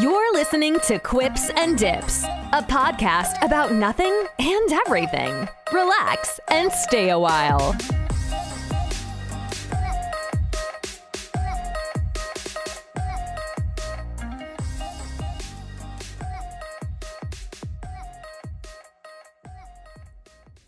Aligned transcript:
You're 0.00 0.32
listening 0.32 0.78
to 0.80 1.00
Quips 1.00 1.50
and 1.56 1.76
Dips, 1.76 2.22
a 2.22 2.62
podcast 2.62 3.42
about 3.42 3.72
nothing 3.72 4.14
and 4.38 4.72
everything. 4.86 5.48
Relax 5.72 6.38
and 6.48 6.70
stay 6.70 7.10
a 7.10 7.18
while. 7.18 7.74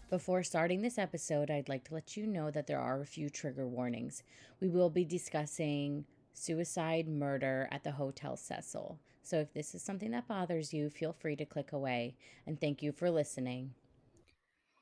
Before 0.09 0.43
starting 0.43 0.83
this 0.83 0.99
episode, 0.99 1.53
I'd 1.53 1.69
like 1.69 1.85
to 1.85 1.95
let 1.95 2.17
you 2.17 2.27
know 2.27 2.51
that 2.51 2.67
there 2.67 2.81
are 2.81 3.01
a 3.01 3.07
few 3.07 3.31
trigger 3.31 3.69
warnings. 3.69 4.25
We 4.61 4.69
will 4.69 4.91
be 4.91 5.05
discussing 5.05 6.05
suicide 6.35 7.07
murder 7.07 7.69
at 7.71 7.85
the 7.85 7.93
Hotel 7.93 8.37
Cecil. 8.37 8.99
So 9.31 9.39
if 9.39 9.53
this 9.53 9.77
is 9.77 9.83
something 9.85 10.11
that 10.11 10.27
bothers 10.27 10.75
you, 10.75 10.91
feel 10.91 11.13
free 11.13 11.37
to 11.37 11.45
click 11.45 11.71
away. 11.71 12.17
And 12.49 12.61
thank 12.61 12.83
you 12.83 12.91
for 12.91 13.09
listening. 13.13 13.71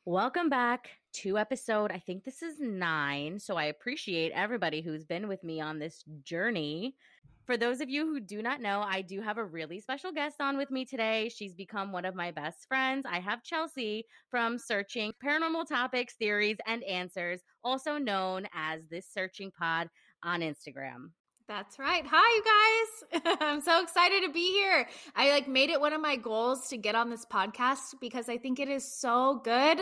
Welcome 0.06 0.48
back 0.48 0.88
to 1.16 1.36
episode, 1.36 1.92
I 1.92 1.98
think 1.98 2.24
this 2.24 2.42
is 2.42 2.58
nine. 2.58 3.38
So 3.38 3.56
I 3.56 3.64
appreciate 3.64 4.32
everybody 4.34 4.80
who's 4.80 5.04
been 5.04 5.28
with 5.28 5.44
me 5.44 5.60
on 5.60 5.78
this 5.78 6.02
journey. 6.22 6.96
For 7.44 7.58
those 7.58 7.82
of 7.82 7.90
you 7.90 8.06
who 8.06 8.20
do 8.20 8.40
not 8.40 8.62
know, 8.62 8.80
I 8.80 9.02
do 9.02 9.20
have 9.20 9.36
a 9.36 9.44
really 9.44 9.80
special 9.80 10.12
guest 10.12 10.36
on 10.40 10.56
with 10.56 10.70
me 10.70 10.86
today. 10.86 11.28
She's 11.28 11.54
become 11.54 11.92
one 11.92 12.06
of 12.06 12.14
my 12.14 12.30
best 12.30 12.66
friends. 12.68 13.04
I 13.04 13.20
have 13.20 13.42
Chelsie 13.42 14.04
from 14.30 14.56
Searching 14.56 15.12
Paranormal 15.22 15.68
Topics, 15.68 16.14
Theories, 16.14 16.56
and 16.66 16.82
Answers, 16.84 17.42
also 17.62 17.98
known 17.98 18.48
as 18.54 18.86
this 18.88 19.06
Searching 19.12 19.50
Pod 19.50 19.90
on 20.22 20.40
Instagram. 20.40 21.10
That's 21.48 21.78
right. 21.78 22.04
Hi, 22.06 22.36
you 22.36 23.22
guys. 23.24 23.36
I'm 23.40 23.62
so 23.62 23.82
excited 23.82 24.22
to 24.22 24.30
be 24.30 24.52
here. 24.52 24.86
I 25.16 25.30
like 25.30 25.48
made 25.48 25.70
it 25.70 25.80
one 25.80 25.94
of 25.94 26.00
my 26.02 26.14
goals 26.14 26.68
to 26.68 26.76
get 26.76 26.94
on 26.94 27.08
this 27.08 27.24
podcast 27.24 27.94
because 28.02 28.28
I 28.28 28.36
think 28.36 28.60
it 28.60 28.68
is 28.68 28.84
so 28.84 29.40
good. 29.42 29.80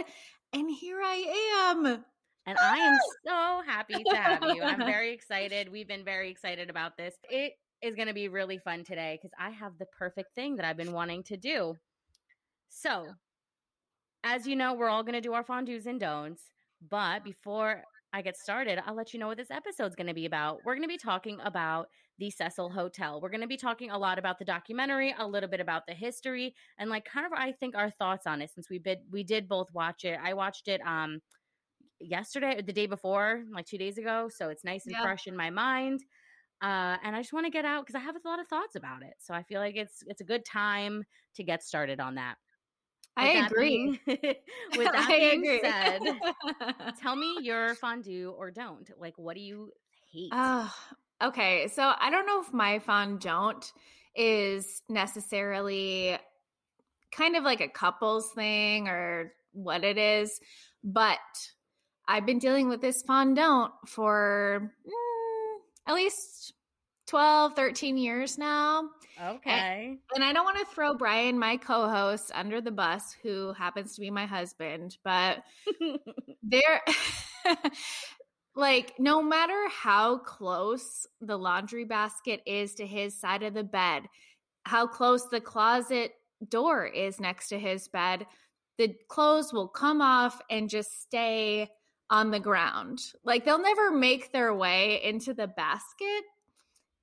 And 0.52 0.70
here 0.70 1.00
I 1.02 1.72
am. 1.72 2.04
And 2.46 2.56
I 2.56 2.76
am 2.76 2.98
so 3.26 3.62
happy 3.66 3.94
to 3.94 4.16
have 4.16 4.44
you. 4.44 4.62
I'm 4.62 4.78
very 4.86 5.12
excited. 5.12 5.68
We've 5.68 5.88
been 5.88 6.04
very 6.04 6.30
excited 6.30 6.70
about 6.70 6.96
this. 6.96 7.16
It 7.28 7.54
is 7.82 7.96
going 7.96 8.06
to 8.06 8.14
be 8.14 8.28
really 8.28 8.58
fun 8.58 8.84
today 8.84 9.19
because 9.20 9.34
I 9.36 9.50
have 9.50 9.72
the 9.80 9.86
perfect 9.86 10.36
thing 10.36 10.54
that 10.56 10.64
I've 10.64 10.76
been 10.76 10.92
wanting 10.92 11.24
to 11.24 11.36
do. 11.36 11.74
So, 12.69 13.06
as 14.22 14.46
you 14.46 14.54
know, 14.54 14.74
we're 14.74 14.88
all 14.88 15.02
going 15.02 15.14
to 15.14 15.20
do 15.20 15.32
our 15.32 15.42
fondues 15.42 15.86
and 15.86 15.98
don'ts. 15.98 16.44
But 16.88 17.24
before 17.24 17.82
I 18.17 18.22
get 18.22 18.39
started, 18.39 18.81
I'll 18.86 18.95
let 18.95 19.12
you 19.12 19.20
know 19.20 19.27
what 19.27 19.36
this 19.36 19.50
episode's 19.50 19.95
going 19.95 20.06
to 20.06 20.14
be 20.14 20.25
about. 20.25 20.61
We're 20.64 20.75
going 20.75 20.84
to 20.84 20.89
be 20.89 20.97
talking 20.97 21.39
about 21.45 21.89
the 22.19 22.31
Cecil 22.31 22.70
Hotel. 22.70 23.20
We're 23.20 23.28
going 23.28 23.42
to 23.42 23.47
be 23.47 23.59
talking 23.59 23.91
a 23.91 23.98
lot 23.98 24.19
about 24.19 24.39
the 24.39 24.45
documentary, 24.47 25.14
a 25.19 25.27
little 25.27 25.50
bit 25.50 25.61
about 25.61 25.83
the 25.86 25.92
history, 25.92 26.55
and 26.78 26.89
like 26.89 27.05
kind 27.05 27.27
of 27.27 27.33
I 27.34 27.53
think 27.53 27.77
our 27.77 27.91
thoughts 27.91 28.27
on 28.27 28.41
it 28.41 28.50
since 28.55 28.70
we 28.70 28.78
did 28.78 29.00
we 29.11 29.22
did 29.22 29.47
both 29.47 29.67
watch 29.75 30.06
it. 30.06 30.19
I 30.25 30.33
watched 30.33 30.67
it 30.67 30.81
um 30.87 31.20
yesterday, 32.00 32.62
the 32.67 32.72
day 32.72 32.87
before, 32.87 33.42
like 33.53 33.67
two 33.67 33.77
days 33.77 33.98
ago. 33.98 34.31
So 34.34 34.48
it's 34.48 34.64
nice 34.64 34.87
and 34.87 34.92
yeah. 34.92 35.03
fresh 35.03 35.27
in 35.27 35.37
my 35.37 35.50
mind. 35.50 36.00
Uh, 36.62 36.97
and 37.05 37.14
I 37.14 37.20
just 37.20 37.34
want 37.34 37.44
to 37.44 37.50
get 37.50 37.67
out 37.67 37.84
because 37.87 38.00
I 38.00 38.03
have 38.03 38.17
a 38.17 38.27
lot 38.27 38.41
of 38.41 38.48
thoughts 38.48 38.77
about 38.77 39.03
it. 39.03 39.12
So 39.19 39.34
I 39.34 39.42
feel 39.42 39.61
like 39.61 39.77
it's 39.77 40.03
it's 40.06 40.22
a 40.22 40.25
good 40.25 40.47
time 40.47 41.05
to 41.34 41.44
get 41.44 41.62
started 41.62 42.00
on 42.00 42.14
that. 42.14 42.37
I 43.17 43.47
agree. 43.47 43.98
Being, 44.06 44.19
with 44.77 44.92
that 44.92 45.09
I 45.09 45.17
being 45.17 45.42
agree. 45.42 45.61
said, 45.61 46.00
tell 47.00 47.17
me 47.17 47.36
your 47.41 47.75
fondue 47.77 48.34
or 48.36 48.50
don't. 48.50 48.89
Like, 48.98 49.14
what 49.17 49.36
do 49.36 49.42
you 49.42 49.72
hate? 50.12 50.31
Oh, 50.33 50.72
okay. 51.22 51.69
So 51.69 51.92
I 51.98 52.11
don't 52.11 52.27
know 52.27 52.41
if 52.41 52.53
my 52.53 52.78
fond 52.78 53.20
don't 53.20 53.64
is 54.14 54.83
necessarily 54.89 56.19
kind 57.12 57.37
of 57.37 57.44
like 57.44 57.61
a 57.61 57.69
couples 57.69 58.31
thing 58.34 58.88
or 58.88 59.32
what 59.53 59.84
it 59.84 59.97
is, 59.99 60.38
but 60.84 61.19
I've 62.09 62.26
been 62.26 62.38
dealing 62.38 62.69
with 62.69 62.81
this 62.81 63.03
fondant 63.06 63.72
for 63.87 64.72
mm, 64.87 65.59
at 65.87 65.94
least 65.94 66.53
12, 67.06 67.55
13 67.55 67.97
years 67.97 68.37
now. 68.37 68.91
Okay. 69.22 69.89
And, 69.89 69.99
and 70.15 70.25
I 70.25 70.33
don't 70.33 70.44
want 70.44 70.59
to 70.59 70.75
throw 70.75 70.94
Brian, 70.94 71.39
my 71.39 71.56
co 71.56 71.89
host, 71.89 72.31
under 72.34 72.61
the 72.61 72.71
bus, 72.71 73.15
who 73.22 73.53
happens 73.53 73.94
to 73.94 74.00
be 74.00 74.11
my 74.11 74.27
husband, 74.27 74.99
but 75.05 75.43
there, 76.43 76.83
like, 78.56 78.94
no 78.99 79.22
matter 79.22 79.69
how 79.71 80.19
close 80.19 81.06
the 81.21 81.39
laundry 81.39 81.84
basket 81.84 82.43
is 82.47 82.75
to 82.75 82.87
his 82.87 83.19
side 83.19 83.43
of 83.43 83.55
the 83.55 83.65
bed, 83.65 84.03
how 84.65 84.87
close 84.87 85.28
the 85.28 85.41
closet 85.41 86.12
door 86.49 86.84
is 86.87 87.21
next 87.21 87.49
to 87.49 87.59
his 87.59 87.88
bed, 87.88 88.27
the 88.78 88.94
clothes 89.09 89.53
will 89.53 89.69
come 89.69 90.03
off 90.03 90.41
and 90.50 90.69
just 90.69 91.00
stay 91.03 91.69
on 92.11 92.31
the 92.31 92.41
ground. 92.41 93.00
Like 93.25 93.44
they'll 93.44 93.62
never 93.62 93.91
make 93.91 94.33
their 94.33 94.55
way 94.55 95.03
into 95.03 95.34
the 95.34 95.47
basket 95.47 96.25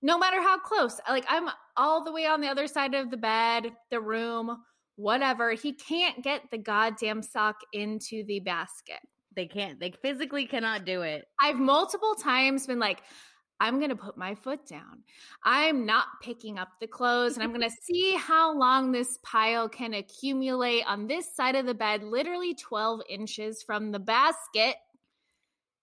no 0.04 0.20
matter 0.20 0.42
how 0.42 0.60
close. 0.60 1.00
Like 1.10 1.26
I'm 1.28 1.50
all 1.76 2.04
the 2.04 2.12
way 2.12 2.28
on 2.28 2.42
the 2.42 2.50
other 2.50 2.68
side 2.68 2.94
of 2.94 3.10
the 3.10 3.18
bed, 3.18 3.72
the 3.90 4.02
room, 4.02 4.58
whatever. 4.98 5.54
He 5.54 5.74
can't 5.74 6.22
get 6.24 6.42
the 6.52 6.58
goddamn 6.60 7.24
sock 7.24 7.56
into 7.72 8.24
the 8.26 8.42
basket. 8.42 9.00
They 9.36 9.48
can't. 9.48 9.80
They 9.80 9.92
physically 10.02 10.46
cannot 10.46 10.86
do 10.86 11.02
it. 11.02 11.26
I've 11.42 11.56
multiple 11.56 12.16
times 12.16 12.68
been 12.68 12.80
like, 12.80 13.02
I'm 13.60 13.78
going 13.78 13.92
to 13.92 13.96
put 13.96 14.18
my 14.18 14.36
foot 14.36 14.68
down. 14.68 15.04
I'm 15.44 15.86
not 15.86 16.06
picking 16.22 16.60
up 16.60 16.68
the 16.82 16.88
clothes 16.88 17.36
and 17.36 17.44
I'm 17.44 17.54
going 17.54 17.62
to 17.70 17.76
see 17.82 18.14
how 18.16 18.56
long 18.58 18.92
this 18.92 19.18
pile 19.24 19.70
can 19.70 19.94
accumulate 19.94 20.84
on 20.86 21.08
this 21.08 21.34
side 21.34 21.56
of 21.56 21.66
the 21.66 21.74
bed, 21.74 22.04
literally 22.04 22.56
12 22.56 23.02
inches 23.10 23.64
from 23.64 23.92
the 23.92 24.00
basket 24.00 24.76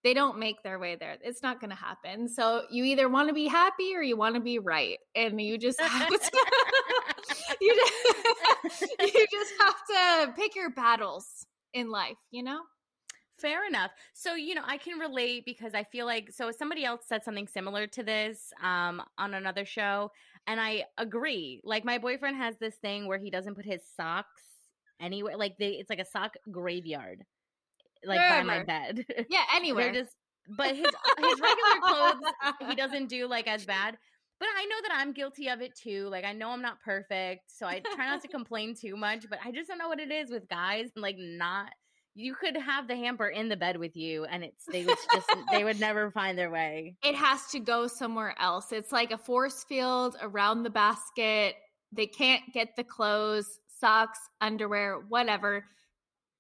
they 0.02 0.14
don't 0.14 0.38
make 0.38 0.62
their 0.62 0.78
way 0.78 0.96
there. 0.96 1.16
It's 1.22 1.42
not 1.42 1.60
going 1.60 1.70
to 1.70 1.76
happen. 1.76 2.28
So 2.28 2.62
you 2.70 2.84
either 2.84 3.08
want 3.08 3.28
to 3.28 3.34
be 3.34 3.46
happy 3.46 3.94
or 3.94 4.02
you 4.02 4.16
want 4.16 4.34
to 4.34 4.40
be 4.40 4.58
right, 4.58 4.98
and 5.14 5.40
you 5.40 5.58
just 5.58 5.80
have 5.80 6.08
to 6.08 6.14
you, 7.60 7.74
just, 7.74 8.96
you 9.00 9.26
just 9.30 9.52
have 9.60 9.74
to 9.86 10.32
pick 10.32 10.54
your 10.54 10.70
battles 10.70 11.46
in 11.74 11.90
life. 11.90 12.18
You 12.30 12.42
know. 12.42 12.60
Fair 13.38 13.66
enough. 13.66 13.90
So, 14.12 14.34
you 14.34 14.54
know, 14.54 14.60
I 14.66 14.76
can 14.76 14.98
relate 14.98 15.46
because 15.46 15.72
I 15.72 15.82
feel 15.84 16.04
like 16.04 16.30
so 16.30 16.50
somebody 16.50 16.84
else 16.84 17.06
said 17.06 17.24
something 17.24 17.46
similar 17.48 17.86
to 17.86 18.02
this 18.02 18.52
um 18.62 19.02
on 19.16 19.32
another 19.32 19.64
show 19.64 20.10
and 20.46 20.60
I 20.60 20.84
agree. 20.98 21.62
Like 21.64 21.82
my 21.84 21.96
boyfriend 21.96 22.36
has 22.36 22.58
this 22.58 22.74
thing 22.76 23.06
where 23.06 23.18
he 23.18 23.30
doesn't 23.30 23.54
put 23.54 23.64
his 23.64 23.80
socks 23.96 24.42
anywhere 25.00 25.36
like 25.36 25.56
they 25.58 25.70
it's 25.70 25.90
like 25.90 25.98
a 25.98 26.04
sock 26.04 26.34
graveyard 26.50 27.24
like 28.04 28.18
Wherever. 28.18 28.48
by 28.48 28.58
my 28.58 28.64
bed. 28.64 29.04
Yeah, 29.28 29.42
anywhere. 29.54 29.92
just 29.92 30.14
but 30.56 30.74
his 30.74 30.86
his 30.86 31.40
regular 31.40 31.80
clothes 31.82 32.22
he 32.68 32.74
doesn't 32.76 33.08
do 33.08 33.26
like 33.26 33.46
as 33.46 33.64
bad. 33.64 33.96
But 34.38 34.48
I 34.56 34.64
know 34.64 34.76
that 34.88 34.92
I'm 34.94 35.12
guilty 35.12 35.48
of 35.48 35.60
it 35.60 35.76
too. 35.76 36.08
Like 36.08 36.24
I 36.24 36.32
know 36.32 36.50
I'm 36.50 36.62
not 36.62 36.80
perfect, 36.82 37.42
so 37.48 37.66
I 37.66 37.82
try 37.94 38.06
not 38.06 38.22
to 38.22 38.28
complain 38.28 38.74
too 38.74 38.96
much, 38.96 39.26
but 39.28 39.38
I 39.44 39.52
just 39.52 39.68
don't 39.68 39.78
know 39.78 39.88
what 39.88 40.00
it 40.00 40.10
is 40.10 40.30
with 40.30 40.48
guys 40.48 40.88
and 40.94 41.02
like 41.02 41.16
not 41.18 41.70
you 42.14 42.34
could 42.34 42.56
have 42.56 42.88
the 42.88 42.96
hamper 42.96 43.28
in 43.28 43.48
the 43.48 43.56
bed 43.56 43.76
with 43.76 43.96
you 43.96 44.24
and 44.24 44.42
it's 44.42 44.64
they 44.70 44.84
would 44.84 44.98
just 45.14 45.30
they 45.50 45.62
would 45.62 45.78
never 45.78 46.10
find 46.10 46.36
their 46.36 46.50
way. 46.50 46.96
It 47.04 47.14
has 47.14 47.46
to 47.48 47.60
go 47.60 47.86
somewhere 47.86 48.34
else. 48.40 48.72
It's 48.72 48.92
like 48.92 49.12
a 49.12 49.18
force 49.18 49.64
field 49.64 50.16
around 50.20 50.62
the 50.62 50.70
basket. 50.70 51.54
They 51.92 52.06
can't 52.06 52.42
get 52.52 52.68
the 52.76 52.84
clothes, 52.84 53.58
socks, 53.78 54.18
underwear, 54.40 55.00
whatever 55.08 55.64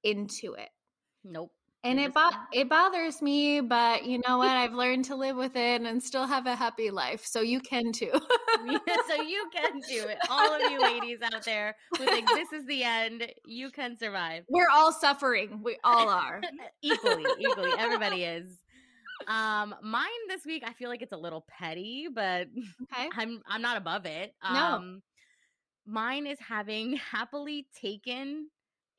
into 0.02 0.54
it. 0.54 0.68
Nope. 1.24 1.52
And 1.82 1.98
it 1.98 2.12
bo- 2.12 2.28
it 2.52 2.68
bothers 2.68 3.22
me, 3.22 3.62
but 3.62 4.04
you 4.04 4.20
know 4.26 4.36
what? 4.36 4.50
I've 4.50 4.74
learned 4.74 5.06
to 5.06 5.16
live 5.16 5.36
with 5.36 5.56
it 5.56 5.80
and 5.80 6.02
still 6.02 6.26
have 6.26 6.46
a 6.46 6.54
happy 6.54 6.90
life. 6.90 7.24
So 7.24 7.40
you 7.40 7.58
can 7.58 7.90
too. 7.90 8.12
so 8.12 9.22
you 9.22 9.48
can 9.50 9.80
do 9.88 10.06
it. 10.06 10.18
All 10.28 10.54
of 10.54 10.70
you 10.70 10.78
ladies 10.78 11.20
out 11.22 11.42
there 11.42 11.74
who 11.96 12.04
think 12.04 12.28
this 12.28 12.52
is 12.52 12.66
the 12.66 12.82
end, 12.84 13.26
you 13.46 13.70
can 13.70 13.96
survive. 13.96 14.44
We're 14.50 14.68
all 14.70 14.92
suffering. 14.92 15.60
We 15.62 15.78
all 15.82 16.10
are. 16.10 16.42
equally, 16.82 17.24
equally. 17.38 17.70
Everybody 17.78 18.24
is. 18.24 18.58
Um, 19.26 19.74
mine 19.82 20.08
this 20.28 20.44
week, 20.44 20.62
I 20.66 20.74
feel 20.74 20.90
like 20.90 21.00
it's 21.00 21.12
a 21.12 21.18
little 21.18 21.46
petty, 21.48 22.08
but 22.14 22.48
okay. 22.82 23.08
I'm 23.16 23.40
I'm 23.48 23.62
not 23.62 23.78
above 23.78 24.04
it. 24.04 24.34
Um, 24.42 24.54
no. 24.54 25.00
mine 25.86 26.26
is 26.26 26.38
having 26.46 26.96
happily 26.96 27.66
taken 27.80 28.48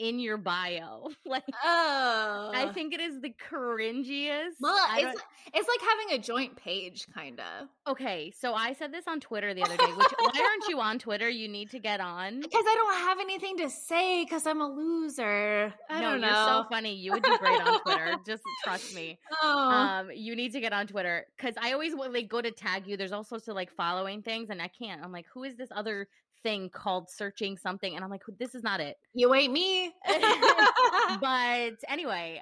in 0.01 0.19
your 0.19 0.38
bio. 0.38 1.09
like, 1.25 1.44
oh, 1.63 2.51
I 2.53 2.71
think 2.74 2.94
it 2.94 3.00
is 3.00 3.21
the 3.21 3.33
cringiest. 3.50 4.56
Well, 4.59 4.77
it's 4.98 5.21
it's 5.53 5.68
like 5.68 5.89
having 5.89 6.19
a 6.19 6.21
joint 6.21 6.56
page, 6.56 7.06
kind 7.13 7.39
of. 7.39 7.68
Okay, 7.88 8.33
so 8.38 8.53
I 8.53 8.74
said 8.74 8.92
this 8.92 9.07
on 9.07 9.19
Twitter 9.19 9.53
the 9.53 9.62
other 9.63 9.77
day. 9.77 9.86
Which 9.86 10.07
why 10.18 10.50
aren't 10.50 10.68
you 10.68 10.80
on 10.80 10.98
Twitter? 10.98 11.30
You 11.30 11.48
need 11.48 11.69
to 11.71 11.80
get 11.80 12.00
on 12.00 12.42
because 12.42 12.65
I 12.68 12.75
don't 12.75 13.07
have 13.07 13.19
anything 13.19 13.57
to 13.57 13.69
say 13.69 14.24
because 14.24 14.48
I'm 14.48 14.62
a 14.62 14.68
loser. 14.68 15.74
I 15.89 16.01
no, 16.01 16.15
you're 16.15 16.30
so 16.30 16.65
funny. 16.69 16.95
You 16.95 17.12
would 17.13 17.24
do 17.24 17.38
great 17.38 17.62
on 17.62 17.81
Twitter. 17.81 18.15
Just 18.25 18.44
trust 18.63 18.95
me. 18.95 19.19
Oh. 19.44 19.71
Um, 19.71 20.12
you 20.13 20.36
need 20.36 20.51
to 20.51 20.59
get 20.59 20.71
on 20.71 20.86
Twitter 20.86 21.25
because 21.36 21.56
I 21.59 21.71
always 21.74 21.94
like 21.95 22.27
go 22.27 22.42
to 22.42 22.51
tag 22.51 22.86
you. 22.86 22.95
There's 22.95 23.12
all 23.12 23.24
sorts 23.24 23.48
of 23.48 23.56
like 23.56 23.71
following 23.71 24.21
things, 24.21 24.50
and 24.50 24.62
I 24.62 24.68
can't. 24.68 25.03
I'm 25.03 25.12
like, 25.12 25.25
who 25.33 25.44
is 25.44 25.56
this 25.56 25.69
other 25.75 26.07
thing 26.43 26.69
called 26.69 27.09
searching 27.09 27.57
something, 27.57 27.95
and 27.95 28.03
I'm 28.03 28.09
like, 28.09 28.23
this 28.39 28.55
is 28.55 28.63
not 28.63 28.79
it. 28.79 28.97
You 29.13 29.33
ain't 29.33 29.53
me. 29.53 29.93
but 31.21 31.73
anyway, 31.88 32.41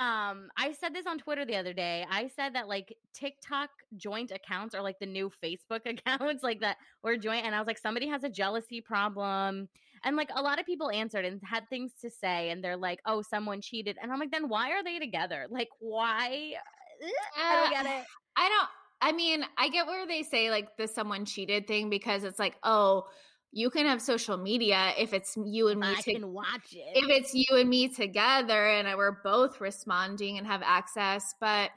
um, 0.00 0.48
I 0.56 0.72
said 0.80 0.94
this 0.94 1.06
on 1.06 1.18
Twitter 1.18 1.44
the 1.44 1.56
other 1.56 1.74
day. 1.74 2.06
I 2.10 2.28
said 2.34 2.54
that 2.54 2.68
like 2.68 2.96
TikTok 3.12 3.68
joint 3.96 4.30
accounts 4.30 4.74
are 4.74 4.80
like 4.80 4.98
the 4.98 5.06
new 5.06 5.30
Facebook 5.44 5.84
accounts, 5.86 6.42
like 6.42 6.60
that 6.60 6.78
or 7.02 7.16
joint. 7.16 7.44
And 7.44 7.54
I 7.54 7.58
was 7.58 7.66
like, 7.66 7.78
somebody 7.78 8.08
has 8.08 8.24
a 8.24 8.30
jealousy 8.30 8.80
problem. 8.80 9.68
And 10.02 10.16
like 10.16 10.30
a 10.34 10.40
lot 10.40 10.58
of 10.58 10.64
people 10.64 10.90
answered 10.90 11.26
and 11.26 11.38
had 11.44 11.68
things 11.68 11.92
to 12.00 12.08
say, 12.08 12.48
and 12.48 12.64
they're 12.64 12.78
like, 12.78 13.00
oh, 13.04 13.20
someone 13.20 13.60
cheated. 13.60 13.98
And 14.00 14.10
I'm 14.10 14.18
like, 14.18 14.30
then 14.30 14.48
why 14.48 14.70
are 14.70 14.82
they 14.82 14.98
together? 14.98 15.46
Like, 15.50 15.68
why? 15.80 16.54
I 17.38 17.56
don't 17.56 17.70
get 17.70 17.84
it. 17.84 18.06
I 18.36 18.48
don't. 18.48 18.68
I 19.00 19.12
mean, 19.12 19.44
I 19.56 19.68
get 19.68 19.86
where 19.86 20.06
they 20.06 20.22
say 20.22 20.50
like 20.50 20.76
the 20.76 20.86
someone 20.86 21.24
cheated 21.24 21.66
thing 21.66 21.90
because 21.90 22.24
it's 22.24 22.38
like, 22.38 22.56
oh, 22.62 23.06
you 23.52 23.70
can 23.70 23.86
have 23.86 24.00
social 24.00 24.36
media 24.36 24.92
if 24.96 25.12
it's 25.12 25.36
you 25.36 25.68
and 25.68 25.80
me 25.80 25.88
I 25.88 26.00
to, 26.02 26.12
can 26.12 26.32
watch 26.32 26.72
it. 26.72 26.96
If 26.96 27.08
it's 27.08 27.34
you 27.34 27.56
and 27.56 27.68
me 27.68 27.88
together 27.88 28.68
and 28.68 28.86
we're 28.96 29.22
both 29.22 29.60
responding 29.60 30.38
and 30.38 30.46
have 30.46 30.62
access, 30.64 31.34
but 31.40 31.70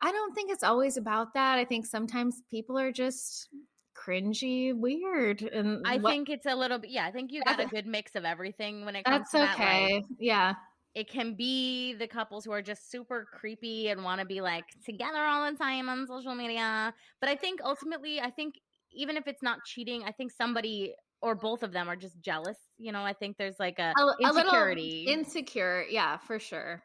I 0.00 0.10
don't 0.10 0.34
think 0.34 0.50
it's 0.50 0.64
always 0.64 0.96
about 0.96 1.34
that. 1.34 1.58
I 1.58 1.64
think 1.64 1.86
sometimes 1.86 2.42
people 2.50 2.78
are 2.78 2.92
just 2.92 3.48
cringy, 3.94 4.74
weird, 4.74 5.42
and 5.42 5.82
I 5.86 5.98
what, 5.98 6.10
think 6.10 6.28
it's 6.28 6.46
a 6.46 6.56
little 6.56 6.78
bit. 6.78 6.90
Yeah, 6.90 7.06
I 7.06 7.12
think 7.12 7.30
you 7.30 7.42
got 7.44 7.60
a 7.60 7.66
good 7.66 7.86
mix 7.86 8.16
of 8.16 8.24
everything 8.24 8.84
when 8.84 8.96
it 8.96 9.04
comes. 9.04 9.28
That's 9.30 9.30
to 9.32 9.52
okay. 9.52 9.88
That, 9.88 9.94
like, 9.94 10.04
yeah, 10.18 10.54
it 10.94 11.08
can 11.08 11.34
be 11.34 11.94
the 11.94 12.06
couples 12.06 12.44
who 12.44 12.52
are 12.52 12.62
just 12.62 12.90
super 12.90 13.26
creepy 13.32 13.88
and 13.88 14.04
want 14.04 14.20
to 14.20 14.26
be 14.26 14.40
like 14.40 14.64
together 14.84 15.18
all 15.24 15.50
the 15.50 15.56
time 15.56 15.88
on 15.88 16.06
social 16.06 16.34
media. 16.34 16.92
But 17.20 17.30
I 17.30 17.36
think 17.36 17.60
ultimately, 17.64 18.20
I 18.20 18.30
think 18.30 18.56
even 18.92 19.16
if 19.16 19.26
it's 19.26 19.42
not 19.42 19.64
cheating, 19.64 20.04
I 20.04 20.12
think 20.12 20.32
somebody 20.32 20.94
or 21.22 21.34
both 21.34 21.62
of 21.62 21.72
them 21.72 21.88
are 21.88 21.96
just 21.96 22.20
jealous. 22.20 22.58
You 22.78 22.92
know, 22.92 23.02
I 23.02 23.14
think 23.14 23.38
there's 23.38 23.58
like 23.58 23.78
a, 23.78 23.94
a 23.96 24.14
insecurity. 24.20 25.06
A 25.08 25.12
insecure, 25.12 25.84
yeah, 25.88 26.18
for 26.18 26.38
sure. 26.38 26.82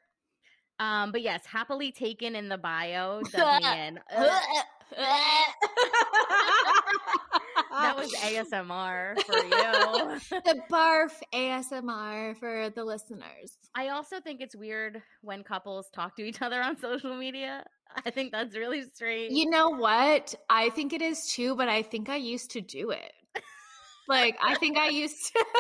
Um, 0.80 1.12
but 1.12 1.22
yes, 1.22 1.46
happily 1.46 1.92
taken 1.92 2.36
in 2.36 2.50
the 2.50 2.58
bio 2.58 3.22
does. 3.24 3.34
Ah, 7.78 7.82
that 7.84 7.96
was 7.96 8.12
ASMR 8.16 9.22
for 9.24 9.36
you. 10.32 10.42
the 10.44 10.60
barf 10.72 11.12
ASMR 11.34 12.36
for 12.38 12.70
the 12.72 12.84
listeners. 12.84 13.56
I 13.76 13.90
also 13.90 14.20
think 14.20 14.42
it's 14.42 14.56
weird 14.56 15.02
when 15.22 15.44
couples 15.44 15.88
talk 15.94 16.16
to 16.16 16.24
each 16.24 16.42
other 16.42 16.62
on 16.62 16.78
social 16.78 17.16
media. 17.16 17.64
I 18.06 18.10
think 18.10 18.32
that's 18.32 18.56
really 18.56 18.84
strange. 18.94 19.34
You 19.34 19.50
know 19.50 19.70
what? 19.70 20.34
I 20.50 20.70
think 20.70 20.92
it 20.94 21.02
is 21.02 21.28
too, 21.28 21.56
but 21.56 21.70
I 21.70 21.84
think 21.84 22.10
I 22.10 22.18
used 22.18 22.52
to 22.52 22.62
do 22.62 22.90
it. 22.92 23.12
like 24.08 24.38
I 24.42 24.56
think 24.56 24.78
I 24.78 24.90
used 24.90 25.32
to 25.34 25.46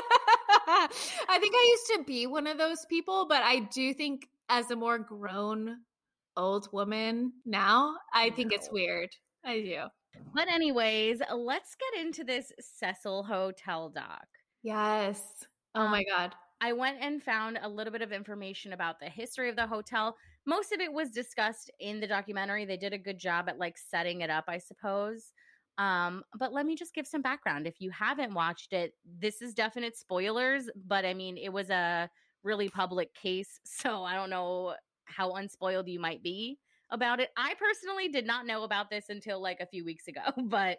I 0.69 1.37
think 1.39 1.53
I 1.55 1.75
used 1.77 1.97
to 1.97 2.03
be 2.05 2.27
one 2.27 2.47
of 2.47 2.57
those 2.57 2.85
people, 2.89 3.27
but 3.29 3.43
I 3.43 3.59
do 3.73 3.93
think 3.93 4.27
as 4.49 4.71
a 4.71 4.75
more 4.75 4.97
grown 4.97 5.77
old 6.35 6.67
woman 6.71 7.33
now, 7.45 7.95
I 8.13 8.29
think 8.31 8.53
it's 8.53 8.69
weird. 8.71 9.09
I 9.45 9.59
do. 9.61 9.77
But 10.33 10.47
anyways, 10.47 11.21
let's 11.35 11.75
get 11.75 12.05
into 12.05 12.23
this 12.23 12.51
Cecil 12.59 13.23
Hotel 13.23 13.89
doc. 13.89 14.25
Yes. 14.63 15.21
Oh 15.75 15.81
um, 15.81 15.91
my 15.91 16.03
god. 16.03 16.33
I 16.59 16.73
went 16.73 16.97
and 17.01 17.21
found 17.21 17.59
a 17.61 17.69
little 17.69 17.93
bit 17.93 18.01
of 18.01 18.11
information 18.11 18.73
about 18.73 18.99
the 18.99 19.09
history 19.09 19.49
of 19.49 19.55
the 19.55 19.67
hotel. 19.67 20.15
Most 20.45 20.71
of 20.71 20.79
it 20.79 20.91
was 20.91 21.11
discussed 21.11 21.69
in 21.79 21.99
the 21.99 22.07
documentary. 22.07 22.65
They 22.65 22.77
did 22.77 22.93
a 22.93 22.97
good 22.97 23.19
job 23.19 23.47
at 23.47 23.59
like 23.59 23.77
setting 23.77 24.21
it 24.21 24.29
up, 24.29 24.45
I 24.47 24.57
suppose. 24.57 25.33
Um, 25.77 26.23
but 26.39 26.53
let 26.53 26.65
me 26.65 26.75
just 26.75 26.95
give 26.95 27.05
some 27.05 27.21
background. 27.21 27.67
If 27.67 27.75
you 27.79 27.91
haven't 27.91 28.33
watched 28.33 28.73
it, 28.73 28.93
this 29.19 29.41
is 29.43 29.53
definite 29.53 29.95
spoilers, 29.95 30.69
but 30.87 31.05
I 31.05 31.13
mean, 31.13 31.37
it 31.37 31.53
was 31.53 31.69
a 31.69 32.09
really 32.43 32.69
public 32.69 33.13
case. 33.13 33.59
So 33.65 34.03
I 34.03 34.15
don't 34.15 34.31
know 34.31 34.73
how 35.05 35.33
unspoiled 35.33 35.87
you 35.87 35.99
might 35.99 36.23
be 36.23 36.57
about 36.91 37.19
it. 37.19 37.29
I 37.37 37.53
personally 37.55 38.09
did 38.09 38.25
not 38.25 38.45
know 38.45 38.63
about 38.63 38.89
this 38.89 39.05
until 39.09 39.41
like 39.41 39.59
a 39.59 39.67
few 39.67 39.83
weeks 39.83 40.07
ago, 40.07 40.21
but 40.45 40.77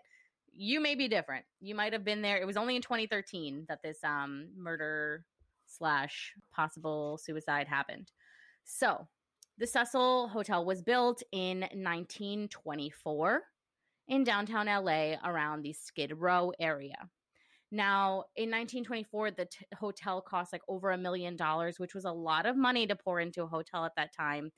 you 0.54 0.80
may 0.80 0.94
be 0.94 1.08
different. 1.08 1.44
You 1.60 1.74
might 1.74 1.92
have 1.92 2.04
been 2.04 2.22
there. 2.22 2.38
It 2.38 2.46
was 2.46 2.56
only 2.56 2.76
in 2.76 2.82
2013 2.82 3.66
that 3.68 3.82
this 3.82 3.98
um 4.04 4.48
murder 4.56 5.24
slash 5.66 6.32
possible 6.52 7.18
suicide 7.22 7.68
happened. 7.68 8.10
So 8.64 9.06
the 9.58 9.66
Cecil 9.66 10.28
Hotel 10.28 10.64
was 10.64 10.82
built 10.82 11.22
in 11.32 11.60
1924 11.60 13.42
in 14.08 14.24
downtown 14.24 14.66
LA 14.66 15.14
around 15.24 15.62
the 15.62 15.72
Skid 15.72 16.12
Row 16.16 16.52
area. 16.58 17.08
Now, 17.70 18.24
in 18.36 18.50
1924, 18.50 19.32
the 19.32 19.44
t- 19.44 19.66
hotel 19.78 20.22
cost 20.22 20.52
like 20.52 20.62
over 20.68 20.90
a 20.90 20.98
million 20.98 21.36
dollars, 21.36 21.78
which 21.78 21.94
was 21.94 22.06
a 22.06 22.12
lot 22.12 22.46
of 22.46 22.56
money 22.56 22.86
to 22.86 22.96
pour 22.96 23.20
into 23.20 23.42
a 23.42 23.46
hotel 23.46 23.84
at 23.84 23.92
that 23.96 24.14
time. 24.16 24.50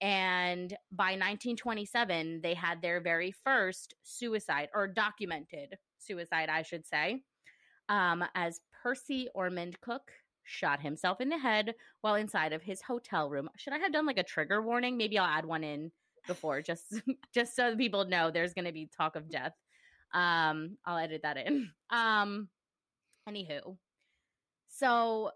And 0.00 0.76
by 0.92 1.12
1927, 1.12 2.40
they 2.42 2.54
had 2.54 2.82
their 2.82 3.00
very 3.00 3.32
first 3.32 3.94
suicide 4.02 4.68
or 4.74 4.86
documented 4.86 5.76
suicide, 5.98 6.48
I 6.48 6.62
should 6.62 6.86
say, 6.86 7.22
um, 7.88 8.24
as 8.34 8.60
Percy 8.82 9.28
Ormond 9.34 9.80
Cook 9.80 10.12
shot 10.44 10.80
himself 10.80 11.20
in 11.20 11.28
the 11.28 11.38
head 11.38 11.74
while 12.02 12.14
inside 12.14 12.52
of 12.52 12.62
his 12.62 12.82
hotel 12.82 13.28
room. 13.28 13.48
Should 13.56 13.72
I 13.72 13.78
have 13.78 13.92
done 13.92 14.06
like 14.06 14.18
a 14.18 14.22
trigger 14.22 14.62
warning? 14.62 14.96
Maybe 14.96 15.18
I'll 15.18 15.26
add 15.26 15.44
one 15.46 15.64
in 15.64 15.90
before 16.26 16.60
just 16.62 17.00
just 17.34 17.54
so 17.56 17.76
people 17.76 18.04
know 18.04 18.30
there's 18.30 18.54
going 18.54 18.64
to 18.64 18.72
be 18.72 18.88
talk 18.96 19.16
of 19.16 19.30
death. 19.30 19.52
Um, 20.14 20.76
I'll 20.84 20.98
edit 20.98 21.22
that 21.22 21.36
in. 21.36 21.70
Um, 21.90 22.48
anywho, 23.28 23.76
so 24.68 25.30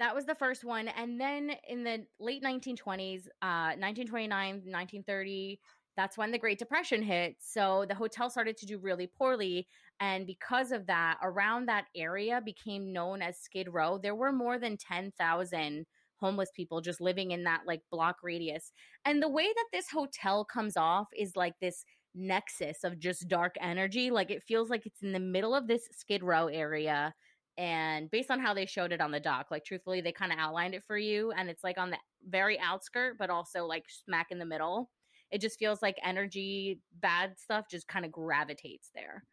that 0.00 0.14
was 0.14 0.26
the 0.26 0.34
first 0.34 0.64
one, 0.64 0.88
and 0.88 1.20
then 1.20 1.52
in 1.68 1.84
the 1.84 2.04
late 2.18 2.42
1920s, 2.42 3.26
uh, 3.42 3.76
1929, 3.78 4.54
1930. 4.64 5.60
That's 5.96 6.16
when 6.16 6.30
the 6.30 6.38
Great 6.38 6.58
Depression 6.58 7.02
hit. 7.02 7.36
So 7.40 7.84
the 7.86 7.94
hotel 7.94 8.30
started 8.30 8.56
to 8.58 8.66
do 8.66 8.78
really 8.78 9.06
poorly. 9.06 9.66
And 9.98 10.26
because 10.26 10.72
of 10.72 10.86
that, 10.86 11.18
around 11.22 11.66
that 11.66 11.86
area 11.94 12.40
became 12.42 12.92
known 12.92 13.20
as 13.20 13.38
Skid 13.38 13.68
Row. 13.70 13.98
There 13.98 14.14
were 14.14 14.32
more 14.32 14.58
than 14.58 14.78
10,000 14.78 15.86
homeless 16.16 16.50
people 16.54 16.80
just 16.80 17.00
living 17.00 17.32
in 17.32 17.44
that 17.44 17.62
like 17.66 17.82
block 17.90 18.16
radius. 18.22 18.72
And 19.04 19.22
the 19.22 19.28
way 19.28 19.46
that 19.46 19.66
this 19.72 19.90
hotel 19.90 20.44
comes 20.44 20.76
off 20.76 21.08
is 21.14 21.36
like 21.36 21.54
this 21.60 21.84
nexus 22.14 22.84
of 22.84 22.98
just 22.98 23.28
dark 23.28 23.56
energy. 23.60 24.10
Like 24.10 24.30
it 24.30 24.42
feels 24.42 24.70
like 24.70 24.86
it's 24.86 25.02
in 25.02 25.12
the 25.12 25.20
middle 25.20 25.54
of 25.54 25.66
this 25.66 25.88
Skid 25.92 26.22
Row 26.22 26.46
area. 26.46 27.14
And 27.60 28.10
based 28.10 28.30
on 28.30 28.40
how 28.40 28.54
they 28.54 28.64
showed 28.64 28.90
it 28.90 29.02
on 29.02 29.10
the 29.10 29.20
doc, 29.20 29.48
like 29.50 29.66
truthfully, 29.66 30.00
they 30.00 30.12
kind 30.12 30.32
of 30.32 30.38
outlined 30.38 30.74
it 30.74 30.82
for 30.86 30.96
you. 30.96 31.30
And 31.32 31.50
it's 31.50 31.62
like 31.62 31.76
on 31.76 31.90
the 31.90 31.98
very 32.26 32.58
outskirt, 32.58 33.18
but 33.18 33.28
also 33.28 33.66
like 33.66 33.84
smack 33.86 34.28
in 34.30 34.38
the 34.38 34.46
middle. 34.46 34.90
It 35.30 35.42
just 35.42 35.58
feels 35.58 35.82
like 35.82 35.98
energy, 36.02 36.80
bad 37.02 37.38
stuff 37.38 37.66
just 37.70 37.86
kind 37.86 38.06
of 38.06 38.12
gravitates 38.12 38.88
there. 38.94 39.24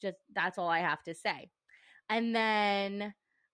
Just 0.00 0.16
that's 0.34 0.56
all 0.56 0.70
I 0.70 0.78
have 0.78 1.02
to 1.02 1.14
say. 1.14 1.50
And 2.08 2.34
then 2.34 3.12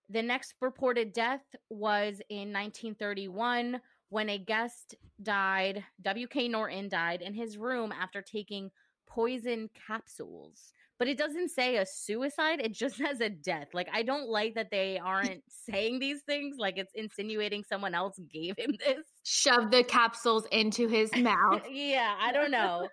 the 0.09 0.21
next 0.21 0.53
reported 0.61 1.11
death 1.11 1.43
was 1.69 2.21
in 2.29 2.53
1931 2.53 3.81
when 4.07 4.29
a 4.29 4.37
guest 4.37 4.95
died. 5.21 5.83
W.K. 6.01 6.47
Norton 6.47 6.87
died 6.87 7.21
in 7.21 7.33
his 7.33 7.57
room 7.57 7.91
after 7.91 8.21
taking 8.21 8.71
poison 9.05 9.69
capsules. 9.85 10.71
But 10.97 11.09
it 11.09 11.17
doesn't 11.17 11.49
say 11.49 11.75
a 11.77 11.85
suicide, 11.85 12.59
it 12.61 12.71
just 12.73 12.95
says 13.03 13.19
a 13.21 13.29
death. 13.29 13.67
Like, 13.73 13.89
I 13.93 14.01
don't 14.03 14.29
like 14.29 14.55
that 14.55 14.71
they 14.71 14.97
aren't 14.97 15.43
saying 15.47 15.99
these 15.99 16.21
things. 16.23 16.55
Like, 16.57 16.77
it's 16.77 16.93
insinuating 16.95 17.63
someone 17.63 17.93
else 17.93 18.17
gave 18.33 18.55
him 18.57 18.75
this. 18.85 19.05
Shove 19.23 19.71
the 19.71 19.83
capsules 19.83 20.45
into 20.51 20.87
his 20.87 21.13
mouth. 21.17 21.63
yeah, 21.69 22.15
I 22.19 22.31
don't 22.31 22.51
know. 22.51 22.87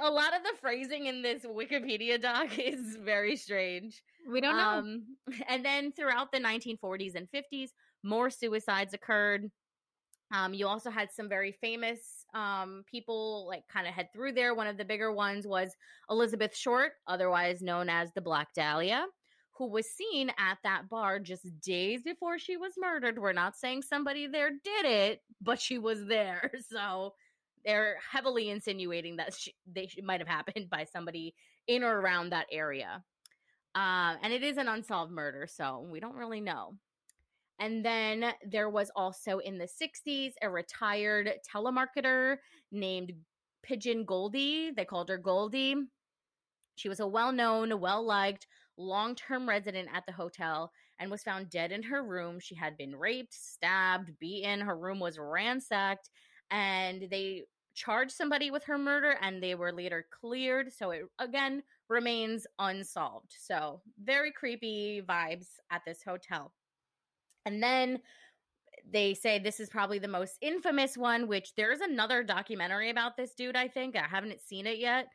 a 0.00 0.10
lot 0.10 0.34
of 0.36 0.42
the 0.44 0.52
phrasing 0.60 1.06
in 1.06 1.22
this 1.22 1.44
Wikipedia 1.44 2.20
doc 2.20 2.58
is 2.58 2.96
very 3.04 3.36
strange. 3.36 4.00
We 4.30 4.40
don't 4.40 4.56
know. 4.56 4.68
Um, 4.68 5.02
and 5.48 5.64
then 5.64 5.92
throughout 5.92 6.30
the 6.32 6.38
1940s 6.38 7.14
and 7.16 7.26
50s, 7.34 7.70
more 8.04 8.30
suicides 8.30 8.94
occurred. 8.94 9.50
Um, 10.32 10.54
you 10.54 10.68
also 10.68 10.90
had 10.90 11.10
some 11.10 11.28
very 11.28 11.52
famous 11.60 12.19
um, 12.34 12.84
people 12.90 13.46
like 13.48 13.66
kind 13.68 13.86
of 13.86 13.94
head 13.94 14.08
through 14.12 14.32
there. 14.32 14.54
One 14.54 14.66
of 14.66 14.76
the 14.76 14.84
bigger 14.84 15.12
ones 15.12 15.46
was 15.46 15.74
Elizabeth 16.08 16.56
Short, 16.56 16.92
otherwise 17.06 17.62
known 17.62 17.88
as 17.88 18.10
the 18.12 18.20
Black 18.20 18.52
Dahlia, 18.54 19.06
who 19.52 19.68
was 19.68 19.86
seen 19.90 20.30
at 20.38 20.58
that 20.64 20.88
bar 20.88 21.18
just 21.18 21.46
days 21.60 22.02
before 22.02 22.38
she 22.38 22.56
was 22.56 22.72
murdered. 22.78 23.18
We're 23.18 23.32
not 23.32 23.56
saying 23.56 23.82
somebody 23.82 24.26
there 24.26 24.50
did 24.50 24.86
it, 24.86 25.22
but 25.40 25.60
she 25.60 25.78
was 25.78 26.06
there. 26.06 26.50
So 26.70 27.14
they're 27.64 27.96
heavily 28.10 28.48
insinuating 28.48 29.16
that 29.16 29.34
she, 29.34 29.54
they 29.70 29.88
might 30.02 30.20
have 30.20 30.28
happened 30.28 30.70
by 30.70 30.84
somebody 30.84 31.34
in 31.66 31.82
or 31.82 32.00
around 32.00 32.30
that 32.30 32.46
area. 32.50 33.02
Uh, 33.74 34.14
and 34.22 34.32
it 34.32 34.42
is 34.42 34.56
an 34.56 34.68
unsolved 34.68 35.12
murder, 35.12 35.46
so 35.46 35.86
we 35.90 36.00
don't 36.00 36.16
really 36.16 36.40
know. 36.40 36.74
And 37.60 37.84
then 37.84 38.32
there 38.44 38.70
was 38.70 38.90
also 38.96 39.38
in 39.38 39.58
the 39.58 39.68
60s 39.68 40.32
a 40.42 40.50
retired 40.50 41.30
telemarketer 41.54 42.38
named 42.72 43.12
Pigeon 43.62 44.04
Goldie. 44.04 44.72
They 44.74 44.84
called 44.86 45.10
her 45.10 45.18
Goldie. 45.18 45.76
She 46.76 46.88
was 46.88 47.00
a 47.00 47.06
well 47.06 47.32
known, 47.32 47.78
well 47.80 48.02
liked 48.02 48.46
long 48.78 49.14
term 49.14 49.46
resident 49.48 49.88
at 49.92 50.06
the 50.06 50.12
hotel 50.12 50.72
and 50.98 51.10
was 51.10 51.22
found 51.22 51.50
dead 51.50 51.70
in 51.70 51.82
her 51.82 52.02
room. 52.02 52.40
She 52.40 52.54
had 52.54 52.76
been 52.78 52.96
raped, 52.96 53.34
stabbed, 53.34 54.18
beaten. 54.18 54.60
Her 54.60 54.76
room 54.76 54.98
was 54.98 55.18
ransacked, 55.18 56.08
and 56.50 57.06
they 57.10 57.44
charged 57.74 58.12
somebody 58.12 58.50
with 58.50 58.64
her 58.64 58.78
murder 58.78 59.16
and 59.20 59.42
they 59.42 59.54
were 59.54 59.72
later 59.72 60.06
cleared. 60.10 60.72
So 60.72 60.90
it 60.90 61.02
again 61.18 61.62
remains 61.88 62.46
unsolved. 62.58 63.34
So 63.38 63.80
very 64.02 64.32
creepy 64.32 65.02
vibes 65.06 65.46
at 65.70 65.82
this 65.86 66.02
hotel. 66.02 66.52
And 67.46 67.62
then 67.62 68.00
they 68.90 69.14
say 69.14 69.38
this 69.38 69.60
is 69.60 69.68
probably 69.68 69.98
the 69.98 70.08
most 70.08 70.36
infamous 70.40 70.96
one, 70.96 71.28
which 71.28 71.54
there's 71.56 71.80
another 71.80 72.22
documentary 72.22 72.90
about 72.90 73.16
this 73.16 73.34
dude, 73.34 73.56
I 73.56 73.68
think. 73.68 73.96
I 73.96 74.06
haven't 74.08 74.40
seen 74.40 74.66
it 74.66 74.78
yet, 74.78 75.06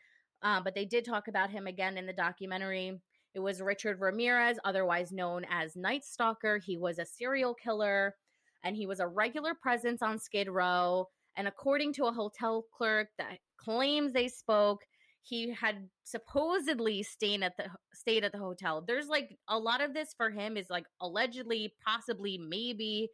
uh, 0.43 0.61
but 0.63 0.75
they 0.75 0.85
did 0.85 1.05
talk 1.05 1.27
about 1.27 1.49
him 1.49 1.67
again 1.67 1.97
in 1.97 2.05
the 2.05 2.13
documentary. 2.13 2.99
It 3.33 3.39
was 3.39 3.61
Richard 3.61 3.99
Ramirez, 3.99 4.57
otherwise 4.63 5.11
known 5.11 5.45
as 5.49 5.75
Night 5.75 6.05
Stalker. 6.05 6.57
He 6.57 6.77
was 6.77 6.99
a 6.99 7.05
serial 7.05 7.53
killer 7.53 8.15
and 8.63 8.75
he 8.75 8.87
was 8.87 8.99
a 8.99 9.07
regular 9.07 9.53
presence 9.53 10.01
on 10.01 10.17
Skid 10.17 10.49
Row. 10.49 11.07
And 11.35 11.47
according 11.47 11.93
to 11.93 12.05
a 12.05 12.13
hotel 12.13 12.65
clerk 12.75 13.09
that 13.17 13.39
claims 13.57 14.13
they 14.13 14.29
spoke, 14.29 14.81
he 15.27 15.51
had 15.51 15.89
supposedly 16.03 17.01
stayed 17.01 17.41
at 17.41 17.57
the 17.57 17.65
stayed 17.93 18.23
at 18.23 18.31
the 18.31 18.37
hotel. 18.37 18.83
There's 18.85 19.07
like 19.07 19.37
a 19.47 19.57
lot 19.57 19.81
of 19.81 19.93
this 19.93 20.13
for 20.15 20.29
him 20.29 20.55
is 20.55 20.69
like 20.69 20.85
allegedly, 21.01 21.73
possibly, 21.83 22.37
maybe. 22.37 23.09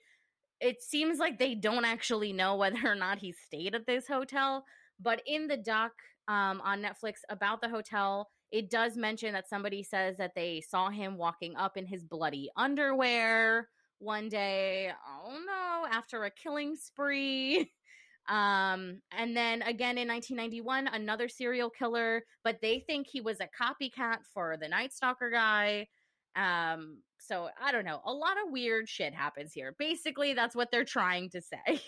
It 0.60 0.82
seems 0.84 1.20
like 1.20 1.40
they 1.40 1.56
don't 1.56 1.86
actually 1.86 2.34
know 2.34 2.58
whether 2.58 2.86
or 2.86 2.96
not 2.96 3.20
he 3.20 3.32
stayed 3.32 3.76
at 3.76 3.88
this 3.88 4.08
hotel. 4.08 4.66
But 5.00 5.22
in 5.26 5.48
the 5.48 5.58
doc 5.58 5.94
um, 6.28 6.62
on 6.64 6.84
Netflix 6.84 7.20
about 7.30 7.62
the 7.62 7.70
hotel, 7.70 8.30
it 8.52 8.70
does 8.70 8.98
mention 8.98 9.34
that 9.34 9.50
somebody 9.50 9.82
says 9.82 10.18
that 10.18 10.36
they 10.36 10.62
saw 10.62 10.90
him 10.90 11.18
walking 11.18 11.56
up 11.56 11.78
in 11.78 11.86
his 11.86 12.04
bloody 12.04 12.50
underwear 12.58 13.70
one 14.00 14.28
day. 14.28 14.92
Oh 15.08 15.40
no, 15.46 15.88
after 15.90 16.26
a 16.26 16.32
killing 16.32 16.76
spree. 16.76 17.72
Um, 18.28 19.02
and 19.18 19.36
then 19.36 19.62
again 19.64 19.98
in 19.98 20.08
1991, 20.08 20.88
another 20.88 21.28
serial 21.28 21.70
killer, 21.70 22.24
but 22.44 22.60
they 22.62 22.84
think 22.86 23.08
he 23.08 23.22
was 23.22 23.40
a 23.40 23.48
copycat 23.48 24.20
for 24.34 24.58
the 24.62 24.68
Night 24.68 24.94
Stalker 24.94 25.30
guy. 25.32 25.88
Um, 26.36 27.00
so 27.20 27.50
I 27.62 27.72
don't 27.72 27.86
know. 27.86 28.02
A 28.06 28.14
lot 28.14 28.38
of 28.46 28.52
weird 28.52 28.88
shit 28.88 29.14
happens 29.14 29.54
here. 29.54 29.76
Basically, 29.78 30.34
that's 30.34 30.56
what 30.56 30.72
they're 30.72 30.86
trying 30.86 31.30
to 31.32 31.42
say. 31.42 31.82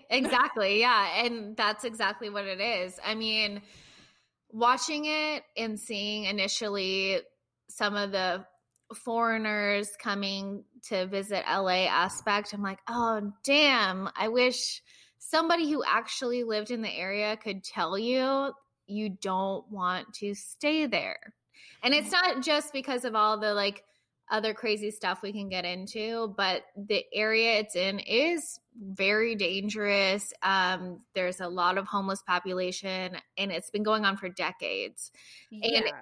exactly. 0.10 0.80
Yeah. 0.80 1.24
And 1.24 1.56
that's 1.56 1.84
exactly 1.84 2.30
what 2.30 2.46
it 2.46 2.60
is. 2.60 2.98
I 3.04 3.14
mean, 3.14 3.62
watching 4.50 5.04
it 5.06 5.42
and 5.56 5.78
seeing 5.78 6.24
initially 6.24 7.20
some 7.68 7.94
of 7.94 8.12
the 8.12 8.44
foreigners 8.94 9.88
coming 10.02 10.64
to 10.88 11.06
visit 11.06 11.44
LA 11.48 11.86
aspect, 11.86 12.52
I'm 12.52 12.62
like, 12.62 12.80
oh, 12.88 13.32
damn, 13.44 14.08
I 14.16 14.28
wish 14.28 14.82
somebody 15.32 15.70
who 15.70 15.82
actually 15.82 16.44
lived 16.44 16.70
in 16.70 16.82
the 16.82 16.94
area 16.94 17.38
could 17.38 17.64
tell 17.64 17.98
you 17.98 18.52
you 18.86 19.08
don't 19.08 19.66
want 19.70 20.12
to 20.12 20.34
stay 20.34 20.84
there. 20.86 21.32
And 21.82 21.94
it's 21.94 22.12
not 22.12 22.42
just 22.42 22.72
because 22.72 23.06
of 23.06 23.14
all 23.14 23.38
the 23.40 23.54
like 23.54 23.82
other 24.30 24.52
crazy 24.52 24.90
stuff 24.90 25.22
we 25.22 25.32
can 25.32 25.48
get 25.48 25.64
into, 25.64 26.34
but 26.36 26.62
the 26.76 27.02
area 27.14 27.60
it's 27.60 27.76
in 27.76 27.98
is 27.98 28.60
very 28.78 29.34
dangerous. 29.34 30.32
Um, 30.42 31.00
there's 31.14 31.40
a 31.40 31.48
lot 31.48 31.78
of 31.78 31.86
homeless 31.86 32.22
population, 32.22 33.16
and 33.36 33.52
it's 33.52 33.70
been 33.70 33.82
going 33.82 34.04
on 34.04 34.16
for 34.16 34.28
decades. 34.28 35.12
Yeah. 35.50 35.80
And 35.80 35.92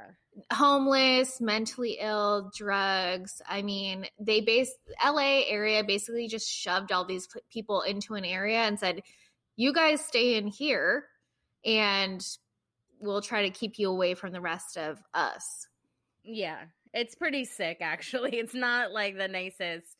homeless, 0.52 1.40
mentally 1.40 1.98
ill, 2.00 2.50
drugs. 2.56 3.42
I 3.48 3.62
mean, 3.62 4.06
they 4.18 4.40
base 4.40 4.72
LA 5.04 5.42
area 5.48 5.82
basically 5.84 6.28
just 6.28 6.48
shoved 6.48 6.92
all 6.92 7.04
these 7.04 7.28
people 7.50 7.82
into 7.82 8.14
an 8.14 8.24
area 8.24 8.58
and 8.58 8.78
said, 8.78 9.02
"You 9.60 9.74
guys 9.74 10.00
stay 10.00 10.36
in 10.36 10.46
here, 10.46 11.04
and 11.66 12.26
we'll 12.98 13.20
try 13.20 13.42
to 13.42 13.50
keep 13.50 13.78
you 13.78 13.90
away 13.90 14.14
from 14.14 14.32
the 14.32 14.40
rest 14.40 14.78
of 14.78 15.02
us." 15.12 15.66
Yeah, 16.24 16.64
it's 16.94 17.14
pretty 17.14 17.44
sick 17.44 17.76
actually. 17.82 18.30
It's 18.38 18.54
not 18.54 18.90
like 18.90 19.18
the 19.18 19.28
nicest 19.28 19.98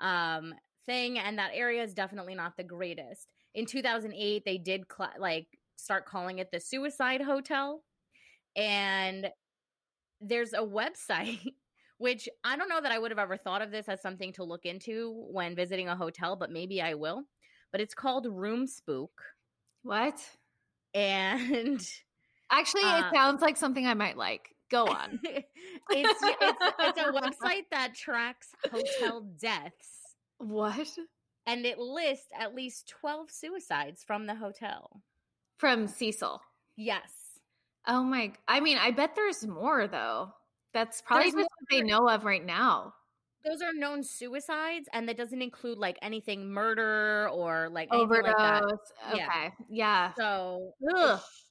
um 0.00 0.54
thing 0.86 1.18
and 1.18 1.38
that 1.38 1.50
area 1.52 1.82
is 1.82 1.92
definitely 1.92 2.34
not 2.34 2.56
the 2.56 2.64
greatest. 2.64 3.28
In 3.54 3.66
2008 3.66 4.44
they 4.46 4.56
did 4.56 4.84
cl- 4.90 5.12
like 5.18 5.46
start 5.76 6.06
calling 6.06 6.38
it 6.38 6.50
the 6.50 6.58
suicide 6.58 7.20
hotel 7.20 7.84
and 8.56 9.28
there's 10.22 10.54
a 10.54 10.60
website 10.60 11.52
which 11.98 12.30
I 12.44 12.56
don't 12.56 12.70
know 12.70 12.80
that 12.80 12.92
I 12.92 12.98
would 12.98 13.10
have 13.10 13.18
ever 13.18 13.36
thought 13.36 13.60
of 13.60 13.70
this 13.70 13.90
as 13.90 14.00
something 14.00 14.32
to 14.32 14.44
look 14.44 14.64
into 14.64 15.12
when 15.30 15.54
visiting 15.54 15.88
a 15.88 15.96
hotel, 15.96 16.34
but 16.34 16.50
maybe 16.50 16.80
I 16.80 16.94
will. 16.94 17.24
But 17.72 17.80
it's 17.80 17.94
called 17.94 18.26
Room 18.26 18.66
Spook. 18.66 19.22
What? 19.82 20.20
And 20.94 21.80
actually, 22.50 22.84
uh, 22.84 22.98
it 22.98 23.14
sounds 23.14 23.40
like 23.40 23.56
something 23.56 23.86
I 23.86 23.94
might 23.94 24.16
like. 24.16 24.54
Go 24.70 24.86
on. 24.86 25.18
it's, 25.22 25.48
it's, 25.90 26.58
it's 26.78 27.00
a 27.00 27.12
website 27.12 27.64
that 27.70 27.94
tracks 27.94 28.48
hotel 28.70 29.26
deaths. 29.40 30.16
What? 30.38 30.88
And 31.46 31.66
it 31.66 31.78
lists 31.78 32.28
at 32.38 32.54
least 32.54 32.88
12 33.00 33.30
suicides 33.30 34.04
from 34.06 34.26
the 34.26 34.34
hotel. 34.34 35.02
From 35.58 35.88
Cecil. 35.88 36.40
Yes. 36.76 37.10
Oh 37.86 38.02
my 38.04 38.32
I 38.46 38.60
mean, 38.60 38.78
I 38.78 38.92
bet 38.92 39.14
there's 39.16 39.46
more 39.46 39.88
though. 39.88 40.32
That's 40.72 41.02
probably 41.02 41.30
there's 41.30 41.44
just 41.44 41.50
what 41.58 41.70
they 41.70 41.82
know 41.82 42.08
of 42.08 42.24
right 42.24 42.44
now. 42.44 42.94
Those 43.44 43.60
are 43.62 43.72
known 43.72 44.04
suicides, 44.04 44.88
and 44.92 45.08
that 45.08 45.16
doesn't 45.16 45.42
include 45.42 45.78
like 45.78 45.98
anything 46.02 46.50
murder 46.50 47.28
or 47.30 47.68
like 47.70 47.92
overdose. 47.92 48.32
Like 48.32 48.36
that. 48.36 48.64
Okay, 49.12 49.22
yeah. 49.22 49.50
yeah. 49.68 50.12
So 50.16 50.72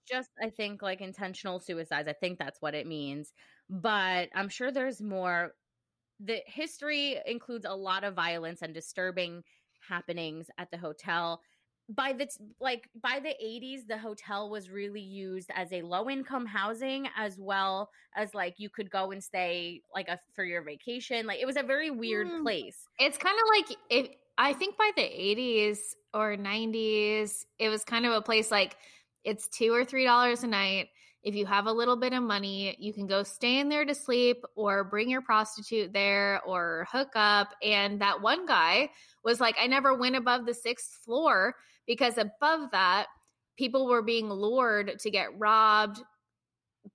just 0.10 0.30
I 0.42 0.50
think 0.50 0.82
like 0.82 1.02
intentional 1.02 1.60
suicides. 1.60 2.08
I 2.08 2.14
think 2.14 2.40
that's 2.40 2.62
what 2.62 2.76
it 2.76 2.88
means. 2.88 3.34
But 3.70 4.30
I'm 4.36 4.50
sure 4.50 4.72
there's 4.72 5.02
more. 5.02 5.52
The 6.24 6.40
history 6.46 7.18
includes 7.26 7.66
a 7.66 7.76
lot 7.76 8.04
of 8.04 8.14
violence 8.14 8.62
and 8.62 8.74
disturbing 8.74 9.44
happenings 9.88 10.48
at 10.58 10.70
the 10.72 10.78
hotel. 10.78 11.42
By 11.96 12.14
the 12.14 12.28
like 12.60 12.88
by 13.02 13.20
the 13.20 13.36
80s 13.44 13.88
the 13.88 13.98
hotel 13.98 14.50
was 14.50 14.70
really 14.70 15.02
used 15.02 15.50
as 15.54 15.72
a 15.74 15.82
low 15.82 16.10
income 16.10 16.46
housing 16.46 17.08
as 17.18 17.38
well 17.40 17.90
as 18.16 18.34
like 18.34 18.56
you 18.58 18.70
could 18.70 18.90
go 18.90 19.12
and 19.12 19.24
stay 19.24 19.82
like 19.94 20.08
a 20.08 20.20
for 20.34 20.46
your 20.46 20.62
vacation. 20.64 21.26
Like 21.26 21.40
it 21.42 21.46
was 21.46 21.58
a 21.58 21.64
very 21.64 21.90
weird 21.90 22.28
mm. 22.28 22.44
place. 22.44 22.88
It's 23.00 23.18
kind 23.18 23.36
of 23.36 23.48
like 23.58 23.78
if 23.90 24.08
I 24.38 24.54
think 24.54 24.78
by 24.78 24.92
the 24.96 25.02
80s 25.02 25.80
or 26.14 26.38
90s 26.38 27.46
it 27.60 27.70
was 27.70 27.84
kind 27.84 28.06
of 28.06 28.14
a 28.14 28.22
place 28.22 28.52
like 28.52 28.78
it's 29.24 29.48
two 29.48 29.74
or 29.74 29.86
three 29.86 30.06
dollars 30.06 30.44
a 30.44 30.48
night. 30.48 30.90
If 31.24 31.36
you 31.36 31.46
have 31.46 31.68
a 31.68 31.72
little 31.72 31.98
bit 31.98 32.14
of 32.14 32.24
money, 32.24 32.76
you 32.80 32.94
can 32.94 33.06
go 33.06 33.22
stay 33.22 33.60
in 33.60 33.70
there 33.70 33.86
to 33.86 33.94
sleep 33.94 34.44
or 34.56 34.84
bring 34.84 35.08
your 35.08 35.22
prostitute 35.22 35.94
there 35.94 36.42
or 36.48 36.88
hook 36.92 37.10
up. 37.14 37.50
And 37.62 38.02
that 38.02 38.22
one 38.22 38.48
guy 38.48 38.90
was 39.24 39.40
like, 39.40 39.56
I 39.62 39.68
never 39.68 39.94
went 39.96 40.16
above 40.16 40.48
the 40.48 40.54
sixth 40.54 41.00
floor 41.06 41.56
because 41.92 42.18
above 42.18 42.72
that, 42.72 43.08
people 43.58 43.86
were 43.86 44.02
being 44.02 44.30
lured 44.30 44.98
to 44.98 45.12
get 45.12 45.38
robbed, 45.38 46.02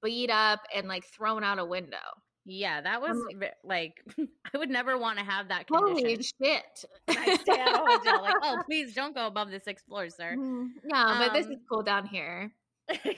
beat 0.02 0.30
up, 0.30 0.60
and 0.74 0.88
like 0.88 1.04
thrown 1.04 1.44
out 1.44 1.58
a 1.58 1.64
window. 1.66 1.98
Yeah, 2.46 2.80
that 2.80 3.02
was 3.02 3.18
like 3.62 4.02
I 4.54 4.56
would 4.56 4.70
never 4.70 4.96
want 4.96 5.18
to 5.18 5.24
have 5.24 5.48
that 5.48 5.66
condition. 5.66 5.96
Holy 5.96 6.22
shit! 6.22 6.84
I 7.08 7.36
stay 7.36 7.60
at 7.60 7.74
a 7.74 7.78
hotel, 7.78 8.22
like, 8.22 8.36
oh, 8.42 8.62
please 8.64 8.94
don't 8.94 9.14
go 9.14 9.26
above 9.26 9.50
the 9.50 9.60
sixth 9.60 9.84
floor, 9.84 10.08
sir. 10.16 10.34
No, 10.34 10.96
um, 10.96 11.18
but 11.18 11.34
this 11.34 11.44
is 11.44 11.56
um 11.56 11.60
cool 11.70 11.82
down 11.82 12.06
here. 12.06 12.50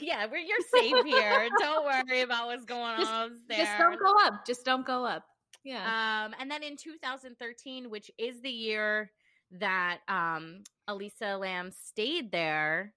yeah, 0.00 0.26
we're 0.26 0.38
you're 0.38 0.58
safe 0.75 1.04
here. 1.04 1.49
don't 1.61 1.85
worry 1.85 2.23
about 2.23 2.49
what's 2.49 2.64
going 2.64 2.99
just, 2.99 3.12
on 3.12 3.30
upstairs. 3.30 3.68
Just 3.68 3.78
don't 3.78 4.00
go 4.00 4.14
up. 4.26 4.44
Just 4.44 4.64
don't 4.64 4.85
go 4.85 5.04
up. 5.04 5.23
Yeah. 5.62 6.25
Um, 6.26 6.35
and 6.40 6.50
then 6.50 6.64
in 6.64 6.76
2013, 6.76 7.88
which 7.88 8.11
is 8.18 8.40
the 8.40 8.50
year 8.50 9.12
that 9.52 9.98
um 10.08 10.62
Elisa 10.86 11.36
Lam 11.36 11.70
stayed 11.70 12.32
there, 12.32 12.94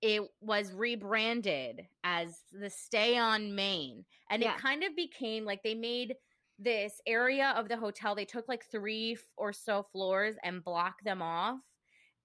it 0.00 0.22
was 0.40 0.72
rebranded 0.72 1.86
as 2.02 2.40
the 2.52 2.68
Stay 2.68 3.16
on 3.16 3.54
Main. 3.54 4.04
And 4.30 4.42
yeah. 4.42 4.54
it 4.54 4.60
kind 4.60 4.82
of 4.82 4.96
became 4.96 5.44
like 5.44 5.62
they 5.62 5.74
made 5.74 6.16
this 6.58 7.00
area 7.06 7.54
of 7.56 7.68
the 7.68 7.76
hotel, 7.76 8.14
they 8.14 8.24
took 8.24 8.48
like 8.48 8.64
three 8.70 9.16
or 9.36 9.52
so 9.52 9.86
floors 9.92 10.34
and 10.42 10.64
blocked 10.64 11.04
them 11.04 11.22
off 11.22 11.58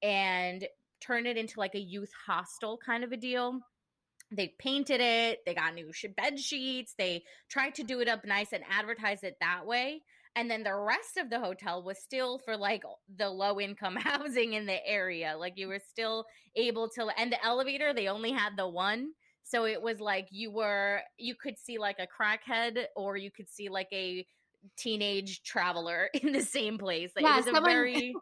and 0.02 0.68
turned 1.00 1.28
it 1.28 1.38
into 1.38 1.60
like 1.60 1.76
a 1.76 1.80
youth 1.80 2.12
hostel 2.26 2.78
kind 2.84 3.04
of 3.04 3.12
a 3.12 3.18
deal. 3.18 3.60
They 4.32 4.54
painted 4.60 5.00
it, 5.00 5.40
they 5.46 5.54
got 5.54 5.74
new 5.74 5.92
bed 6.18 6.40
sheets, 6.40 6.96
they 6.98 7.24
tried 7.50 7.76
to 7.76 7.84
do 7.84 8.02
it 8.02 8.10
up 8.10 8.26
nice 8.26 8.52
and 8.52 8.64
advertise 8.70 9.24
it 9.24 9.38
that 9.40 9.66
way 9.66 10.02
and 10.38 10.50
then 10.50 10.64
the 10.64 10.74
rest 10.76 11.18
of 11.18 11.30
the 11.30 11.40
hotel 11.40 11.84
was 11.84 11.98
still 12.00 12.40
for 12.46 12.56
like 12.56 12.84
the 13.18 13.28
low 13.30 13.60
income 13.60 13.96
housing 14.00 14.54
in 14.54 14.66
the 14.66 14.86
area 14.88 15.36
like 15.38 15.54
you 15.58 15.68
were 15.68 15.82
still 15.90 16.26
able 16.56 16.88
to 16.88 17.08
and 17.18 17.32
the 17.32 17.44
elevator 17.44 17.94
they 17.94 18.08
only 18.08 18.32
had 18.32 18.52
the 18.56 18.68
one 18.68 19.10
So 19.44 19.66
it 19.66 19.82
was 19.82 20.00
like 20.00 20.28
you 20.30 20.52
were 20.52 21.02
you 21.18 21.34
could 21.42 21.58
see 21.58 21.78
like 21.78 21.98
a 22.00 22.08
crackhead 22.08 22.86
or 22.96 23.18
you 23.18 23.32
could 23.32 23.50
see 23.50 23.70
like 23.70 23.88
a 23.94 24.26
teenage 24.78 25.42
traveler 25.44 26.10
in 26.22 26.32
the 26.34 26.42
same 26.42 26.78
place. 26.78 27.12
Like, 27.16 27.24
Yeah, 27.24 27.34
it 27.40 27.46
was 27.46 27.46
someone- 27.46 27.64
a 27.64 27.74
very 27.74 28.14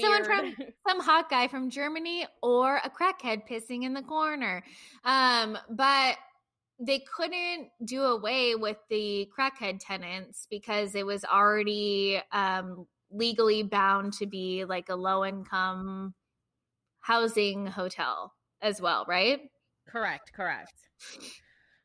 Someone 0.00 0.24
from 0.24 0.54
some 0.88 1.00
hot 1.00 1.28
guy 1.30 1.46
from 1.48 1.70
Germany 1.70 2.26
or 2.42 2.76
a 2.76 2.90
crackhead 2.90 3.42
pissing 3.48 3.84
in 3.84 3.92
the 3.92 4.02
corner. 4.02 4.62
Um, 5.04 5.58
but 5.68 6.16
they 6.80 7.00
couldn't 7.00 7.68
do 7.84 8.02
away 8.02 8.54
with 8.54 8.78
the 8.88 9.28
crackhead 9.38 9.80
tenants 9.80 10.46
because 10.50 10.94
it 10.94 11.04
was 11.04 11.24
already 11.24 12.20
um, 12.32 12.86
legally 13.10 13.62
bound 13.62 14.14
to 14.14 14.26
be 14.26 14.64
like 14.64 14.88
a 14.88 14.96
low 14.96 15.24
income 15.24 16.14
housing 17.00 17.66
hotel 17.66 18.34
as 18.62 18.80
well, 18.80 19.04
right? 19.06 19.40
correct, 19.86 20.32
correct. 20.34 20.72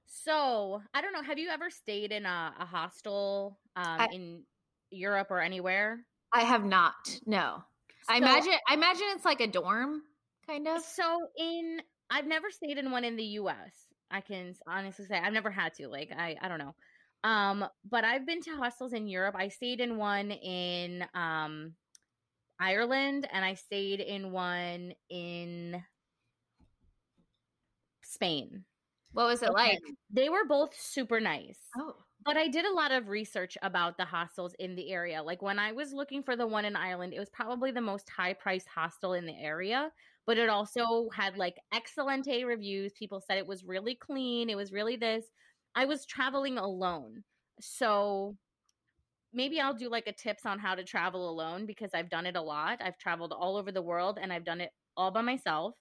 So 0.06 0.82
I 0.94 1.02
don't 1.02 1.14
know. 1.14 1.22
Have 1.24 1.38
you 1.38 1.50
ever 1.50 1.70
stayed 1.70 2.12
in 2.12 2.26
a, 2.26 2.54
a 2.60 2.66
hostel 2.66 3.60
um, 3.76 4.00
I- 4.00 4.10
in 4.12 4.44
Europe 4.92 5.28
or 5.30 5.42
anywhere? 5.42 6.06
I 6.34 6.42
have 6.42 6.66
not. 6.66 6.94
No. 7.26 7.64
I 8.10 8.18
imagine 8.18 8.54
I 8.68 8.74
imagine 8.74 9.06
it's 9.16 9.26
like 9.26 9.42
a 9.42 9.48
dorm 9.48 10.02
kind 10.46 10.68
of. 10.68 10.82
So 10.84 11.28
in 11.38 11.80
I've 12.10 12.28
never 12.28 12.52
stayed 12.52 12.78
in 12.78 12.92
one 12.92 13.04
in 13.04 13.16
the 13.16 13.24
US. 13.24 13.85
I 14.12 14.22
can 14.22 14.56
honestly 14.68 15.06
say 15.06 15.18
I've 15.18 15.34
never 15.34 15.52
had 15.52 15.74
to. 15.76 15.88
Like 15.88 16.12
I 16.12 16.38
I 16.42 16.48
don't 16.48 16.60
know. 16.60 16.76
Um 17.24 17.68
but 17.84 18.04
I've 18.04 18.26
been 18.26 18.42
to 18.42 18.56
hostels 18.58 18.94
in 18.94 19.08
Europe. 19.08 19.36
I 19.38 19.50
stayed 19.50 19.82
in 19.82 19.98
one 19.98 20.32
in 20.32 21.08
um 21.14 21.76
Ireland 22.60 23.28
and 23.32 23.46
I 23.46 23.56
stayed 23.56 24.02
in 24.02 24.32
one 24.32 24.94
in 25.10 25.84
Spain. 28.04 28.66
What 29.12 29.26
was 29.28 29.42
it 29.44 29.52
Okay. 29.52 29.78
like? 29.78 29.82
They 30.10 30.30
were 30.30 30.46
both 30.46 30.76
super 30.76 31.20
nice. 31.20 31.78
Oh. 31.78 32.06
But 32.24 32.38
I 32.38 32.48
did 32.48 32.66
a 32.66 32.74
lot 32.74 32.92
of 32.92 33.08
research 33.10 33.58
about 33.62 33.98
the 33.98 34.06
hostels 34.06 34.54
in 34.56 34.76
the 34.76 34.92
area. 34.92 35.22
Like 35.22 35.42
when 35.42 35.60
I 35.60 35.74
was 35.74 35.94
looking 35.94 36.24
for 36.24 36.36
the 36.36 36.48
one 36.48 36.66
in 36.66 36.76
Ireland, 36.76 37.14
it 37.14 37.20
was 37.20 37.30
probably 37.30 37.72
the 37.72 37.82
most 37.82 38.10
high 38.10 38.34
priced 38.34 38.68
hostel 38.70 39.14
in 39.14 39.26
the 39.26 39.38
area, 39.38 39.92
but 40.26 40.38
it 40.38 40.50
also 40.50 41.10
had 41.14 41.38
like 41.38 41.56
excellent 41.74 42.28
reviews. 42.28 42.94
People 42.94 43.22
said 43.22 43.38
it 43.38 43.48
was 43.48 43.64
really 43.64 43.96
clean, 43.96 44.50
it 44.50 44.56
was 44.58 44.72
really 44.72 44.96
this. 44.96 45.26
I 45.76 45.86
was 45.86 46.06
traveling 46.06 46.58
alone. 46.58 47.24
So 47.62 48.38
maybe 49.34 49.60
I'll 49.60 49.74
do 49.74 49.90
like 49.90 50.08
a 50.08 50.14
tips 50.14 50.46
on 50.46 50.60
how 50.60 50.76
to 50.76 50.84
travel 50.84 51.30
alone 51.30 51.66
because 51.66 51.92
I've 51.94 52.10
done 52.10 52.26
it 52.26 52.36
a 52.36 52.42
lot. 52.42 52.80
I've 52.82 52.98
traveled 52.98 53.34
all 53.34 53.58
over 53.58 53.72
the 53.72 53.82
world 53.82 54.18
and 54.22 54.32
I've 54.32 54.46
done 54.46 54.62
it 54.62 54.72
all 54.98 55.12
by 55.12 55.22
myself. 55.22 55.76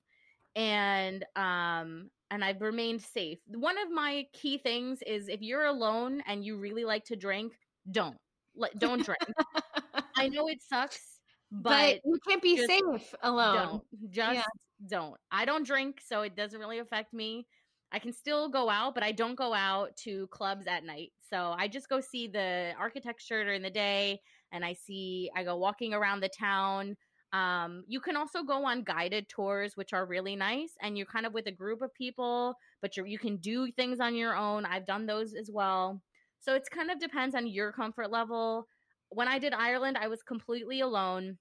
And 0.57 1.25
um 1.37 2.11
and 2.31 2.45
I've 2.45 2.61
remained 2.63 3.03
safe. 3.03 3.39
One 3.47 3.79
of 3.79 3.91
my 3.91 4.27
key 4.33 4.59
things 4.59 5.01
is 5.07 5.29
if 5.29 5.43
you're 5.43 5.67
alone 5.67 6.23
and 6.27 6.45
you 6.45 6.59
really 6.59 6.85
like 6.85 7.05
to 7.07 7.17
drink, 7.17 7.55
don't. 7.91 8.17
Like, 8.57 8.73
don't 8.79 9.05
drink. 9.05 9.21
I 10.17 10.29
know 10.29 10.49
it 10.49 10.63
sucks, 10.63 11.14
But, 11.51 11.71
but, 11.71 12.01
you 12.05 12.19
can't 12.27 12.43
be 12.43 12.57
safe 12.57 13.15
alone. 13.23 13.81
don't. 14.13 14.35
Just 14.35 14.49
don't. 14.87 15.17
I 15.31 15.45
don't 15.45 15.67
drink, 15.67 16.01
so 16.05 16.23
it 16.23 16.37
doesn't 16.37 16.59
really 16.59 16.79
affect 16.79 17.13
me. 17.13 17.47
I 17.93 18.01
can 18.01 18.13
still 18.13 18.49
go 18.49 18.69
out, 18.69 18.95
but 18.95 19.05
I 19.05 19.13
don't 19.13 19.37
go 19.37 19.55
out 19.55 19.97
to 19.99 20.27
clubs 20.29 20.67
at 20.67 20.85
night. 20.85 21.13
So 21.31 21.55
I 21.57 21.69
just 21.69 21.89
go 21.89 22.01
see 22.01 22.27
the 22.27 22.73
architecture 22.77 23.45
during 23.45 23.63
the 23.63 23.71
day 23.71 24.21
and 24.51 24.65
I 24.65 24.73
see 24.73 25.31
I 25.37 25.45
go 25.45 25.57
walking 25.57 25.95
around 25.95 26.21
the 26.21 26.29
town. 26.29 26.97
Um, 27.33 27.85
you 27.87 28.01
can 28.01 28.17
also 28.17 28.43
go 28.43 28.65
on 28.65 28.85
guided 28.85 29.29
tours, 29.29 29.77
which 29.77 29.93
are 29.93 30.07
really 30.07 30.37
nice, 30.37 30.73
and 30.81 30.97
you're 30.97 31.07
kind 31.07 31.27
of 31.27 31.35
with 31.35 31.47
a 31.47 31.53
group 31.53 31.83
of 31.83 31.93
people, 31.95 32.55
but 32.81 32.97
you 32.97 33.05
you 33.05 33.19
can 33.19 33.37
do 33.39 33.71
things 33.73 33.99
on 34.01 34.15
your 34.15 34.37
own. 34.37 34.65
I've 34.65 34.87
done 34.87 35.07
those 35.07 35.35
as 35.35 35.51
well. 35.53 36.01
So 36.39 36.55
it's 36.55 36.69
kind 36.69 36.91
of 36.91 37.01
depends 37.01 37.35
on 37.35 37.47
your 37.47 37.73
comfort 37.73 38.11
level. 38.11 38.69
When 39.15 39.29
I 39.29 39.39
did 39.39 39.53
Ireland, 39.53 39.97
I 39.99 40.09
was 40.09 40.23
completely 40.23 40.81
alone. 40.81 41.39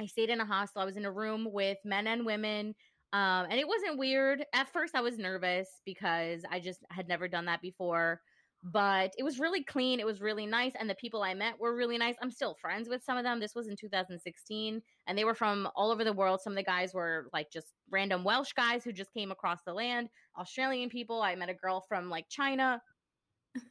I 0.00 0.06
stayed 0.06 0.30
in 0.30 0.40
a 0.40 0.44
hostel. 0.44 0.82
I 0.82 0.86
was 0.86 0.96
in 0.96 1.04
a 1.04 1.12
room 1.12 1.48
with 1.50 1.78
men 1.84 2.06
and 2.06 2.24
women. 2.24 2.74
Um, 3.12 3.46
and 3.50 3.60
it 3.60 3.68
wasn't 3.68 3.98
weird. 3.98 4.44
At 4.54 4.72
first, 4.72 4.94
I 4.94 5.02
was 5.02 5.18
nervous 5.18 5.68
because 5.84 6.44
I 6.50 6.60
just 6.60 6.80
had 6.90 7.08
never 7.08 7.28
done 7.28 7.44
that 7.46 7.60
before. 7.60 8.20
But 8.64 9.12
it 9.18 9.24
was 9.24 9.40
really 9.40 9.64
clean. 9.64 9.98
It 9.98 10.06
was 10.06 10.20
really 10.20 10.46
nice. 10.46 10.72
And 10.78 10.88
the 10.88 10.94
people 10.94 11.22
I 11.22 11.34
met 11.34 11.58
were 11.58 11.74
really 11.74 11.98
nice. 11.98 12.14
I'm 12.22 12.30
still 12.30 12.56
friends 12.60 12.88
with 12.88 13.02
some 13.02 13.18
of 13.18 13.24
them. 13.24 13.40
This 13.40 13.56
was 13.56 13.66
in 13.66 13.76
2016. 13.76 14.80
And 15.06 15.18
they 15.18 15.24
were 15.24 15.34
from 15.34 15.68
all 15.74 15.90
over 15.90 16.04
the 16.04 16.12
world. 16.12 16.40
Some 16.40 16.52
of 16.52 16.56
the 16.56 16.62
guys 16.62 16.94
were 16.94 17.28
like 17.32 17.50
just 17.50 17.74
random 17.90 18.22
Welsh 18.22 18.52
guys 18.52 18.84
who 18.84 18.92
just 18.92 19.12
came 19.12 19.32
across 19.32 19.58
the 19.66 19.74
land, 19.74 20.08
Australian 20.38 20.90
people. 20.90 21.20
I 21.20 21.34
met 21.34 21.48
a 21.48 21.54
girl 21.54 21.84
from 21.88 22.08
like 22.08 22.28
China, 22.28 22.80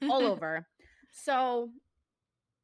all 0.09 0.25
over. 0.25 0.67
So, 1.13 1.69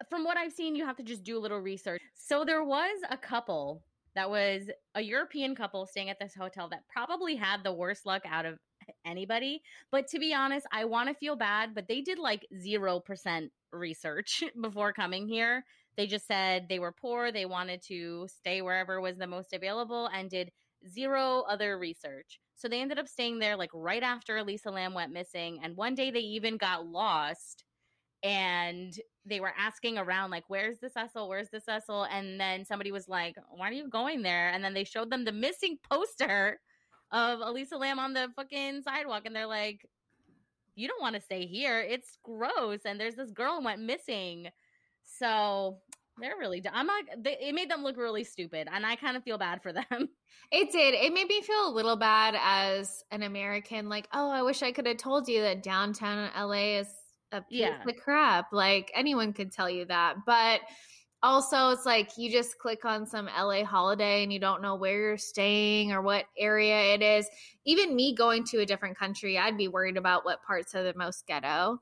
from 0.10 0.24
what 0.24 0.38
I've 0.38 0.54
seen, 0.54 0.76
you 0.76 0.86
have 0.86 0.98
to 0.98 1.04
just 1.04 1.24
do 1.24 1.38
a 1.38 1.40
little 1.40 1.60
research. 1.60 2.02
So, 2.14 2.46
there 2.46 2.64
was 2.64 3.00
a 3.10 3.18
couple 3.18 3.84
that 4.16 4.30
was 4.30 4.70
a 4.96 5.02
European 5.02 5.56
couple 5.56 5.86
staying 5.86 6.10
at 6.10 6.18
this 6.20 6.34
hotel 6.34 6.70
that 6.70 6.84
probably 6.92 7.36
had 7.36 7.64
the 7.64 7.72
worst 7.72 8.06
luck 8.06 8.24
out 8.26 8.46
of 8.46 8.58
anybody. 9.06 9.62
But 9.92 10.08
to 10.10 10.20
be 10.20 10.34
honest, 10.34 10.66
I 10.72 10.86
want 10.86 11.10
to 11.10 11.16
feel 11.16 11.36
bad, 11.36 11.76
but 11.76 11.88
they 11.88 12.02
did 12.02 12.18
like 12.18 12.46
0% 12.56 13.50
research 13.72 14.44
before 14.62 14.94
coming 14.94 15.28
here. 15.28 15.64
They 15.98 16.08
just 16.08 16.28
said 16.28 16.68
they 16.70 16.80
were 16.80 16.92
poor, 16.92 17.32
they 17.32 17.46
wanted 17.46 17.82
to 17.88 18.28
stay 18.28 18.62
wherever 18.62 19.02
was 19.02 19.18
the 19.18 19.28
most 19.28 19.54
available, 19.54 20.10
and 20.14 20.30
did 20.30 20.52
zero 20.88 21.44
other 21.50 21.78
research. 21.78 22.40
So 22.56 22.68
they 22.68 22.82
ended 22.82 23.00
up 23.00 23.08
staying 23.08 23.40
there 23.40 23.56
like 23.56 23.72
right 23.74 24.04
after 24.04 24.38
Elisa 24.38 24.72
Lam 24.72 24.94
went 24.94 25.14
missing. 25.14 25.60
And 25.64 25.76
one 25.76 25.96
day 25.96 26.12
they 26.12 26.20
even 26.20 26.58
got 26.58 26.88
lost 26.88 27.64
and 28.24 28.94
they 29.26 29.40
were 29.40 29.54
asking 29.58 29.98
around, 29.98 30.32
like, 30.32 30.46
where's 30.48 30.80
the 30.80 30.90
Cecil? 30.90 31.28
Where's 31.28 31.50
the 31.50 31.60
Cecil? 31.60 32.04
And 32.06 32.40
then 32.40 32.66
somebody 32.66 32.92
was 32.92 33.08
like, 33.08 33.36
why 33.50 33.70
are 33.70 33.74
you 33.74 33.90
going 33.90 34.22
there? 34.22 34.50
And 34.50 34.64
then 34.64 34.74
they 34.74 34.84
showed 34.84 35.10
them 35.10 35.26
the 35.26 35.32
missing 35.32 35.78
poster 35.90 36.60
of 37.12 37.40
Elisa 37.42 37.78
Lam 37.78 38.00
on 38.00 38.14
the 38.14 38.30
fucking 38.36 38.82
sidewalk. 38.84 39.24
And 39.26 39.36
they're 39.36 39.46
like, 39.46 39.86
you 40.76 40.88
don't 40.88 41.02
want 41.02 41.16
to 41.16 41.22
stay 41.22 41.46
here. 41.46 41.80
It's 41.82 42.18
gross. 42.24 42.80
And 42.86 43.00
there's 43.00 43.16
this 43.16 43.32
girl 43.32 43.62
went 43.62 43.82
missing. 43.82 44.48
So 45.04 45.78
they're 46.20 46.38
really—I'm 46.38 46.86
not, 46.86 47.04
they, 47.18 47.38
it 47.40 47.56
made 47.56 47.70
them 47.70 47.84
look 47.84 47.98
really 47.98 48.24
stupid. 48.24 48.68
And 48.72 48.86
I 48.86 48.96
kind 48.96 49.18
of 49.18 49.24
feel 49.24 49.38
bad 49.38 49.64
for 49.64 49.74
them. 49.74 50.10
It 50.52 50.72
did. 50.72 50.94
It 50.94 51.14
made 51.14 51.28
me 51.28 51.42
feel 51.42 51.68
a 51.68 51.74
little 51.74 51.96
bad 51.96 52.36
as 52.40 53.04
an 53.12 53.24
American. 53.24 53.90
Like, 53.90 54.08
oh, 54.14 54.30
I 54.30 54.44
wish 54.44 54.62
I 54.62 54.72
could 54.72 54.86
have 54.86 54.98
told 54.98 55.28
you 55.28 55.42
that 55.42 55.64
downtown 55.64 56.30
LA 56.38 56.78
is 56.80 56.88
a 57.32 57.42
piece 57.42 57.76
Yeah. 57.80 57.84
of 57.88 57.96
crap. 57.98 58.48
Like 58.52 58.92
anyone 58.96 59.34
could 59.34 59.52
tell 59.52 59.70
you 59.70 59.86
that. 59.86 60.18
But 60.26 60.62
also, 61.24 61.70
it's 61.70 61.86
like 61.86 62.12
you 62.18 62.32
just 62.32 62.60
click 62.60 62.86
on 62.86 63.06
some 63.08 63.28
LA 63.28 63.64
holiday 63.64 64.24
and 64.24 64.32
you 64.32 64.40
don't 64.40 64.62
know 64.62 64.76
where 64.76 65.00
you're 65.00 65.18
staying 65.18 65.92
or 65.92 66.02
what 66.02 66.26
area 66.38 66.94
it 66.94 67.02
is. 67.02 67.28
Even 67.66 67.96
me 67.96 68.14
going 68.16 68.44
to 68.46 68.60
a 68.60 68.66
different 68.66 68.98
country, 68.98 69.38
I'd 69.38 69.58
be 69.58 69.68
worried 69.68 69.98
about 69.98 70.26
what 70.26 70.44
parts 70.44 70.76
are 70.76 70.84
the 70.84 70.94
most 70.96 71.26
ghetto, 71.26 71.80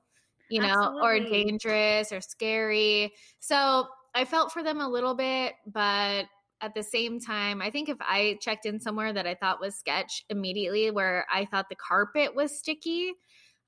you 0.50 0.62
know, 0.62 0.94
or 1.02 1.20
dangerous 1.20 2.12
or 2.14 2.22
scary. 2.22 3.14
So 3.40 3.88
I 4.14 4.24
felt 4.26 4.54
for 4.54 4.64
them 4.64 4.80
a 4.80 4.88
little 4.88 5.16
bit, 5.16 5.56
but 5.68 6.28
at 6.62 6.74
the 6.74 6.84
same 6.84 7.20
time, 7.20 7.62
I 7.62 7.70
think 7.70 7.90
if 7.90 7.98
I 8.00 8.38
checked 8.42 8.66
in 8.66 8.80
somewhere 8.80 9.12
that 9.12 9.28
I 9.28 9.36
thought 9.36 9.60
was 9.60 9.76
sketch 9.76 10.24
immediately, 10.30 10.90
where 10.92 11.26
I 11.32 11.46
thought 11.46 11.68
the 11.70 11.76
carpet 11.76 12.34
was 12.36 12.58
sticky, 12.58 13.14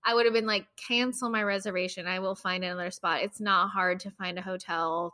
I 0.07 0.13
would 0.13 0.25
have 0.25 0.33
been 0.33 0.45
like, 0.45 0.65
cancel 0.87 1.29
my 1.29 1.43
reservation. 1.43 2.07
I 2.07 2.19
will 2.19 2.33
find 2.33 2.63
another 2.63 2.91
spot. 2.91 3.23
It's 3.23 3.41
not 3.41 3.71
hard 3.71 3.99
to 3.99 4.11
find 4.11 4.39
a 4.39 4.41
hotel 4.41 5.13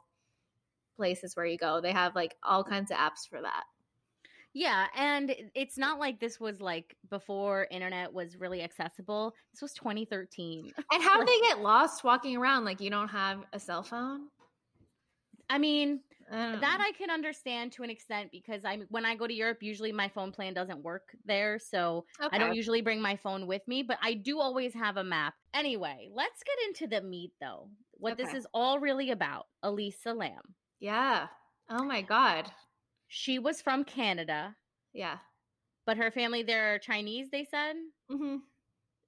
places 0.95 1.35
where 1.35 1.47
you 1.47 1.57
go. 1.57 1.81
They 1.81 1.91
have 1.91 2.13
like 2.13 2.35
all 2.43 2.63
kinds 2.63 2.91
of 2.91 2.97
apps 2.97 3.27
for 3.27 3.41
that. 3.41 3.63
Yeah, 4.53 4.85
and 4.95 5.33
it's 5.55 5.79
not 5.79 5.97
like 5.97 6.19
this 6.19 6.39
was 6.39 6.61
like 6.61 6.95
before 7.09 7.65
internet 7.71 8.13
was 8.13 8.37
really 8.37 8.61
accessible. 8.61 9.33
This 9.51 9.63
was 9.63 9.73
2013. 9.73 10.71
And 10.93 11.03
how 11.03 11.19
do 11.19 11.25
they 11.25 11.47
get 11.47 11.61
lost 11.61 12.03
walking 12.03 12.37
around? 12.37 12.63
Like 12.63 12.79
you 12.79 12.91
don't 12.91 13.07
have 13.07 13.39
a 13.51 13.59
cell 13.59 13.81
phone? 13.81 14.27
I 15.49 15.57
mean, 15.57 16.01
I 16.33 16.57
that. 16.59 16.79
I 16.81 16.91
can 16.97 17.09
understand 17.09 17.71
to 17.73 17.83
an 17.83 17.89
extent 17.89 18.29
because 18.31 18.65
I 18.65 18.79
when 18.89 19.05
I 19.05 19.15
go 19.15 19.27
to 19.27 19.33
Europe, 19.33 19.59
usually 19.61 19.91
my 19.91 20.09
phone 20.09 20.31
plan 20.31 20.53
doesn't 20.53 20.81
work 20.83 21.15
there, 21.25 21.59
so 21.59 22.05
I 22.19 22.37
don't 22.37 22.55
usually 22.55 22.81
bring 22.81 23.01
my 23.01 23.15
phone 23.15 23.47
with 23.47 23.61
me, 23.67 23.83
but 23.83 23.97
I 24.01 24.13
do 24.15 24.39
always 24.39 24.73
have 24.73 24.97
a 24.97 25.03
map. 25.03 25.33
Anyway, 25.53 26.09
let's 26.13 26.41
get 26.43 26.57
into 26.67 26.87
the 26.87 27.01
meat 27.07 27.31
though. 27.39 27.69
What 27.91 28.17
this 28.17 28.33
is 28.33 28.47
all 28.53 28.79
really 28.79 29.11
about. 29.11 29.45
Elisa 29.61 30.13
Lam. 30.13 30.41
Yeah. 30.79 31.27
Oh 31.69 31.83
my 31.83 32.01
God. 32.01 32.51
She 33.07 33.39
was 33.39 33.61
from 33.61 33.83
Canada, 33.83 34.55
Yeah. 34.93 35.19
but 35.85 35.97
her 35.97 36.11
family 36.11 36.43
they're 36.43 36.79
Chinese, 36.79 37.29
they 37.31 37.45
said. 37.45 37.75
hmm 38.09 38.37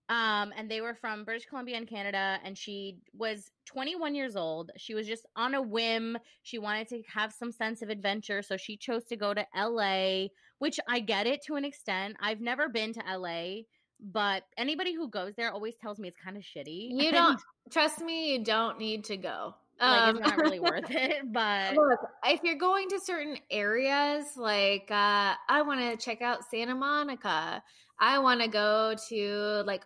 Um, 0.07 0.53
and 0.55 0.69
they 0.69 0.81
were 0.81 0.93
from 0.93 1.23
British 1.23 1.47
Columbia 1.47 1.77
and 1.77 1.87
Canada, 1.87 2.37
and 2.43 2.55
she 2.55 2.99
was 3.17 3.49
21 3.65 4.13
years 4.13 4.35
old. 4.35 4.71
She 4.77 4.93
was 4.93 5.07
just 5.07 5.25
on 5.35 5.55
a 5.55 5.61
whim. 5.61 6.17
She 6.43 6.59
wanted 6.59 6.87
to 6.89 7.01
have 7.11 7.33
some 7.33 7.51
sense 7.51 7.81
of 7.81 7.89
adventure, 7.89 8.43
so 8.43 8.55
she 8.55 8.77
chose 8.77 9.05
to 9.05 9.15
go 9.15 9.33
to 9.33 9.45
LA, 9.55 10.27
which 10.59 10.79
I 10.87 10.99
get 10.99 11.25
it 11.25 11.41
to 11.47 11.55
an 11.55 11.65
extent. 11.65 12.17
I've 12.19 12.39
never 12.39 12.69
been 12.69 12.93
to 12.93 13.17
LA, 13.17 13.63
but 13.99 14.43
anybody 14.57 14.93
who 14.93 15.09
goes 15.09 15.33
there 15.35 15.51
always 15.51 15.75
tells 15.75 15.97
me 15.97 16.07
it's 16.07 16.17
kind 16.23 16.37
of 16.37 16.43
shitty. 16.43 16.89
You 16.91 17.11
don't 17.11 17.41
trust 17.71 18.01
me. 18.01 18.33
You 18.33 18.43
don't 18.43 18.77
need 18.77 19.05
to 19.05 19.17
go. 19.17 19.55
like 19.81 20.01
Um, 20.01 20.17
it's 20.17 20.27
not 20.27 20.37
really 20.37 20.59
worth 20.71 20.91
it. 20.91 21.33
But 21.33 21.75
Look, 21.75 21.99
if 22.25 22.41
you're 22.43 22.59
going 22.59 22.89
to 22.89 22.99
certain 22.99 23.37
areas, 23.49 24.25
like 24.37 24.87
uh, 24.91 25.33
I 25.49 25.63
want 25.65 25.79
to 25.79 25.97
check 25.97 26.21
out 26.21 26.43
Santa 26.51 26.75
Monica, 26.75 27.63
I 27.99 28.19
want 28.19 28.41
to 28.41 28.47
go 28.47 28.95
to 29.09 29.63
like 29.65 29.83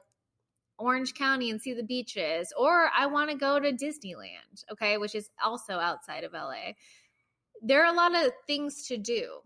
Orange 0.79 1.13
County 1.13 1.49
and 1.49 1.61
see 1.61 1.73
the 1.73 1.83
beaches, 1.83 2.51
or 2.57 2.89
I 2.97 3.05
want 3.05 3.29
to 3.29 3.37
go 3.37 3.59
to 3.59 3.71
Disneyland, 3.71 4.63
okay, 4.71 4.97
which 4.97 5.13
is 5.13 5.29
also 5.43 5.73
outside 5.73 6.23
of 6.23 6.33
LA. 6.33 6.73
There 7.61 7.83
are 7.83 7.93
a 7.93 7.95
lot 7.95 8.15
of 8.15 8.31
things 8.47 8.87
to 8.87 8.97
do, 8.97 9.39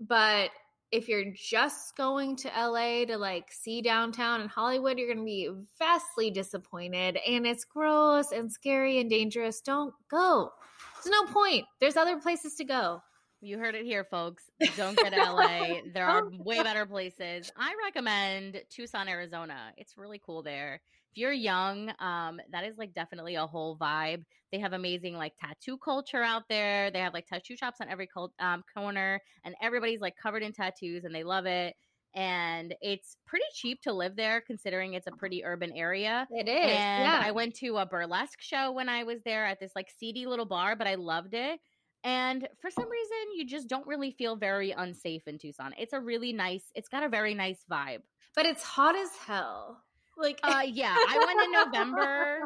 but 0.00 0.50
if 0.92 1.08
you're 1.08 1.32
just 1.34 1.96
going 1.96 2.34
to 2.36 2.48
LA 2.48 3.04
to 3.04 3.16
like 3.16 3.52
see 3.52 3.80
downtown 3.80 4.40
and 4.40 4.50
Hollywood, 4.50 4.98
you're 4.98 5.06
going 5.06 5.18
to 5.18 5.24
be 5.24 5.48
vastly 5.78 6.30
disappointed 6.30 7.16
and 7.26 7.46
it's 7.46 7.64
gross 7.64 8.32
and 8.32 8.50
scary 8.50 8.98
and 8.98 9.08
dangerous. 9.08 9.60
Don't 9.60 9.94
go. 10.10 10.50
There's 10.96 11.12
no 11.12 11.32
point. 11.32 11.64
There's 11.78 11.96
other 11.96 12.18
places 12.18 12.56
to 12.56 12.64
go. 12.64 13.00
You 13.40 13.58
heard 13.58 13.74
it 13.74 13.84
here, 13.84 14.04
folks. 14.04 14.44
Don't 14.76 14.96
go 14.96 15.08
to 15.08 15.16
LA. 15.16 15.80
There 15.94 16.06
are 16.06 16.28
way 16.30 16.62
better 16.62 16.86
places. 16.86 17.50
I 17.56 17.74
recommend 17.84 18.62
Tucson, 18.68 19.08
Arizona. 19.08 19.72
It's 19.76 19.96
really 19.96 20.20
cool 20.24 20.42
there. 20.42 20.80
If 21.10 21.18
you're 21.18 21.32
young, 21.32 21.92
um, 21.98 22.40
that 22.52 22.64
is 22.64 22.78
like 22.78 22.94
definitely 22.94 23.34
a 23.34 23.46
whole 23.46 23.76
vibe. 23.76 24.24
They 24.52 24.58
have 24.58 24.72
amazing 24.72 25.16
like 25.16 25.32
tattoo 25.40 25.78
culture 25.78 26.22
out 26.22 26.44
there. 26.48 26.90
They 26.90 27.00
have 27.00 27.14
like 27.14 27.26
tattoo 27.26 27.56
shops 27.56 27.78
on 27.80 27.88
every 27.88 28.06
col- 28.06 28.32
um, 28.38 28.62
corner, 28.74 29.20
and 29.44 29.54
everybody's 29.62 30.00
like 30.00 30.14
covered 30.16 30.42
in 30.42 30.52
tattoos, 30.52 31.04
and 31.04 31.14
they 31.14 31.24
love 31.24 31.46
it. 31.46 31.74
And 32.14 32.74
it's 32.80 33.16
pretty 33.24 33.44
cheap 33.54 33.80
to 33.82 33.92
live 33.92 34.16
there, 34.16 34.40
considering 34.40 34.94
it's 34.94 35.06
a 35.06 35.12
pretty 35.12 35.44
urban 35.44 35.72
area. 35.72 36.26
It 36.30 36.48
is. 36.48 36.54
And 36.54 37.04
yeah. 37.04 37.22
I 37.24 37.30
went 37.30 37.54
to 37.56 37.76
a 37.78 37.86
burlesque 37.86 38.40
show 38.40 38.72
when 38.72 38.88
I 38.88 39.04
was 39.04 39.20
there 39.24 39.46
at 39.46 39.60
this 39.60 39.72
like 39.74 39.88
seedy 39.96 40.26
little 40.26 40.46
bar, 40.46 40.76
but 40.76 40.86
I 40.86 40.96
loved 40.96 41.34
it. 41.34 41.60
And 42.04 42.48
for 42.60 42.70
some 42.70 42.88
reason, 42.88 43.16
you 43.36 43.46
just 43.46 43.68
don't 43.68 43.86
really 43.86 44.10
feel 44.10 44.36
very 44.36 44.70
unsafe 44.72 45.26
in 45.28 45.38
Tucson. 45.38 45.74
It's 45.78 45.92
a 45.92 46.00
really 46.00 46.32
nice, 46.32 46.64
it's 46.74 46.88
got 46.88 47.02
a 47.02 47.08
very 47.08 47.34
nice 47.34 47.64
vibe. 47.70 48.00
but 48.34 48.46
it's 48.46 48.62
hot 48.62 48.96
as 48.96 49.10
hell. 49.26 49.82
Like, 50.16 50.38
Uh, 50.42 50.62
yeah, 50.66 50.94
I 50.96 51.18
went 51.18 51.40
in 51.44 51.52
November, 51.52 52.40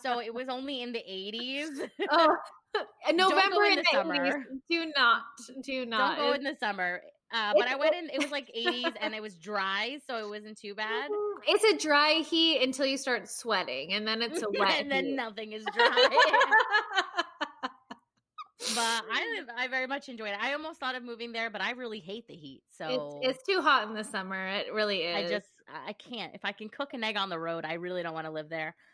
so 0.00 0.20
it 0.20 0.32
was 0.38 0.48
only 0.48 0.82
in 0.82 0.92
the 0.92 1.00
80s. 1.00 1.88
oh, 2.10 2.36
November 3.12 3.64
in 3.64 3.72
in 3.72 3.76
the 3.78 3.82
the 3.82 3.88
summer. 3.98 4.14
80s. 4.16 4.42
Do 4.70 4.92
not, 4.96 5.22
do 5.62 5.86
not. 5.86 6.16
Don't 6.16 6.26
go 6.26 6.32
in 6.34 6.42
the 6.44 6.56
summer. 6.60 7.00
Uh, 7.34 7.52
but 7.58 7.66
I 7.66 7.74
went 7.74 7.96
in, 7.96 8.08
it 8.10 8.18
was 8.22 8.30
like 8.30 8.48
80s 8.56 8.92
and 9.00 9.12
it 9.12 9.20
was 9.20 9.34
dry, 9.34 9.98
so 10.06 10.18
it 10.24 10.28
wasn't 10.28 10.56
too 10.58 10.74
bad. 10.74 11.10
It's 11.48 11.64
a 11.64 11.76
dry 11.86 12.22
heat 12.28 12.62
until 12.62 12.86
you 12.86 12.96
start 12.96 13.28
sweating, 13.28 13.92
and 13.92 14.06
then 14.06 14.20
it's 14.22 14.42
a 14.42 14.46
wet. 14.58 14.80
and 14.80 14.90
then 14.90 15.04
heat. 15.06 15.14
nothing 15.16 15.52
is 15.52 15.64
dry. 15.76 16.08
But 18.58 19.04
I 19.12 19.42
I 19.56 19.68
very 19.68 19.86
much 19.86 20.08
enjoyed 20.08 20.30
it. 20.30 20.38
I 20.40 20.52
almost 20.52 20.80
thought 20.80 20.94
of 20.94 21.02
moving 21.02 21.32
there, 21.32 21.50
but 21.50 21.60
I 21.60 21.72
really 21.72 22.00
hate 22.00 22.26
the 22.26 22.34
heat. 22.34 22.62
So 22.70 23.20
it's, 23.22 23.38
it's 23.38 23.46
too 23.46 23.60
hot 23.60 23.88
in 23.88 23.94
the 23.94 24.04
summer. 24.04 24.46
It 24.48 24.72
really 24.72 25.02
is. 25.02 25.16
I 25.16 25.28
just 25.28 25.48
I 25.86 25.92
can't. 25.92 26.34
If 26.34 26.44
I 26.44 26.52
can 26.52 26.68
cook 26.68 26.94
an 26.94 27.04
egg 27.04 27.16
on 27.16 27.28
the 27.28 27.38
road, 27.38 27.64
I 27.64 27.74
really 27.74 28.02
don't 28.02 28.14
want 28.14 28.26
to 28.26 28.32
live 28.32 28.48
there. 28.48 28.74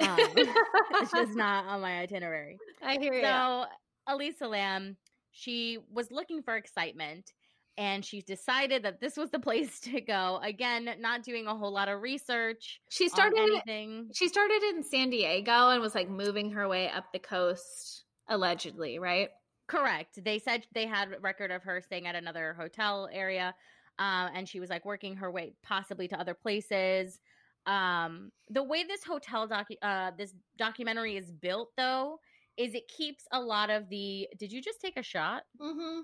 Um, 0.00 0.16
it's 0.16 1.10
just 1.10 1.34
not 1.34 1.64
on 1.66 1.80
my 1.80 1.98
itinerary. 1.98 2.56
I 2.80 2.98
hear 2.98 3.14
you. 3.14 3.20
So 3.20 3.64
Elisa 4.06 4.46
Lam, 4.46 4.96
she 5.32 5.78
was 5.92 6.12
looking 6.12 6.40
for 6.40 6.56
excitement. 6.56 7.32
And 7.76 8.04
she 8.04 8.22
decided 8.22 8.82
that 8.82 9.00
this 9.00 9.16
was 9.16 9.30
the 9.30 9.38
place 9.40 9.80
to 9.80 10.00
go. 10.00 10.40
Again, 10.42 10.88
not 11.00 11.22
doing 11.22 11.46
a 11.46 11.56
whole 11.56 11.72
lot 11.72 11.88
of 11.88 12.00
research. 12.00 12.80
She 12.90 13.08
started. 13.08 13.38
anything. 13.38 14.10
She 14.14 14.28
started 14.28 14.62
in 14.70 14.82
San 14.82 15.10
Diego 15.10 15.70
and 15.70 15.80
was 15.80 15.94
like 15.94 16.08
moving 16.08 16.50
her 16.52 16.68
way 16.68 16.90
up 16.90 17.12
the 17.12 17.18
coast, 17.20 18.04
allegedly, 18.28 18.98
right? 18.98 19.30
Correct. 19.66 20.22
They 20.24 20.38
said 20.38 20.66
they 20.74 20.86
had 20.86 21.12
a 21.12 21.20
record 21.20 21.50
of 21.50 21.62
her 21.62 21.80
staying 21.80 22.06
at 22.06 22.14
another 22.14 22.54
hotel 22.54 23.08
area, 23.12 23.54
um, 23.98 24.30
and 24.34 24.48
she 24.48 24.60
was 24.60 24.70
like 24.70 24.84
working 24.84 25.16
her 25.16 25.30
way 25.30 25.52
possibly 25.62 26.08
to 26.08 26.18
other 26.18 26.34
places. 26.34 27.20
Um, 27.66 28.32
the 28.48 28.62
way 28.62 28.84
this 28.84 29.04
hotel 29.04 29.46
docu- 29.46 29.76
uh, 29.82 30.12
this 30.16 30.34
documentary 30.56 31.16
is 31.16 31.30
built, 31.30 31.70
though, 31.76 32.18
is 32.56 32.74
it 32.74 32.88
keeps 32.88 33.24
a 33.32 33.40
lot 33.40 33.68
of 33.68 33.88
the. 33.90 34.28
Did 34.38 34.52
you 34.52 34.62
just 34.62 34.80
take 34.80 34.96
a 34.96 35.02
shot? 35.02 35.42
Mm-hmm. 35.60 36.00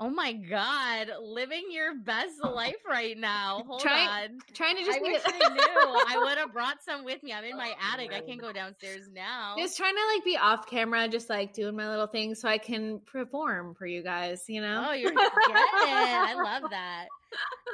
Oh 0.00 0.10
my 0.10 0.32
god, 0.32 1.10
living 1.22 1.62
your 1.70 1.94
best 1.94 2.42
life 2.42 2.74
right 2.88 3.16
now. 3.16 3.62
Hold 3.68 3.80
Try- 3.80 4.24
on. 4.24 4.38
Trying 4.52 4.76
to 4.76 4.84
just 4.84 4.98
I 4.98 5.02
be- 5.02 5.12
wish 5.12 5.22
I 5.24 5.48
knew. 5.48 6.04
I 6.08 6.18
would 6.24 6.36
have 6.38 6.52
brought 6.52 6.82
some 6.84 7.04
with 7.04 7.22
me. 7.22 7.32
I'm 7.32 7.44
in 7.44 7.56
my 7.56 7.72
attic. 7.92 8.12
I 8.12 8.20
can't 8.20 8.40
go 8.40 8.52
downstairs 8.52 9.08
now. 9.12 9.54
Just 9.56 9.76
trying 9.76 9.94
to 9.94 10.00
like 10.14 10.24
be 10.24 10.36
off 10.36 10.66
camera, 10.66 11.06
just 11.08 11.30
like 11.30 11.52
doing 11.54 11.76
my 11.76 11.88
little 11.88 12.08
thing 12.08 12.34
so 12.34 12.48
I 12.48 12.58
can 12.58 13.00
perform 13.06 13.74
for 13.74 13.86
you 13.86 14.02
guys, 14.02 14.44
you 14.48 14.60
know? 14.60 14.86
Oh, 14.88 14.92
you're 14.92 15.10
getting 15.12 15.54
it. 15.54 15.54
I 15.54 16.34
love 16.34 16.70
that. 16.70 17.06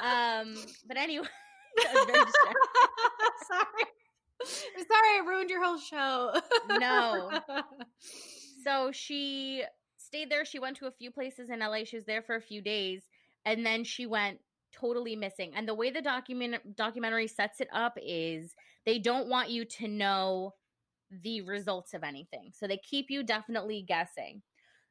Um, 0.02 0.54
but 0.86 0.98
anyway, 0.98 1.26
that 1.82 1.94
was 1.94 2.04
very 2.06 2.24
distracting. 2.24 2.62
sorry. 3.48 3.88
I'm 4.78 4.84
sorry 4.86 5.18
I 5.18 5.24
ruined 5.26 5.50
your 5.50 5.64
whole 5.64 5.78
show. 5.78 6.32
No. 6.78 7.40
so 8.64 8.90
she 8.92 9.64
stayed 10.12 10.30
there. 10.30 10.44
She 10.44 10.58
went 10.58 10.76
to 10.76 10.86
a 10.86 10.90
few 10.90 11.10
places 11.10 11.48
in 11.48 11.60
LA. 11.60 11.84
She 11.84 11.96
was 11.96 12.04
there 12.04 12.20
for 12.20 12.36
a 12.36 12.42
few 12.42 12.60
days, 12.60 13.02
and 13.46 13.64
then 13.64 13.82
she 13.82 14.04
went 14.04 14.40
totally 14.70 15.16
missing. 15.16 15.52
And 15.56 15.66
the 15.66 15.74
way 15.74 15.90
the 15.90 16.02
document 16.02 16.76
documentary 16.76 17.26
sets 17.26 17.62
it 17.62 17.68
up 17.72 17.96
is 18.02 18.54
they 18.84 18.98
don't 18.98 19.28
want 19.28 19.48
you 19.48 19.64
to 19.64 19.88
know 19.88 20.52
the 21.22 21.40
results 21.40 21.94
of 21.94 22.02
anything. 22.04 22.52
So 22.52 22.66
they 22.66 22.78
keep 22.78 23.06
you 23.08 23.22
definitely 23.22 23.84
guessing. 23.88 24.42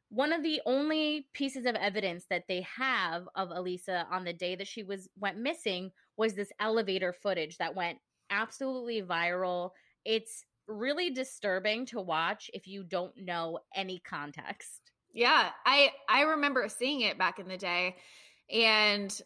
One 0.09 0.33
of 0.33 0.41
the 0.41 0.59
only 0.65 1.27
pieces 1.33 1.65
of 1.67 1.75
evidence 1.75 2.25
that 2.31 2.45
they 2.47 2.65
have 2.75 3.27
of 3.35 3.51
Elisa 3.51 4.07
on 4.11 4.23
the 4.23 4.33
day 4.33 4.55
that 4.55 4.67
she 4.67 4.81
was 4.81 5.07
went 5.19 5.37
missing 5.37 5.91
was 6.17 6.33
this 6.33 6.51
elevator 6.59 7.13
footage 7.13 7.57
that 7.59 7.75
went 7.75 7.99
absolutely 8.31 9.03
viral. 9.03 9.69
It's 10.03 10.45
really 10.67 11.11
disturbing 11.11 11.85
to 11.87 12.01
watch 12.01 12.49
if 12.55 12.67
you 12.67 12.83
don't 12.83 13.15
know 13.17 13.59
any 13.75 13.99
context. 13.99 14.90
Yeah, 15.13 15.49
I 15.65 15.91
I 16.07 16.21
remember 16.21 16.67
seeing 16.69 17.01
it 17.01 17.17
back 17.17 17.39
in 17.39 17.47
the 17.47 17.57
day 17.57 17.97
and 18.49 19.21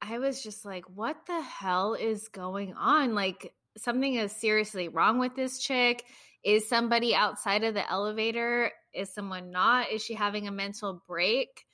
I 0.00 0.18
was 0.18 0.42
just 0.42 0.64
like 0.64 0.84
what 0.94 1.16
the 1.26 1.40
hell 1.40 1.94
is 1.94 2.28
going 2.28 2.74
on? 2.74 3.14
Like 3.14 3.54
something 3.76 4.14
is 4.14 4.32
seriously 4.32 4.88
wrong 4.88 5.18
with 5.18 5.34
this 5.34 5.58
chick. 5.58 6.04
Is 6.44 6.68
somebody 6.68 7.14
outside 7.14 7.64
of 7.64 7.74
the 7.74 7.90
elevator? 7.90 8.70
Is 8.92 9.12
someone 9.12 9.50
not? 9.50 9.90
Is 9.90 10.04
she 10.04 10.14
having 10.14 10.46
a 10.46 10.52
mental 10.52 11.02
break? 11.06 11.64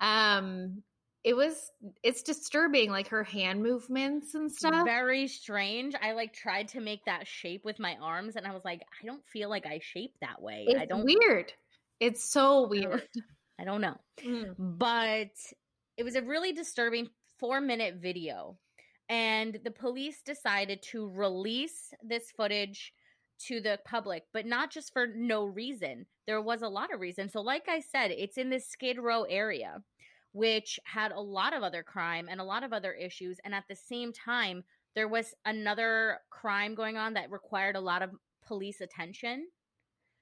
Um 0.00 0.82
it 1.24 1.34
was 1.34 1.72
it's 2.04 2.22
disturbing 2.22 2.90
like 2.90 3.08
her 3.08 3.24
hand 3.24 3.60
movements 3.60 4.34
and 4.34 4.50
stuff. 4.50 4.84
Very 4.84 5.26
strange. 5.26 5.94
I 6.00 6.12
like 6.12 6.32
tried 6.32 6.68
to 6.68 6.80
make 6.80 7.04
that 7.06 7.26
shape 7.26 7.64
with 7.64 7.80
my 7.80 7.96
arms 8.00 8.36
and 8.36 8.46
I 8.46 8.52
was 8.52 8.64
like, 8.64 8.82
I 9.02 9.06
don't 9.06 9.26
feel 9.26 9.48
like 9.48 9.66
I 9.66 9.80
shape 9.82 10.14
that 10.20 10.40
way. 10.40 10.66
It's 10.68 10.80
I 10.80 10.86
don't 10.86 11.04
weird. 11.04 11.52
It's 12.00 12.24
so 12.24 12.66
weird. 12.66 13.08
I 13.58 13.64
don't 13.64 13.80
know. 13.80 13.96
Mm. 14.22 14.54
but 14.58 15.30
it 15.96 16.04
was 16.04 16.14
a 16.14 16.22
really 16.22 16.52
disturbing 16.52 17.08
four 17.38 17.60
minute 17.60 17.96
video. 17.96 18.56
And 19.08 19.58
the 19.64 19.70
police 19.70 20.20
decided 20.22 20.82
to 20.90 21.08
release 21.10 21.92
this 22.02 22.32
footage 22.36 22.92
to 23.46 23.60
the 23.60 23.78
public, 23.84 24.24
but 24.32 24.46
not 24.46 24.70
just 24.70 24.92
for 24.92 25.06
no 25.06 25.44
reason. 25.44 26.06
There 26.26 26.42
was 26.42 26.62
a 26.62 26.68
lot 26.68 26.92
of 26.92 27.00
reason. 27.00 27.28
So, 27.28 27.40
like 27.40 27.68
I 27.68 27.80
said, 27.80 28.10
it's 28.10 28.38
in 28.38 28.50
this 28.50 28.66
Skid 28.66 28.98
Row 28.98 29.22
area, 29.24 29.82
which 30.32 30.80
had 30.84 31.12
a 31.12 31.20
lot 31.20 31.54
of 31.54 31.62
other 31.62 31.82
crime 31.82 32.28
and 32.30 32.40
a 32.40 32.44
lot 32.44 32.64
of 32.64 32.72
other 32.72 32.92
issues. 32.92 33.38
And 33.44 33.54
at 33.54 33.64
the 33.68 33.76
same 33.76 34.12
time, 34.12 34.64
there 34.94 35.08
was 35.08 35.34
another 35.44 36.18
crime 36.30 36.74
going 36.74 36.96
on 36.96 37.14
that 37.14 37.30
required 37.30 37.76
a 37.76 37.80
lot 37.80 38.02
of 38.02 38.10
police 38.46 38.80
attention. 38.80 39.46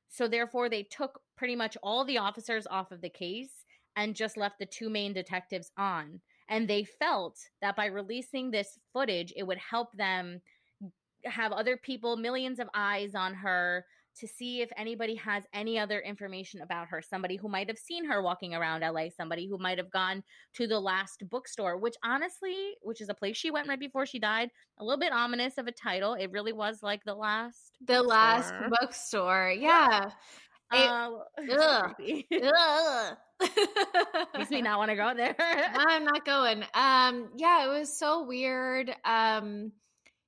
So, 0.08 0.28
therefore, 0.28 0.68
they 0.68 0.84
took 0.84 1.20
pretty 1.36 1.56
much 1.56 1.76
all 1.82 2.04
the 2.04 2.18
officers 2.18 2.66
off 2.70 2.92
of 2.92 3.00
the 3.00 3.08
case 3.08 3.64
and 3.96 4.14
just 4.14 4.36
left 4.36 4.58
the 4.58 4.66
two 4.66 4.90
main 4.90 5.12
detectives 5.12 5.70
on. 5.76 6.20
And 6.48 6.68
they 6.68 6.84
felt 6.84 7.38
that 7.62 7.76
by 7.76 7.86
releasing 7.86 8.50
this 8.50 8.78
footage, 8.92 9.32
it 9.36 9.44
would 9.44 9.58
help 9.58 9.92
them 9.92 10.40
have 11.24 11.52
other 11.52 11.76
people, 11.76 12.16
millions 12.16 12.58
of 12.58 12.68
eyes 12.74 13.14
on 13.14 13.34
her 13.34 13.86
to 14.20 14.28
see 14.28 14.60
if 14.62 14.70
anybody 14.76 15.14
has 15.16 15.44
any 15.52 15.78
other 15.78 16.00
information 16.00 16.60
about 16.60 16.88
her. 16.88 17.02
Somebody 17.02 17.36
who 17.36 17.48
might 17.48 17.68
have 17.68 17.78
seen 17.78 18.04
her 18.04 18.22
walking 18.22 18.54
around 18.54 18.80
LA, 18.82 19.08
somebody 19.16 19.46
who 19.48 19.58
might 19.58 19.78
have 19.78 19.90
gone 19.90 20.22
to 20.54 20.66
the 20.66 20.78
last 20.80 21.22
bookstore, 21.28 21.76
which 21.76 21.94
honestly, 22.04 22.74
which 22.82 23.00
is 23.00 23.08
a 23.08 23.14
place 23.14 23.36
she 23.36 23.50
went 23.50 23.68
right 23.68 23.80
before 23.80 24.06
she 24.06 24.18
died, 24.18 24.50
a 24.78 24.84
little 24.84 25.00
bit 25.00 25.12
ominous 25.12 25.58
of 25.58 25.66
a 25.66 25.72
title. 25.72 26.14
It 26.14 26.30
really 26.30 26.52
was 26.52 26.82
like 26.82 27.02
the 27.04 27.14
last. 27.14 27.76
The 27.86 28.02
last 28.02 28.52
bookstore. 28.70 28.78
bookstore. 28.80 29.54
Yeah. 29.58 30.06
It- 30.06 30.12
Uh, 30.72 31.10
ugh. 31.58 31.94
Ugh. 32.32 33.16
Makes 34.36 34.50
me 34.50 34.62
not 34.68 34.78
want 34.78 34.90
to 34.90 34.96
go 34.96 35.12
there. 35.14 35.36
I'm 35.38 36.04
not 36.04 36.24
going. 36.24 36.62
Um, 36.74 37.30
yeah, 37.36 37.64
it 37.66 37.68
was 37.68 37.96
so 37.96 38.24
weird. 38.24 38.94
Um, 39.04 39.72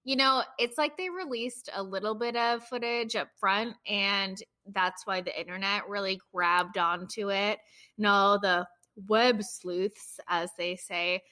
You 0.07 0.15
know, 0.15 0.45
it's 0.57 0.79
like 0.79 0.97
they 0.97 1.11
released 1.11 1.69
a 1.75 1.83
little 1.83 2.15
bit 2.15 2.37
of 2.37 2.63
footage 2.63 3.17
up 3.17 3.27
front, 3.41 3.75
and 3.89 4.41
that's 4.73 5.05
why 5.05 5.21
the 5.21 5.37
internet 5.39 5.89
really 5.89 6.21
grabbed 6.33 6.79
onto 6.79 7.33
it. 7.33 7.59
No, 7.99 8.39
the 8.41 8.69
web 9.09 9.43
sleuths, 9.43 10.21
as 10.29 10.51
they 10.57 10.77
say, 10.77 11.23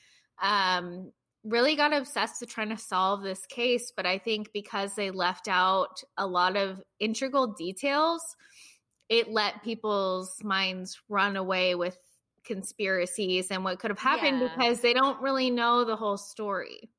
um, 0.42 1.12
really 1.44 1.76
got 1.76 1.92
obsessed 1.92 2.40
with 2.40 2.50
trying 2.50 2.70
to 2.70 2.76
solve 2.76 3.22
this 3.22 3.46
case. 3.46 3.92
But 3.96 4.06
I 4.06 4.18
think 4.18 4.52
because 4.52 4.96
they 4.96 5.12
left 5.12 5.46
out 5.46 6.02
a 6.16 6.26
lot 6.26 6.56
of 6.56 6.82
integral 6.98 7.46
details, 7.46 8.22
it 9.08 9.30
let 9.30 9.62
people's 9.62 10.42
minds 10.42 11.00
run 11.08 11.37
away 11.37 11.76
with 11.76 11.96
conspiracies 12.42 13.52
and 13.52 13.62
what 13.62 13.78
could 13.78 13.92
have 13.92 14.00
happened 14.00 14.40
Yeah. 14.40 14.48
because 14.56 14.80
they 14.80 14.94
don't 14.94 15.22
really 15.22 15.48
know 15.48 15.84
the 15.84 15.94
whole 15.94 16.16
story. 16.18 16.90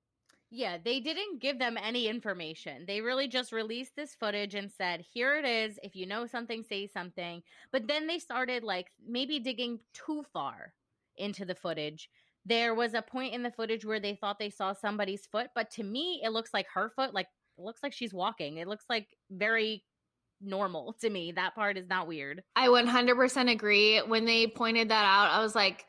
Yeah, 0.57 0.77
they 0.81 1.01
didn't 1.01 1.41
give 1.41 1.59
them 1.59 1.77
any 1.77 2.07
information. 2.07 2.85
They 2.87 3.01
really 3.01 3.27
just 3.27 3.51
released 3.51 3.97
this 3.97 4.15
footage 4.15 4.55
and 4.55 4.71
said, 4.71 5.01
"Here 5.01 5.35
it 5.35 5.43
is. 5.43 5.77
If 5.83 5.97
you 5.97 6.05
know 6.05 6.25
something, 6.27 6.63
say 6.63 6.87
something." 6.87 7.43
But 7.73 7.87
then 7.87 8.07
they 8.07 8.19
started 8.19 8.63
like 8.63 8.87
maybe 9.05 9.37
digging 9.39 9.81
too 9.93 10.23
far 10.31 10.73
into 11.17 11.43
the 11.43 11.55
footage. 11.55 12.09
There 12.45 12.73
was 12.73 12.93
a 12.93 13.01
point 13.01 13.33
in 13.33 13.43
the 13.43 13.51
footage 13.51 13.83
where 13.83 13.99
they 13.99 14.15
thought 14.15 14.39
they 14.39 14.49
saw 14.49 14.71
somebody's 14.71 15.25
foot, 15.25 15.49
but 15.55 15.69
to 15.71 15.83
me 15.83 16.21
it 16.23 16.29
looks 16.29 16.53
like 16.53 16.67
her 16.73 16.89
foot, 16.89 17.13
like 17.13 17.27
it 17.57 17.61
looks 17.61 17.83
like 17.83 17.91
she's 17.91 18.13
walking. 18.13 18.57
It 18.57 18.67
looks 18.69 18.85
like 18.89 19.17
very 19.29 19.83
normal 20.39 20.93
to 21.01 21.09
me. 21.09 21.33
That 21.33 21.55
part 21.55 21.77
is 21.77 21.89
not 21.89 22.07
weird. 22.07 22.43
I 22.55 22.69
100% 22.69 23.51
agree. 23.51 23.99
When 23.99 24.23
they 24.23 24.47
pointed 24.47 24.87
that 24.89 25.03
out, 25.03 25.31
I 25.31 25.41
was 25.41 25.53
like, 25.53 25.85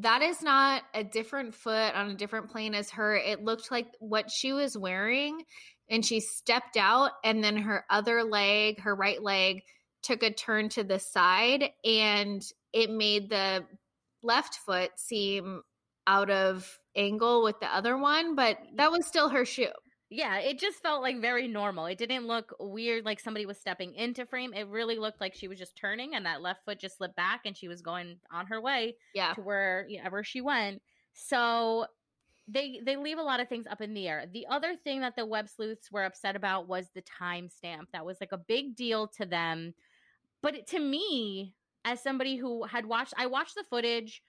that 0.00 0.22
is 0.22 0.42
not 0.42 0.82
a 0.94 1.02
different 1.02 1.54
foot 1.54 1.94
on 1.94 2.10
a 2.10 2.14
different 2.14 2.50
plane 2.50 2.74
as 2.74 2.90
her. 2.90 3.16
It 3.16 3.42
looked 3.42 3.70
like 3.70 3.88
what 3.98 4.30
she 4.30 4.52
was 4.52 4.76
wearing, 4.76 5.42
and 5.88 6.04
she 6.04 6.20
stepped 6.20 6.76
out, 6.76 7.12
and 7.24 7.42
then 7.42 7.56
her 7.56 7.84
other 7.88 8.22
leg, 8.22 8.80
her 8.80 8.94
right 8.94 9.22
leg, 9.22 9.62
took 10.02 10.22
a 10.22 10.30
turn 10.30 10.68
to 10.70 10.84
the 10.84 10.98
side, 10.98 11.70
and 11.84 12.42
it 12.72 12.90
made 12.90 13.30
the 13.30 13.64
left 14.22 14.56
foot 14.66 14.90
seem 14.96 15.62
out 16.06 16.30
of 16.30 16.78
angle 16.94 17.42
with 17.42 17.58
the 17.60 17.74
other 17.74 17.96
one, 17.96 18.34
but 18.34 18.58
that 18.76 18.92
was 18.92 19.06
still 19.06 19.30
her 19.30 19.44
shoe. 19.44 19.66
Yeah, 20.08 20.38
it 20.38 20.60
just 20.60 20.80
felt 20.82 21.02
like 21.02 21.20
very 21.20 21.48
normal. 21.48 21.86
It 21.86 21.98
didn't 21.98 22.26
look 22.28 22.54
weird 22.60 23.04
like 23.04 23.18
somebody 23.18 23.44
was 23.44 23.58
stepping 23.58 23.94
into 23.94 24.24
frame. 24.24 24.52
It 24.54 24.68
really 24.68 24.98
looked 24.98 25.20
like 25.20 25.34
she 25.34 25.48
was 25.48 25.58
just 25.58 25.74
turning 25.76 26.14
and 26.14 26.24
that 26.26 26.42
left 26.42 26.64
foot 26.64 26.78
just 26.78 26.98
slipped 26.98 27.16
back 27.16 27.40
and 27.44 27.56
she 27.56 27.66
was 27.66 27.82
going 27.82 28.18
on 28.30 28.46
her 28.46 28.60
way 28.60 28.96
Yeah. 29.14 29.34
to 29.34 29.40
wherever 29.40 30.22
she 30.22 30.40
went. 30.40 30.80
So 31.12 31.86
they 32.46 32.80
they 32.84 32.94
leave 32.96 33.18
a 33.18 33.22
lot 33.22 33.40
of 33.40 33.48
things 33.48 33.66
up 33.66 33.80
in 33.80 33.94
the 33.94 34.06
air. 34.06 34.26
The 34.32 34.46
other 34.48 34.76
thing 34.76 35.00
that 35.00 35.16
the 35.16 35.26
web 35.26 35.48
sleuths 35.48 35.90
were 35.90 36.04
upset 36.04 36.36
about 36.36 36.68
was 36.68 36.90
the 36.94 37.02
timestamp. 37.02 37.86
That 37.92 38.06
was 38.06 38.18
like 38.20 38.30
a 38.30 38.38
big 38.38 38.76
deal 38.76 39.08
to 39.08 39.26
them. 39.26 39.74
But 40.40 40.54
it, 40.54 40.66
to 40.68 40.78
me, 40.78 41.54
as 41.84 42.00
somebody 42.00 42.36
who 42.36 42.62
had 42.62 42.86
watched 42.86 43.14
I 43.16 43.26
watched 43.26 43.56
the 43.56 43.64
footage 43.64 44.22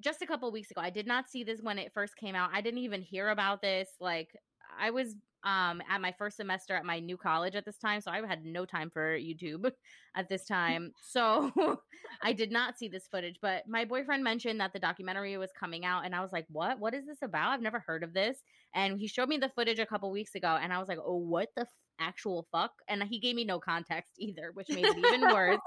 just 0.00 0.22
a 0.22 0.26
couple 0.26 0.50
weeks 0.52 0.70
ago. 0.70 0.80
I 0.80 0.90
did 0.90 1.06
not 1.06 1.28
see 1.28 1.44
this 1.44 1.60
when 1.60 1.78
it 1.78 1.92
first 1.92 2.16
came 2.16 2.34
out. 2.34 2.50
I 2.54 2.62
didn't 2.62 2.80
even 2.80 3.02
hear 3.02 3.28
about 3.28 3.60
this. 3.60 3.90
Like 4.00 4.34
I 4.78 4.90
was 4.90 5.14
um 5.44 5.80
at 5.88 6.00
my 6.00 6.12
first 6.18 6.36
semester 6.36 6.74
at 6.74 6.84
my 6.84 6.98
new 6.98 7.16
college 7.16 7.54
at 7.54 7.64
this 7.64 7.78
time, 7.78 8.00
so 8.00 8.10
I 8.10 8.24
had 8.26 8.44
no 8.44 8.64
time 8.64 8.90
for 8.90 9.16
YouTube 9.18 9.70
at 10.16 10.28
this 10.28 10.44
time. 10.46 10.92
So 11.02 11.52
I 12.22 12.32
did 12.32 12.50
not 12.50 12.78
see 12.78 12.88
this 12.88 13.06
footage, 13.06 13.38
but 13.40 13.66
my 13.68 13.84
boyfriend 13.84 14.22
mentioned 14.24 14.60
that 14.60 14.72
the 14.72 14.78
documentary 14.78 15.36
was 15.38 15.50
coming 15.58 15.84
out 15.84 16.04
and 16.04 16.14
I 16.14 16.20
was 16.20 16.32
like, 16.32 16.46
"What? 16.48 16.78
What 16.78 16.94
is 16.94 17.06
this 17.06 17.22
about? 17.22 17.50
I've 17.50 17.62
never 17.62 17.80
heard 17.86 18.02
of 18.02 18.12
this." 18.12 18.38
And 18.74 18.98
he 18.98 19.06
showed 19.08 19.28
me 19.28 19.38
the 19.38 19.48
footage 19.50 19.78
a 19.78 19.86
couple 19.86 20.10
weeks 20.10 20.34
ago 20.34 20.58
and 20.60 20.72
I 20.72 20.78
was 20.78 20.88
like, 20.88 20.98
"Oh, 21.02 21.16
what 21.16 21.48
the 21.56 21.62
f- 21.62 21.68
actual 22.00 22.46
fuck?" 22.52 22.72
And 22.88 23.02
he 23.04 23.18
gave 23.20 23.34
me 23.36 23.44
no 23.44 23.58
context 23.60 24.14
either, 24.18 24.50
which 24.54 24.72
made 24.72 24.88
it 24.88 24.98
even 24.98 25.28
worse. 25.28 25.60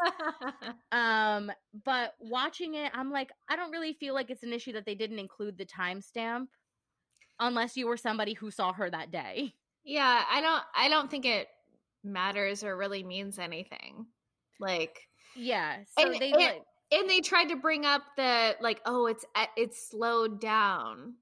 Um, 0.92 1.52
but 1.86 2.14
watching 2.20 2.76
it, 2.76 2.92
I'm 2.94 3.12
like, 3.12 3.32
I 3.50 3.56
don't 3.56 3.72
really 3.72 3.94
feel 3.94 4.14
like 4.14 4.30
it's 4.30 4.44
an 4.44 4.54
issue 4.54 4.74
that 4.74 4.86
they 4.86 4.96
didn't 4.96 5.20
include 5.20 5.58
the 5.58 5.66
timestamp 5.66 6.48
unless 7.40 7.78
you 7.78 7.88
were 7.88 7.98
somebody 7.98 8.34
who 8.34 8.52
saw 8.52 8.74
her 8.74 8.90
that 8.90 9.12
day. 9.12 9.54
Yeah, 9.84 10.24
I 10.30 10.42
don't 10.42 10.64
I 10.76 10.90
don't 10.90 11.10
think 11.10 11.26
it 11.26 11.48
matters 12.04 12.64
or 12.64 12.78
really 12.78 13.04
means 13.04 13.40
anything. 13.40 14.06
Like 14.60 15.08
Yeah. 15.36 15.78
So 15.98 16.06
And- 16.12 16.20
they 16.20 16.32
and- 16.32 16.42
like 16.42 16.62
and 16.92 17.08
they 17.10 17.22
tried 17.22 17.50
to 17.50 17.56
bring 17.56 17.86
up 17.86 18.02
the 18.18 18.56
like 18.62 18.82
oh 18.86 19.06
it's 19.08 19.26
at- 19.36 19.50
it's 19.56 19.90
slowed 19.90 20.40
down. 20.42 21.16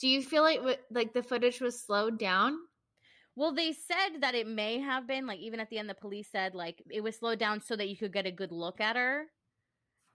Do 0.00 0.08
you 0.08 0.22
feel 0.22 0.42
like 0.42 0.60
like 0.90 1.12
the 1.12 1.22
footage 1.22 1.60
was 1.60 1.80
slowed 1.82 2.18
down? 2.18 2.58
well, 3.34 3.54
they 3.54 3.72
said 3.72 4.20
that 4.20 4.34
it 4.34 4.46
may 4.46 4.78
have 4.78 5.06
been 5.06 5.26
like 5.26 5.38
even 5.40 5.58
at 5.58 5.70
the 5.70 5.78
end 5.78 5.88
the 5.88 5.94
police 5.94 6.28
said 6.30 6.54
like 6.54 6.82
it 6.90 7.00
was 7.02 7.16
slowed 7.16 7.38
down 7.38 7.60
so 7.62 7.74
that 7.76 7.88
you 7.88 7.96
could 7.96 8.12
get 8.12 8.26
a 8.26 8.30
good 8.30 8.52
look 8.52 8.80
at 8.80 8.96
her. 8.96 9.26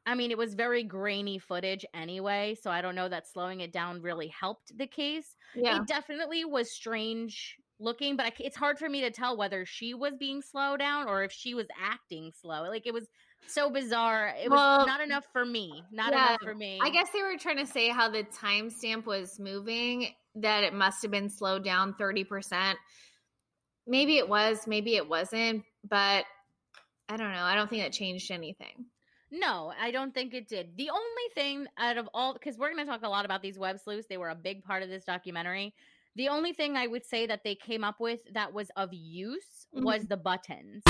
I 0.07 0.15
mean, 0.15 0.31
it 0.31 0.37
was 0.37 0.53
very 0.53 0.83
grainy 0.83 1.37
footage 1.37 1.85
anyway, 1.93 2.55
so 2.59 2.71
I 2.71 2.81
don't 2.81 2.95
know 2.95 3.09
that 3.09 3.27
slowing 3.27 3.59
it 3.59 3.73
down 3.73 4.01
really 4.01 4.29
helped 4.29 4.77
the 4.77 4.87
case. 4.87 5.35
Yeah. 5.53 5.81
It 5.81 5.87
definitely 5.87 6.45
was 6.45 6.71
strange 6.71 7.57
looking, 7.77 8.15
but 8.15 8.25
I 8.25 8.31
it's 8.39 8.55
hard 8.55 8.79
for 8.79 8.87
me 8.87 9.01
to 9.01 9.11
tell 9.11 9.35
whether 9.35 9.65
she 9.65 9.93
was 9.93 10.15
being 10.15 10.41
slowed 10.41 10.79
down 10.79 11.09
or 11.09 11.25
if 11.25 11.33
she 11.33 11.53
was 11.53 11.67
acting 11.77 12.31
slow. 12.31 12.69
Like 12.69 12.87
it 12.87 12.93
was 12.93 13.09
so 13.47 13.69
bizarre. 13.69 14.33
It 14.41 14.49
was 14.49 14.87
not 14.87 15.01
enough 15.01 15.25
for 15.33 15.45
me. 15.45 15.83
Not 15.91 16.13
yeah, 16.13 16.29
enough 16.29 16.41
for 16.41 16.55
me. 16.55 16.79
I 16.81 16.89
guess 16.89 17.09
they 17.11 17.21
were 17.21 17.37
trying 17.37 17.57
to 17.57 17.67
say 17.67 17.89
how 17.89 18.09
the 18.09 18.23
timestamp 18.23 19.05
was 19.05 19.37
moving, 19.41 20.13
that 20.35 20.63
it 20.63 20.73
must 20.73 21.01
have 21.01 21.11
been 21.11 21.29
slowed 21.29 21.65
down 21.65 21.93
30%. 21.99 22.75
Maybe 23.85 24.17
it 24.17 24.29
was, 24.29 24.67
maybe 24.67 24.95
it 24.95 25.07
wasn't, 25.07 25.63
but 25.87 26.23
I 27.09 27.17
don't 27.17 27.33
know. 27.33 27.43
I 27.43 27.55
don't 27.55 27.69
think 27.69 27.83
that 27.83 27.91
changed 27.91 28.31
anything. 28.31 28.85
No, 29.31 29.73
I 29.79 29.91
don't 29.91 30.13
think 30.13 30.33
it 30.33 30.47
did. 30.47 30.77
The 30.77 30.89
only 30.89 31.27
thing 31.35 31.67
out 31.77 31.97
of 31.97 32.07
all, 32.13 32.33
because 32.33 32.57
we're 32.57 32.73
going 32.73 32.85
to 32.85 32.89
talk 32.89 33.03
a 33.03 33.09
lot 33.09 33.25
about 33.25 33.41
these 33.41 33.59
web 33.59 33.77
sleuths, 33.79 34.07
they 34.09 34.17
were 34.17 34.29
a 34.29 34.35
big 34.35 34.63
part 34.63 34.83
of 34.83 34.89
this 34.89 35.03
documentary. 35.03 35.73
The 36.15 36.29
only 36.29 36.53
thing 36.53 36.77
I 36.77 36.87
would 36.87 37.05
say 37.05 37.27
that 37.27 37.43
they 37.43 37.53
came 37.53 37.83
up 37.83 37.99
with 37.99 38.21
that 38.33 38.53
was 38.53 38.71
of 38.77 38.93
use 38.93 39.67
was 39.73 40.03
mm-hmm. 40.03 40.07
the 40.07 40.17
buttons. 40.17 40.81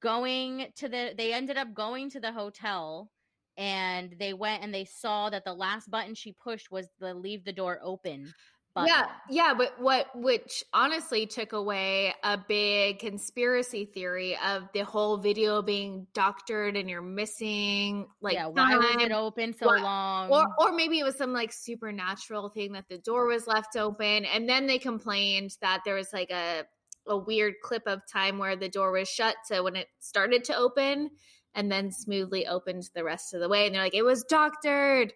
Going 0.00 0.66
to 0.76 0.88
the, 0.88 1.14
they 1.16 1.32
ended 1.32 1.58
up 1.58 1.74
going 1.74 2.10
to 2.10 2.20
the 2.20 2.32
hotel 2.32 3.10
and 3.56 4.16
they 4.18 4.32
went 4.32 4.64
and 4.64 4.74
they 4.74 4.86
saw 4.86 5.28
that 5.30 5.44
the 5.44 5.52
last 5.52 5.90
button 5.90 6.14
she 6.14 6.32
pushed 6.32 6.70
was 6.70 6.88
the 6.98 7.12
leave 7.14 7.44
the 7.44 7.52
door 7.52 7.78
open 7.82 8.32
button. 8.74 8.88
Yeah, 8.88 9.06
yeah, 9.28 9.54
but 9.56 9.80
what 9.80 10.06
which 10.14 10.64
honestly 10.72 11.26
took 11.26 11.52
away 11.52 12.14
a 12.22 12.38
big 12.38 12.98
conspiracy 12.98 13.84
theory 13.84 14.36
of 14.46 14.64
the 14.74 14.80
whole 14.84 15.16
video 15.18 15.60
being 15.62 16.06
doctored 16.14 16.76
and 16.76 16.88
you're 16.88 17.02
missing 17.02 18.06
like 18.20 18.34
yeah, 18.34 18.46
why 18.46 18.76
was 18.76 18.96
it 19.02 19.12
open 19.12 19.52
so 19.52 19.66
Why- 19.66 19.82
long? 19.82 20.30
or 20.30 20.46
or 20.58 20.72
maybe 20.72 20.98
it 20.98 21.04
was 21.04 21.16
some 21.16 21.32
like 21.32 21.52
supernatural 21.52 22.48
thing 22.50 22.72
that 22.72 22.88
the 22.88 22.98
door 22.98 23.26
was 23.26 23.46
left 23.46 23.76
open 23.76 24.24
and 24.24 24.48
then 24.48 24.66
they 24.66 24.78
complained 24.78 25.56
that 25.60 25.80
there 25.84 25.94
was 25.94 26.12
like 26.12 26.30
a 26.30 26.64
a 27.06 27.16
weird 27.16 27.54
clip 27.62 27.82
of 27.86 28.00
time 28.12 28.38
where 28.38 28.56
the 28.56 28.68
door 28.68 28.92
was 28.92 29.08
shut 29.08 29.34
so 29.44 29.64
when 29.64 29.74
it 29.74 29.88
started 29.98 30.44
to 30.44 30.54
open 30.56 31.10
and 31.54 31.72
then 31.72 31.90
smoothly 31.90 32.46
opened 32.46 32.88
the 32.94 33.02
rest 33.02 33.34
of 33.34 33.40
the 33.40 33.48
way 33.48 33.66
and 33.66 33.74
they're 33.74 33.82
like 33.82 33.94
it 33.94 34.02
was 34.04 34.22
doctored 34.24 35.12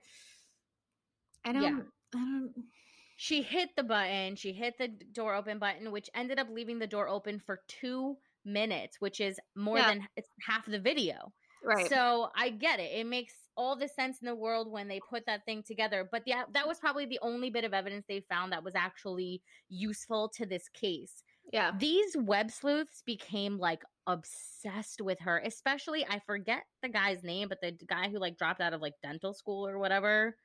i 1.44 1.52
don't 1.52 1.62
Yeah. 1.62 1.78
i 2.16 2.18
don't 2.18 2.52
she 3.16 3.42
hit 3.42 3.70
the 3.76 3.82
button 3.82 4.36
she 4.36 4.52
hit 4.52 4.74
the 4.78 4.88
door 5.12 5.34
open 5.34 5.58
button 5.58 5.90
which 5.92 6.10
ended 6.14 6.38
up 6.38 6.48
leaving 6.50 6.78
the 6.78 6.86
door 6.86 7.08
open 7.08 7.38
for 7.38 7.60
two 7.68 8.16
minutes 8.44 8.96
which 9.00 9.20
is 9.20 9.38
more 9.56 9.78
Yeah. 9.78 9.88
than 9.94 10.08
it's 10.16 10.28
half 10.46 10.66
the 10.66 10.78
video. 10.80 11.32
Right. 11.62 11.88
So 11.88 12.28
i 12.36 12.50
get 12.50 12.78
it 12.80 12.90
it 12.92 13.06
makes 13.06 13.32
all 13.56 13.76
the 13.76 13.88
sense 13.88 14.18
in 14.20 14.26
the 14.26 14.34
world 14.34 14.70
when 14.70 14.88
they 14.88 15.00
put 15.08 15.24
that 15.26 15.44
thing 15.46 15.62
together 15.66 16.06
but 16.10 16.22
yeah 16.26 16.42
that 16.52 16.66
was 16.66 16.78
probably 16.80 17.06
the 17.06 17.20
only 17.22 17.48
bit 17.50 17.64
of 17.64 17.72
evidence 17.72 18.04
they 18.08 18.20
found 18.28 18.52
that 18.52 18.64
was 18.64 18.74
actually 18.74 19.40
useful 19.68 20.28
to 20.36 20.44
this 20.44 20.68
case. 20.68 21.22
Yeah. 21.52 21.70
These 21.78 22.16
web 22.18 22.50
sleuths 22.50 23.02
became 23.06 23.58
like 23.58 23.82
obsessed 24.06 25.00
with 25.00 25.18
her 25.20 25.38
especially 25.44 26.04
i 26.10 26.20
forget 26.26 26.64
the 26.82 26.88
guy's 26.90 27.22
name 27.22 27.48
but 27.48 27.60
the 27.62 27.72
guy 27.88 28.08
who 28.10 28.18
like 28.18 28.36
dropped 28.36 28.60
out 28.60 28.74
of 28.74 28.82
like 28.82 28.94
dental 29.02 29.32
school 29.32 29.66
or 29.66 29.78
whatever 29.78 30.36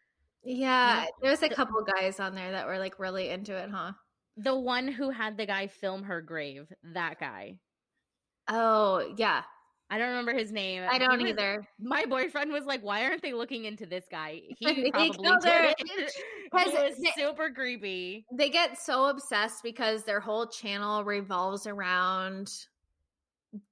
Yeah, 0.43 1.05
there 1.21 1.31
was 1.31 1.43
a 1.43 1.49
couple 1.49 1.81
guys 1.83 2.19
on 2.19 2.33
there 2.35 2.51
that 2.51 2.65
were 2.67 2.79
like 2.79 2.99
really 2.99 3.29
into 3.29 3.55
it, 3.55 3.69
huh? 3.69 3.91
the 4.37 4.55
one 4.57 4.87
who 4.87 5.09
had 5.09 5.35
the 5.35 5.45
guy 5.45 5.67
film 5.67 6.01
her 6.03 6.21
grave 6.21 6.71
that 6.93 7.19
guy 7.19 7.55
Oh, 8.47 9.13
yeah. 9.17 9.43
I 9.91 9.97
don't 9.97 10.07
remember 10.09 10.33
his 10.33 10.51
name. 10.51 10.83
I 10.89 10.97
don't 10.97 11.21
was- 11.21 11.29
either. 11.31 11.67
My 11.79 12.05
boyfriend 12.05 12.51
was 12.51 12.65
like, 12.65 12.81
"Why 12.81 13.03
aren't 13.05 13.21
they 13.21 13.33
looking 13.33 13.65
into 13.65 13.85
this 13.85 14.05
guy?" 14.09 14.41
He 14.59 14.91
probably 14.91 15.09
did 15.09 15.75
it. 15.77 16.11
Was 16.53 16.97
they- 16.97 17.11
super 17.15 17.49
creepy. 17.51 18.25
They 18.31 18.49
get 18.49 18.79
so 18.79 19.07
obsessed 19.07 19.61
because 19.61 20.03
their 20.03 20.19
whole 20.19 20.47
channel 20.47 21.03
revolves 21.03 21.67
around 21.67 22.51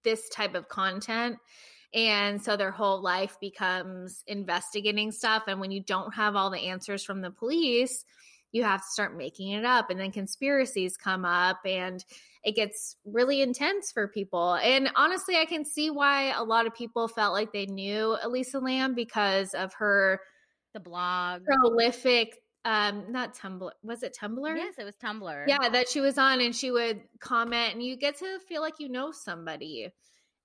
this 0.04 0.28
type 0.30 0.54
of 0.56 0.68
content. 0.70 1.38
And 1.94 2.42
so 2.42 2.58
their 2.58 2.72
whole 2.72 3.02
life 3.02 3.38
becomes 3.40 4.24
investigating 4.28 5.12
stuff. 5.12 5.44
And 5.48 5.60
when 5.60 5.72
you 5.72 5.82
don't 5.82 6.14
have 6.16 6.36
all 6.36 6.50
the 6.50 6.68
answers 6.68 7.04
from 7.04 7.22
the 7.22 7.32
police, 7.32 8.04
you 8.52 8.64
have 8.64 8.82
to 8.82 8.88
start 8.92 9.18
making 9.18 9.52
it 9.52 9.66
up 9.66 9.90
and 9.90 10.00
then 10.00 10.12
conspiracies 10.12 10.98
come 10.98 11.26
up 11.26 11.60
and 11.66 12.04
it 12.44 12.56
gets 12.56 12.96
really 13.06 13.42
intense 13.42 13.92
for 13.92 14.08
people. 14.08 14.56
And 14.56 14.90
honestly, 14.96 15.38
I 15.38 15.46
can 15.46 15.66
see 15.66 15.90
why 15.90 16.32
a 16.32 16.44
lot 16.44 16.66
of 16.66 16.74
people 16.74 17.08
felt 17.08 17.34
like 17.34 17.52
they 17.52 17.66
knew 17.66 18.18
Elisa 18.24 18.60
Lam 18.60 18.96
because 18.96 19.54
of 19.54 19.74
her 19.76 20.22
the 20.74 20.80
blog 20.80 21.44
prolific 21.44 22.38
um 22.66 23.06
not 23.10 23.36
tumblr 23.36 23.72
was 23.82 24.04
it 24.04 24.16
tumblr 24.20 24.56
yes 24.56 24.76
it 24.78 24.84
was 24.84 24.96
tumblr 24.98 25.46
yeah 25.48 25.70
that 25.70 25.90
she 25.90 26.02
was 26.02 26.18
on 26.18 26.42
and 26.42 26.56
she 26.56 26.70
would 26.70 27.02
comment 27.20 27.74
and 27.74 27.82
you 27.82 27.96
get 27.96 28.18
to 28.18 28.38
feel 28.48 28.62
like 28.62 28.76
you 28.78 28.90
know 28.90 29.12
somebody 29.12 29.90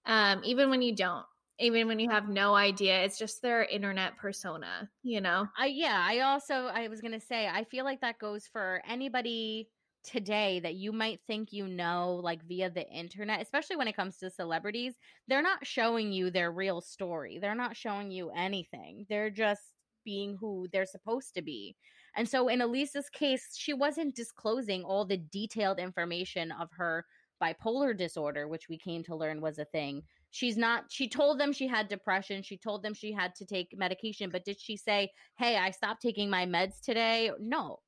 um 0.07 0.41
even 0.45 0.71
when 0.71 0.81
you 0.81 0.95
don't 0.95 1.27
even 1.63 1.87
when 1.87 1.99
you 1.99 2.11
have 2.11 2.29
no 2.29 2.55
idea 2.55 3.03
it's 3.03 3.19
just 3.19 3.41
their 3.43 3.65
internet 3.65 4.17
persona 4.17 4.89
you 5.03 5.21
know? 5.21 5.47
I 5.57 5.67
yeah 5.67 6.05
i 6.07 6.21
also 6.21 6.67
i 6.67 6.89
was 6.89 7.01
gonna 7.01 7.21
say 7.21 7.47
i 7.47 7.65
feel 7.65 7.85
like 7.85 8.01
that 8.01 8.19
goes 8.19 8.47
for 8.47 8.83
anybody 8.89 9.69
today 10.05 10.59
that 10.61 10.75
you 10.75 10.93
might 10.93 11.21
think 11.27 11.53
you 11.53 11.69
know 11.69 12.21
like 12.23 12.43
via 12.45 12.69
the 12.69 12.89
internet 12.89 13.41
especially 13.41 13.77
when 13.77 13.87
it 13.87 13.95
comes 13.95 14.17
to 14.19 14.29
celebrities 14.29 14.95
they're 15.29 15.43
not 15.43 15.65
showing 15.65 16.13
you 16.13 16.29
their 16.29 16.51
real 16.51 16.81
story 16.81 17.39
they're 17.41 17.55
not 17.55 17.77
showing 17.77 18.11
you 18.11 18.31
anything 18.31 19.07
they're 19.09 19.31
just 19.31 19.63
being 20.05 20.37
who 20.41 20.67
they're 20.73 20.87
supposed 20.87 21.35
to 21.35 21.43
be. 21.43 21.77
And 22.17 22.29
so 22.29 22.49
in 22.49 22.61
elisa's 22.61 23.09
case 23.09 23.57
she 23.57 23.73
wasn't 23.73 24.15
disclosing 24.15 24.85
all 24.85 25.05
the 25.05 25.17
detailed 25.17 25.79
information 25.79 26.53
of 26.53 26.69
her 26.73 27.07
bipolar 27.43 27.97
disorder 27.97 28.47
which 28.47 28.69
we 28.69 28.79
came 28.79 29.03
to 29.03 29.17
learn 29.17 29.41
was 29.41 29.59
a 29.59 29.65
thing 29.65 30.03
she's 30.33 30.57
not 30.57 30.85
she 30.91 31.09
told 31.09 31.39
them 31.39 31.53
she 31.53 31.69
had 31.69 31.89
depression 31.89 32.43
she 32.43 32.57
told 32.57 32.83
them 32.83 32.95
she 32.95 33.13
had 33.13 33.35
to 33.35 33.45
take 33.45 33.69
medication 33.77 34.31
but 34.31 34.45
did 34.45 34.59
she 34.59 34.77
say 34.77 35.09
hey 35.39 35.57
i 35.57 35.71
stopped 35.71 36.03
taking 36.03 36.29
my 36.29 36.45
meds 36.45 36.81
today? 36.81 37.31
No. 37.39 37.79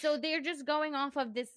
So 0.00 0.18
they're 0.18 0.42
just 0.42 0.66
going 0.66 0.94
off 0.94 1.16
of 1.16 1.32
this 1.34 1.48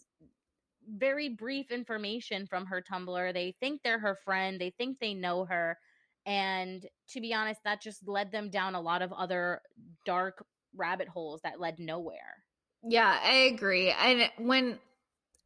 very 0.87 1.29
brief 1.29 1.71
information 1.71 2.45
from 2.45 2.65
her 2.65 2.81
tumblr. 2.81 3.33
They 3.33 3.55
think 3.59 3.81
they're 3.83 3.99
her 3.99 4.17
friend 4.23 4.59
they 4.59 4.73
think 4.77 4.99
they 4.99 5.13
know 5.13 5.45
her 5.45 5.77
and 6.25 6.85
to 7.09 7.21
be 7.21 7.33
honest 7.33 7.61
that 7.63 7.81
just 7.81 8.07
led 8.07 8.31
them 8.31 8.49
down 8.49 8.75
a 8.75 8.81
lot 8.81 9.01
of 9.01 9.11
other 9.13 9.61
dark 10.05 10.45
rabbit 10.75 11.07
holes 11.07 11.41
that 11.43 11.59
led 11.59 11.79
nowhere. 11.79 12.43
Yeah 12.87 13.17
i 13.23 13.33
agree 13.53 13.91
and 13.91 14.29
when 14.37 14.79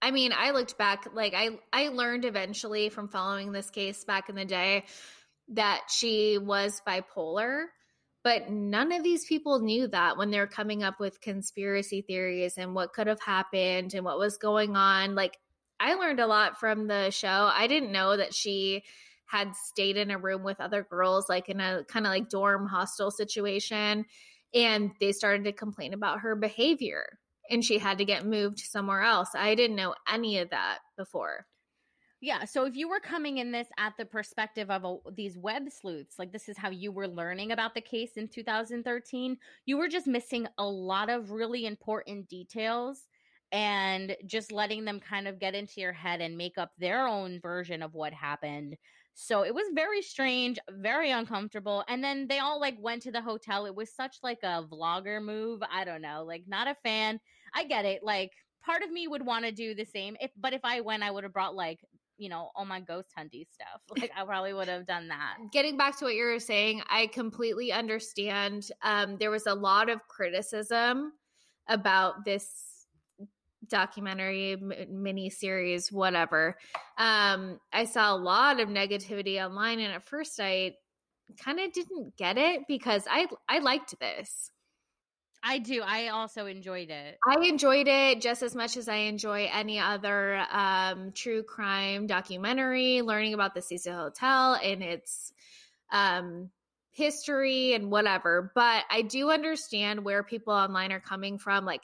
I 0.02 0.12
mean, 0.12 0.32
I 0.36 0.52
looked 0.52 0.78
back, 0.78 1.08
like 1.14 1.34
I 1.36 1.60
I 1.74 1.90
learned 1.90 2.26
eventually 2.26 2.90
from 2.90 3.08
following 3.08 3.52
this 3.52 3.70
case 3.70 4.04
back 4.04 4.30
in 4.30 4.36
the 4.36 4.46
day 4.46 4.86
that 5.50 5.84
she 5.90 6.38
was 6.38 6.82
bipolar, 6.88 7.66
but 8.24 8.50
none 8.50 8.92
of 8.92 9.04
these 9.04 9.26
people 9.26 9.60
knew 9.60 9.88
that 9.88 10.18
when 10.18 10.30
they're 10.30 10.48
coming 10.48 10.84
up 10.84 11.00
with 11.00 11.22
conspiracy 11.22 12.02
theories 12.02 12.58
and 12.58 12.76
what 12.76 12.94
could 12.94 13.08
have 13.08 13.22
happened 13.22 13.94
and 13.94 14.06
what 14.06 14.20
was 14.20 14.38
going 14.38 14.76
on. 14.76 15.16
Like 15.16 15.38
I 15.80 15.96
learned 15.96 16.20
a 16.20 16.28
lot 16.28 16.60
from 16.60 16.88
the 16.88 17.10
show. 17.12 17.50
I 17.52 17.68
didn't 17.68 17.92
know 17.92 18.18
that 18.18 18.34
she 18.34 18.84
had 19.26 19.56
stayed 19.56 19.98
in 19.98 20.12
a 20.12 20.18
room 20.18 20.44
with 20.44 20.60
other 20.60 20.84
girls 20.90 21.28
like 21.30 21.50
in 21.50 21.60
a 21.60 21.84
kind 21.88 22.06
of 22.06 22.12
like 22.12 22.30
dorm 22.30 22.66
hostel 22.66 23.12
situation 23.12 24.06
and 24.54 24.92
they 25.00 25.12
started 25.12 25.44
to 25.44 25.52
complain 25.52 25.94
about 25.94 26.22
her 26.22 26.36
behavior 26.36 27.20
and 27.50 27.64
she 27.64 27.78
had 27.78 27.98
to 27.98 28.06
get 28.06 28.26
moved 28.26 28.60
somewhere 28.60 29.02
else. 29.02 29.30
I 29.36 29.56
didn't 29.56 29.76
know 29.76 29.96
any 30.12 30.40
of 30.40 30.50
that 30.50 30.80
before. 30.98 31.46
Yeah, 32.20 32.46
so 32.46 32.66
if 32.66 32.76
you 32.76 32.90
were 32.90 33.00
coming 33.00 33.38
in 33.38 33.52
this 33.52 33.68
at 33.78 33.94
the 33.98 34.06
perspective 34.06 34.72
of 34.72 34.84
a, 34.84 34.98
these 35.16 35.38
web 35.38 35.70
sleuths, 35.70 36.18
like 36.18 36.32
this 36.32 36.50
is 36.50 36.58
how 36.58 36.72
you 36.72 36.92
were 36.92 37.08
learning 37.08 37.52
about 37.52 37.76
the 37.76 37.82
case 37.82 38.14
in 38.16 38.28
2013, 38.28 39.38
you 39.66 39.78
were 39.78 39.88
just 39.88 40.08
missing 40.08 40.48
a 40.58 40.66
lot 40.66 41.12
of 41.12 41.30
really 41.30 41.68
important 41.68 42.28
details 42.28 43.06
and 43.52 44.16
just 44.26 44.52
letting 44.52 44.84
them 44.84 45.00
kind 45.00 45.28
of 45.28 45.40
get 45.40 45.54
into 45.54 45.80
your 45.80 45.94
head 45.94 46.20
and 46.20 46.36
make 46.38 46.58
up 46.58 46.72
their 46.80 47.08
own 47.08 47.40
version 47.40 47.84
of 47.84 47.94
what 47.94 48.14
happened. 48.14 48.76
So 49.14 49.44
it 49.44 49.54
was 49.54 49.66
very 49.74 50.02
strange, 50.02 50.60
very 50.70 51.12
uncomfortable. 51.12 51.84
And 51.88 52.04
then 52.04 52.28
they 52.28 52.40
all 52.40 52.60
like 52.60 52.78
went 52.80 53.04
to 53.04 53.12
the 53.12 53.22
hotel. 53.22 53.66
It 53.66 53.76
was 53.76 53.96
such 53.96 54.18
like 54.22 54.40
a 54.44 54.64
vlogger 54.64 55.24
move. 55.24 55.62
I 55.72 55.86
don't 55.86 56.02
know, 56.02 56.24
like 56.24 56.44
not 56.48 56.68
a 56.68 56.76
fan. 56.84 57.20
I 57.54 57.66
get 57.66 57.86
it. 57.86 58.04
Like 58.04 58.32
part 58.64 58.84
of 58.84 58.92
me 58.92 59.08
would 59.08 59.26
want 59.26 59.46
to 59.46 59.52
do 59.52 59.74
the 59.76 59.86
same. 59.86 60.16
If 60.20 60.32
but 60.38 60.54
if 60.54 60.62
I 60.64 60.82
went, 60.82 61.04
I 61.04 61.12
would 61.12 61.24
have 61.24 61.34
brought 61.34 61.56
like 61.56 61.80
you 62.18 62.30
know 62.30 62.50
all 62.56 62.66
my 62.66 62.80
ghost 62.80 63.10
hunty 63.18 63.46
stuff. 63.52 63.82
Like 63.98 64.12
I 64.16 64.24
probably 64.26 64.54
would 64.54 64.68
have 64.68 64.86
done 64.86 65.08
that. 65.08 65.38
Getting 65.52 65.78
back 65.78 65.98
to 66.00 66.06
what 66.06 66.16
you 66.16 66.26
were 66.26 66.40
saying, 66.40 66.82
I 66.90 67.08
completely 67.08 67.72
understand. 67.72 68.70
Um, 68.82 69.18
there 69.18 69.32
was 69.32 69.48
a 69.48 69.54
lot 69.54 69.90
of 69.90 70.08
criticism 70.08 71.14
about 71.68 72.26
this 72.26 72.78
documentary 73.68 74.56
mini 74.90 75.30
series 75.30 75.92
whatever 75.92 76.58
um 76.98 77.60
i 77.74 77.84
saw 77.84 78.14
a 78.14 78.16
lot 78.16 78.60
of 78.60 78.70
negativity 78.70 79.44
online 79.44 79.80
and 79.80 79.92
at 79.92 80.04
first 80.04 80.40
i 80.40 80.72
kind 81.44 81.60
of 81.60 81.72
didn't 81.74 82.16
get 82.18 82.38
it 82.38 82.62
because 82.68 83.04
i 83.10 83.28
i 83.50 83.60
liked 83.60 84.00
this 84.00 84.52
I 85.48 85.60
do. 85.60 85.82
I 85.82 86.10
also 86.10 86.46
enjoyed 86.46 86.90
it. 86.90 87.18
I 87.26 87.40
enjoyed 87.48 87.88
it 87.88 88.20
just 88.20 88.44
as 88.44 88.54
much 88.54 88.76
as 88.76 88.90
I 88.90 88.96
enjoy 88.96 89.50
any 89.54 89.80
other 89.80 90.46
um, 90.52 91.14
true 91.14 91.42
crime 91.42 92.06
documentary, 92.06 93.02
learning 93.02 93.34
about 93.34 93.56
the 93.56 93.62
Cecil 93.62 93.96
Hotel 93.96 94.60
and 94.62 94.84
its 94.84 95.32
um, 95.90 96.50
history 96.92 97.74
and 97.74 97.90
whatever. 97.90 98.52
But 98.56 98.84
I 98.92 99.04
do 99.04 99.32
understand 99.32 100.04
where 100.04 100.22
people 100.22 100.52
online 100.52 100.92
are 100.92 101.00
coming 101.00 101.38
from. 101.38 101.64
Like, 101.64 101.84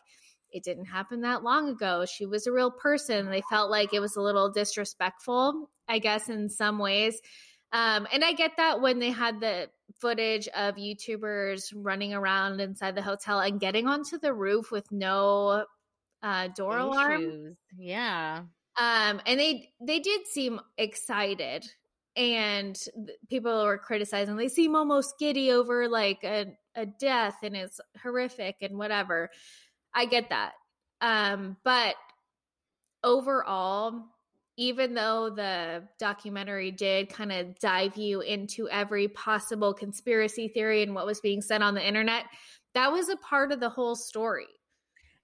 it 0.52 0.64
didn't 0.64 0.86
happen 0.86 1.22
that 1.22 1.44
long 1.44 1.70
ago. 1.70 2.04
She 2.06 2.26
was 2.26 2.48
a 2.48 2.52
real 2.52 2.70
person. 2.70 3.30
They 3.30 3.44
felt 3.50 3.72
like 3.72 3.94
it 3.94 4.02
was 4.02 4.18
a 4.18 4.22
little 4.22 4.52
disrespectful, 4.52 5.70
I 5.88 6.00
guess, 6.00 6.28
in 6.28 6.50
some 6.50 6.80
ways. 6.80 7.22
Um, 7.72 8.08
and 8.12 8.26
I 8.26 8.34
get 8.34 8.58
that 8.58 8.82
when 8.82 9.00
they 9.00 9.10
had 9.10 9.40
the 9.40 9.70
footage 10.00 10.48
of 10.50 10.76
YouTubers 10.76 11.72
running 11.76 12.14
around 12.14 12.60
inside 12.60 12.96
the 12.96 13.02
hotel 13.02 13.40
and 13.40 13.60
getting 13.60 13.88
onto 13.88 14.18
the 14.18 14.34
roof 14.34 14.72
with 14.72 14.92
no 14.92 15.66
uh, 16.22 16.48
door 16.50 16.78
Issues. 16.78 16.86
alarm. 16.86 17.58
Yeah. 17.78 18.44
Um, 18.78 19.22
and 19.26 19.40
they 19.40 19.70
they 19.80 20.00
did 20.00 20.26
seem 20.26 20.60
excited, 20.78 21.66
and 22.16 22.76
people 23.30 23.66
were 23.66 23.78
criticizing. 23.78 24.36
They 24.36 24.48
seem 24.48 24.76
almost 24.76 25.20
giddy 25.20 25.52
over 25.52 25.88
like 25.88 26.24
a 26.24 26.48
a 26.76 26.86
death, 26.88 27.38
and 27.44 27.56
it's 27.56 27.80
horrific 28.02 28.56
and 28.62 28.78
whatever. 28.78 29.30
I 29.94 30.06
get 30.06 30.30
that, 30.30 30.54
um, 31.02 31.58
but 31.64 31.96
overall, 33.04 34.06
even 34.58 34.94
though 34.94 35.30
the 35.30 35.84
documentary 35.98 36.72
did 36.72 37.10
kind 37.10 37.32
of 37.32 37.58
dive 37.60 37.98
you 37.98 38.22
into 38.22 38.70
every 38.70 39.08
possible 39.08 39.74
conspiracy 39.74 40.48
theory 40.48 40.84
and 40.84 40.94
what 40.94 41.06
was 41.06 41.20
being 41.22 41.42
said 41.42 41.62
on 41.62 41.74
the 41.74 41.86
internet, 41.86 42.26
that 42.74 42.92
was 42.92 43.10
a 43.10 43.18
part 43.18 43.52
of 43.52 43.60
the 43.60 43.70
whole 43.70 43.96
story. 43.96 44.48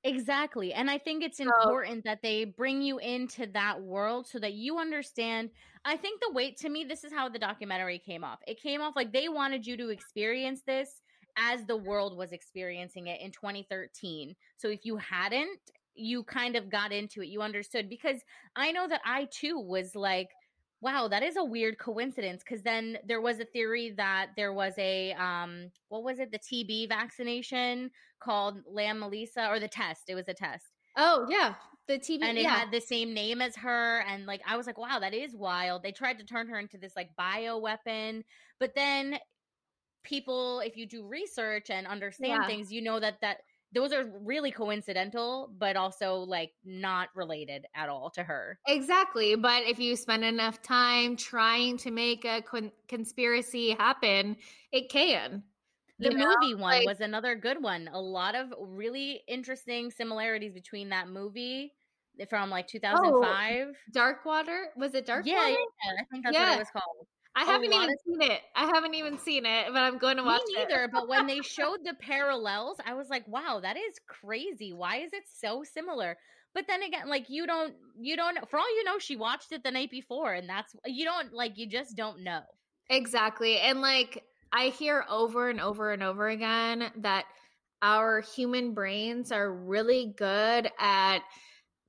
Exactly. 0.03 0.71
And 0.73 0.89
I 0.89 0.97
think 0.97 1.23
it's 1.23 1.41
important 1.41 2.05
that 2.05 2.21
they 2.21 2.45
bring 2.45 2.81
you 2.81 2.99
into 2.99 3.47
that 3.47 3.81
world 3.81 4.27
so 4.27 4.39
that 4.39 4.53
you 4.53 4.79
understand. 4.79 5.49
I 5.83 5.97
think 5.97 6.21
the 6.21 6.31
weight 6.33 6.57
to 6.57 6.69
me, 6.69 6.85
this 6.85 7.03
is 7.03 7.11
how 7.11 7.27
the 7.27 7.37
documentary 7.37 7.99
came 7.99 8.23
off. 8.23 8.39
It 8.47 8.61
came 8.61 8.81
off 8.81 8.95
like 8.95 9.11
they 9.11 9.27
wanted 9.27 9.67
you 9.67 9.75
to 9.77 9.89
experience 9.89 10.61
this 10.65 11.01
as 11.37 11.65
the 11.65 11.75
world 11.75 12.17
was 12.17 12.31
experiencing 12.31 13.07
it 13.07 13.19
in 13.21 13.31
2013. 13.31 14.35
So 14.57 14.69
if 14.69 14.85
you 14.85 14.95
hadn't, 14.97 15.59
you 15.99 16.23
kind 16.23 16.55
of 16.55 16.69
got 16.69 16.91
into 16.91 17.21
it, 17.21 17.27
you 17.27 17.41
understood 17.41 17.89
because 17.89 18.21
I 18.55 18.71
know 18.71 18.87
that 18.87 19.01
I 19.05 19.27
too 19.31 19.59
was 19.59 19.95
like, 19.95 20.29
wow, 20.81 21.07
that 21.07 21.23
is 21.23 21.35
a 21.35 21.43
weird 21.43 21.77
coincidence 21.77 22.41
because 22.43 22.63
then 22.63 22.97
there 23.05 23.21
was 23.21 23.39
a 23.39 23.45
theory 23.45 23.93
that 23.97 24.29
there 24.35 24.53
was 24.53 24.73
a 24.77 25.13
um 25.13 25.71
what 25.89 26.03
was 26.03 26.19
it, 26.19 26.31
the 26.31 26.39
TB 26.39 26.89
vaccination 26.89 27.91
called 28.19 28.59
LAM-ELISA 28.67 29.47
or 29.49 29.59
the 29.59 29.67
test. 29.67 30.03
It 30.07 30.15
was 30.15 30.27
a 30.27 30.33
test. 30.33 30.65
Oh 30.97 31.27
yeah. 31.29 31.55
The 31.87 31.97
TB 31.97 32.23
and 32.23 32.37
it 32.37 32.43
yeah. 32.43 32.55
had 32.55 32.71
the 32.71 32.81
same 32.81 33.13
name 33.13 33.41
as 33.41 33.55
her 33.57 34.01
and 34.07 34.25
like 34.25 34.41
I 34.47 34.57
was 34.57 34.67
like 34.67 34.77
wow 34.77 34.99
that 34.99 35.13
is 35.13 35.35
wild 35.35 35.83
they 35.83 35.91
tried 35.91 36.19
to 36.19 36.25
turn 36.25 36.47
her 36.47 36.59
into 36.59 36.77
this 36.77 36.95
like 36.95 37.15
bio 37.17 37.57
weapon 37.57 38.23
but 38.59 38.75
then 38.75 39.17
people 40.03 40.59
if 40.61 40.77
you 40.77 40.85
do 40.85 41.05
research 41.05 41.69
and 41.69 41.87
understand 41.87 42.43
yeah. 42.43 42.47
things 42.47 42.71
you 42.71 42.81
know 42.81 42.99
that 42.99 43.19
that 43.21 43.39
those 43.73 43.93
are 43.93 44.05
really 44.21 44.51
coincidental, 44.51 45.51
but 45.57 45.75
also 45.75 46.15
like 46.15 46.51
not 46.65 47.09
related 47.15 47.65
at 47.75 47.89
all 47.89 48.09
to 48.11 48.23
her. 48.23 48.59
Exactly. 48.67 49.35
But 49.35 49.63
if 49.63 49.79
you 49.79 49.95
spend 49.95 50.23
enough 50.23 50.61
time 50.61 51.15
trying 51.15 51.77
to 51.79 51.91
make 51.91 52.25
a 52.25 52.41
con- 52.41 52.71
conspiracy 52.87 53.71
happen, 53.71 54.37
it 54.71 54.89
can. 54.89 55.43
The 55.99 56.11
movie 56.11 56.53
know? 56.53 56.57
one 56.57 56.59
like, 56.59 56.87
was 56.87 57.01
another 57.01 57.35
good 57.35 57.61
one. 57.61 57.89
A 57.91 57.99
lot 57.99 58.33
of 58.33 58.53
really 58.59 59.21
interesting 59.27 59.91
similarities 59.91 60.53
between 60.53 60.89
that 60.89 61.09
movie 61.09 61.73
from 62.29 62.49
like 62.49 62.67
2005. 62.67 63.67
Oh, 63.67 63.73
Dark 63.91 64.25
Water? 64.25 64.67
Was 64.77 64.95
it 64.95 65.05
Dark 65.05 65.25
yeah, 65.25 65.35
Water? 65.35 65.49
Yeah, 65.49 66.01
I 66.01 66.03
think 66.11 66.23
that's 66.23 66.33
yeah. 66.33 66.49
what 66.49 66.55
it 66.55 66.59
was 66.59 66.69
called. 66.71 67.07
I 67.39 67.43
oh, 67.43 67.45
haven't 67.45 67.71
even 67.71 67.89
of- 67.89 67.95
seen 68.05 68.21
it. 68.21 68.41
I 68.53 68.65
haven't 68.65 68.95
even 68.95 69.17
seen 69.17 69.45
it, 69.45 69.67
but 69.67 69.81
I'm 69.81 69.97
going 69.97 70.17
to 70.17 70.23
watch 70.23 70.41
Me 70.47 70.55
neither. 70.55 70.83
It. 70.83 70.91
but 70.91 71.07
when 71.07 71.25
they 71.25 71.39
showed 71.41 71.85
the 71.85 71.93
parallels, 72.01 72.77
I 72.85 72.95
was 72.95 73.07
like, 73.09 73.25
wow, 73.29 73.61
that 73.61 73.77
is 73.77 73.95
crazy. 74.07 74.73
Why 74.73 74.97
is 74.97 75.13
it 75.13 75.23
so 75.33 75.63
similar? 75.63 76.17
But 76.53 76.65
then 76.67 76.83
again, 76.83 77.07
like 77.07 77.29
you 77.29 77.47
don't, 77.47 77.75
you 77.97 78.17
don't. 78.17 78.37
For 78.49 78.59
all 78.59 78.75
you 78.75 78.83
know, 78.83 78.99
she 78.99 79.15
watched 79.15 79.53
it 79.53 79.63
the 79.63 79.71
night 79.71 79.89
before, 79.89 80.33
and 80.33 80.49
that's 80.49 80.75
you 80.85 81.05
don't 81.05 81.31
like. 81.31 81.57
You 81.57 81.67
just 81.67 81.95
don't 81.95 82.23
know 82.23 82.41
exactly. 82.89 83.59
And 83.59 83.81
like 83.81 84.23
I 84.51 84.65
hear 84.69 85.05
over 85.09 85.49
and 85.49 85.61
over 85.61 85.93
and 85.93 86.03
over 86.03 86.27
again 86.27 86.91
that 86.97 87.25
our 87.81 88.19
human 88.21 88.73
brains 88.73 89.31
are 89.31 89.53
really 89.53 90.13
good 90.17 90.69
at 90.77 91.19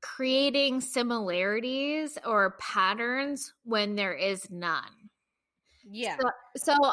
creating 0.03 0.81
similarities 0.81 2.19
or 2.25 2.57
patterns 2.61 3.53
when 3.65 3.97
there 3.97 4.15
is 4.15 4.49
none. 4.51 5.10
Yeah. 5.91 6.17
So, 6.21 6.31
so 6.57 6.93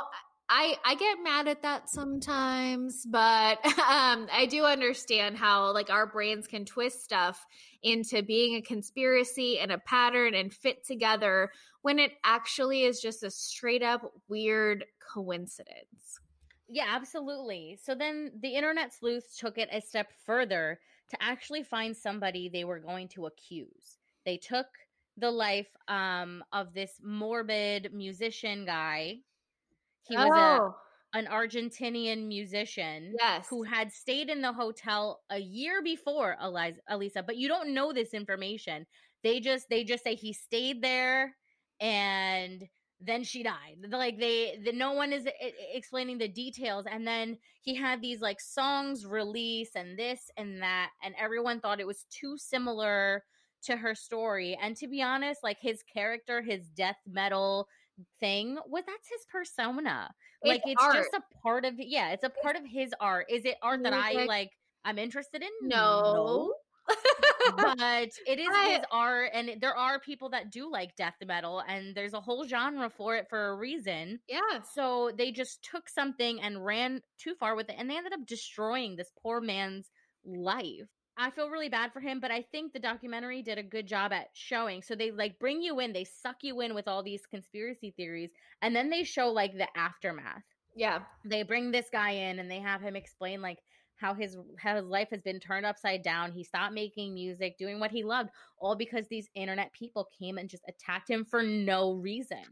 I 0.50 0.78
I 0.86 0.96
get 0.96 1.18
mad 1.24 1.48
at 1.48 1.62
that 1.62 1.90
sometimes, 1.90 3.06
but 3.06 3.64
um, 3.66 4.28
I 4.32 4.48
do 4.50 4.64
understand 4.64 5.38
how 5.38 5.74
like 5.74 5.90
our 5.90 6.08
brains 6.08 6.48
can 6.48 6.66
twist 6.66 7.04
stuff 7.04 7.46
into 7.84 8.24
being 8.24 8.56
a 8.56 8.62
conspiracy 8.62 9.60
and 9.60 9.72
a 9.72 9.78
pattern 9.78 10.34
and 10.34 10.54
fit 10.54 10.86
together 10.86 11.52
when 11.82 12.00
it 12.00 12.12
actually 12.24 12.84
is 12.84 13.02
just 13.02 13.24
a 13.24 13.30
straight 13.30 13.84
up 13.84 14.02
weird 14.28 14.86
coincidence. 15.14 16.20
Yeah, 16.70 16.86
absolutely. 16.90 17.78
So 17.82 17.96
then 17.96 18.32
the 18.42 18.56
internet 18.56 18.94
sleuths 18.94 19.38
took 19.38 19.58
it 19.58 19.70
a 19.72 19.82
step 19.82 20.08
further 20.26 20.80
to 21.10 21.18
actually 21.22 21.64
find 21.64 21.96
somebody 21.96 22.50
they 22.50 22.66
were 22.66 22.80
going 22.80 23.08
to 23.10 23.26
accuse. 23.26 23.98
They 24.26 24.38
took 24.38 24.68
the 25.18 25.32
life 25.32 25.68
um, 25.88 26.44
of 26.54 26.74
this 26.74 26.92
morbid 27.04 27.94
musician 27.94 28.66
guy. 28.66 29.18
He 30.04 30.16
was 30.16 30.30
oh. 30.32 30.76
a, 31.14 31.18
an 31.18 31.26
Argentinian 31.26 32.28
musician 32.28 33.14
yes. 33.20 33.48
who 33.50 33.64
had 33.64 33.92
stayed 33.92 34.30
in 34.30 34.42
the 34.42 34.54
hotel 34.54 35.22
a 35.30 35.40
year 35.40 35.82
before 35.82 36.38
Eliza, 36.42 36.80
Elisa, 36.88 37.24
but 37.24 37.38
you 37.38 37.48
don't 37.48 37.74
know 37.74 37.92
this 37.92 38.14
information. 38.14 38.86
They 39.24 39.40
just 39.40 39.68
they 39.70 39.84
just 39.84 40.04
say 40.04 40.16
he 40.16 40.32
stayed 40.32 40.82
there 40.82 41.36
and 41.82 42.64
then 43.00 43.24
she 43.24 43.44
died 43.44 43.76
like 43.92 44.18
they 44.20 44.60
the, 44.64 44.72
no 44.72 44.94
one 44.94 45.14
is 45.14 45.28
explaining 45.74 46.18
the 46.18 46.28
details 46.28 46.86
and 46.90 47.06
then 47.06 47.38
he 47.62 47.76
had 47.76 48.02
these 48.02 48.22
like 48.22 48.42
songs 48.42 49.06
release 49.06 49.70
and 49.76 49.98
this 50.00 50.32
and 50.38 50.62
that 50.64 50.90
and 51.04 51.14
everyone 51.20 51.60
thought 51.60 51.80
it 51.80 51.86
was 51.86 52.06
too 52.10 52.36
similar 52.38 53.24
to 53.64 53.78
her 53.78 53.96
story 53.96 54.58
and 54.62 54.76
to 54.76 54.88
be 54.88 55.02
honest 55.02 55.44
like 55.44 55.58
his 55.60 55.84
character 55.92 56.42
his 56.42 56.68
death 56.70 56.98
metal 57.08 57.68
thing 58.20 58.58
was 58.68 58.84
that's 58.86 59.10
his 59.10 59.26
persona 59.32 60.10
it's 60.42 60.50
like 60.50 60.62
it's 60.66 60.82
art. 60.82 60.96
just 60.96 61.14
a 61.14 61.22
part 61.42 61.66
of 61.66 61.74
yeah 61.78 62.12
it's 62.12 62.24
a 62.24 62.32
part 62.44 62.56
of 62.56 62.62
his 62.66 62.94
art 63.00 63.26
is 63.30 63.44
it 63.46 63.56
art 63.64 63.82
that 63.84 63.94
i 63.94 64.26
like 64.26 64.52
i'm 64.86 65.00
interested 65.00 65.42
in 65.42 65.50
no, 65.68 65.78
no 66.14 66.54
but 67.58 68.10
it 68.26 68.40
is 68.40 68.48
I, 68.54 68.70
his 68.70 68.86
art, 68.92 69.32
and 69.34 69.58
there 69.62 69.76
are 69.76 70.00
people 70.00 70.30
that 70.30 70.52
do 70.52 70.72
like 70.72 70.96
death 70.96 71.16
metal, 71.26 71.64
and 71.68 71.96
there's 71.96 72.14
a 72.14 72.22
whole 72.22 72.46
genre 72.46 72.90
for 72.90 73.16
it 73.16 73.28
for 73.30 73.50
a 73.50 73.56
reason. 73.56 74.20
Yeah. 74.28 74.62
So 74.74 75.12
they 75.18 75.32
just 75.32 75.64
took 75.64 75.90
something 75.90 76.42
and 76.42 76.64
ran 76.64 77.02
too 77.18 77.36
far 77.36 77.56
with 77.56 77.70
it, 77.70 77.76
and 77.78 77.90
they 77.90 77.98
ended 77.98 78.14
up 78.14 78.26
destroying 78.26 78.96
this 78.96 79.12
poor 79.22 79.42
man's 79.42 79.90
life. 80.26 80.88
I 81.18 81.32
feel 81.32 81.50
really 81.50 81.70
bad 81.70 81.92
for 81.92 82.00
him, 82.00 82.20
but 82.20 82.32
I 82.32 82.44
think 82.52 82.74
the 82.74 82.80
documentary 82.80 83.42
did 83.42 83.58
a 83.58 83.64
good 83.64 83.88
job 83.88 84.14
at 84.14 84.28
showing. 84.34 84.84
So 84.84 84.96
they 84.96 85.12
like 85.12 85.40
bring 85.40 85.62
you 85.62 85.80
in, 85.80 85.92
they 85.92 86.04
suck 86.04 86.38
you 86.42 86.62
in 86.62 86.76
with 86.76 86.88
all 86.88 87.02
these 87.02 87.26
conspiracy 87.26 87.94
theories, 87.98 88.30
and 88.62 88.76
then 88.76 88.90
they 88.90 89.04
show 89.04 89.30
like 89.30 89.58
the 89.58 89.68
aftermath. 89.76 90.44
Yeah. 90.76 91.00
They 91.26 91.42
bring 91.42 91.72
this 91.72 91.88
guy 91.92 92.12
in 92.12 92.38
and 92.38 92.50
they 92.50 92.60
have 92.60 92.82
him 92.82 92.96
explain 92.96 93.42
like 93.42 93.58
how 93.96 94.14
his 94.14 94.38
how 94.60 94.76
his 94.76 94.86
life 94.86 95.10
has 95.12 95.22
been 95.22 95.40
turned 95.40 95.66
upside 95.66 96.04
down. 96.04 96.32
He 96.32 96.44
stopped 96.44 96.74
making 96.74 97.16
music, 97.16 97.58
doing 97.58 97.80
what 97.80 97.90
he 97.90 98.04
loved, 98.04 98.30
all 98.60 98.76
because 98.76 99.08
these 99.08 99.28
internet 99.34 99.74
people 99.74 100.08
came 100.18 100.38
and 100.38 100.48
just 100.48 100.64
attacked 100.70 101.10
him 101.10 101.26
for 101.26 101.42
no 101.42 101.94
reason. 101.94 102.44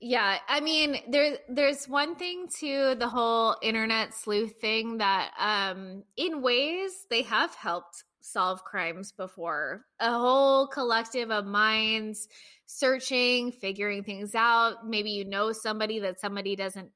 Yeah, 0.00 0.38
I 0.48 0.60
mean, 0.60 0.98
there 1.08 1.38
there's 1.48 1.88
one 1.88 2.16
thing 2.16 2.48
to 2.60 2.94
the 2.98 3.08
whole 3.08 3.56
internet 3.62 4.12
sleuth 4.14 4.60
thing 4.60 4.98
that 4.98 5.32
um 5.38 6.04
in 6.16 6.42
ways 6.42 7.06
they 7.08 7.22
have 7.22 7.54
helped 7.54 8.04
solve 8.20 8.62
crimes 8.64 9.12
before. 9.12 9.86
A 10.00 10.10
whole 10.10 10.66
collective 10.66 11.30
of 11.30 11.46
minds 11.46 12.28
searching, 12.66 13.52
figuring 13.52 14.04
things 14.04 14.34
out. 14.34 14.86
Maybe 14.86 15.10
you 15.12 15.24
know 15.24 15.52
somebody 15.52 16.00
that 16.00 16.20
somebody 16.20 16.56
doesn't 16.56 16.90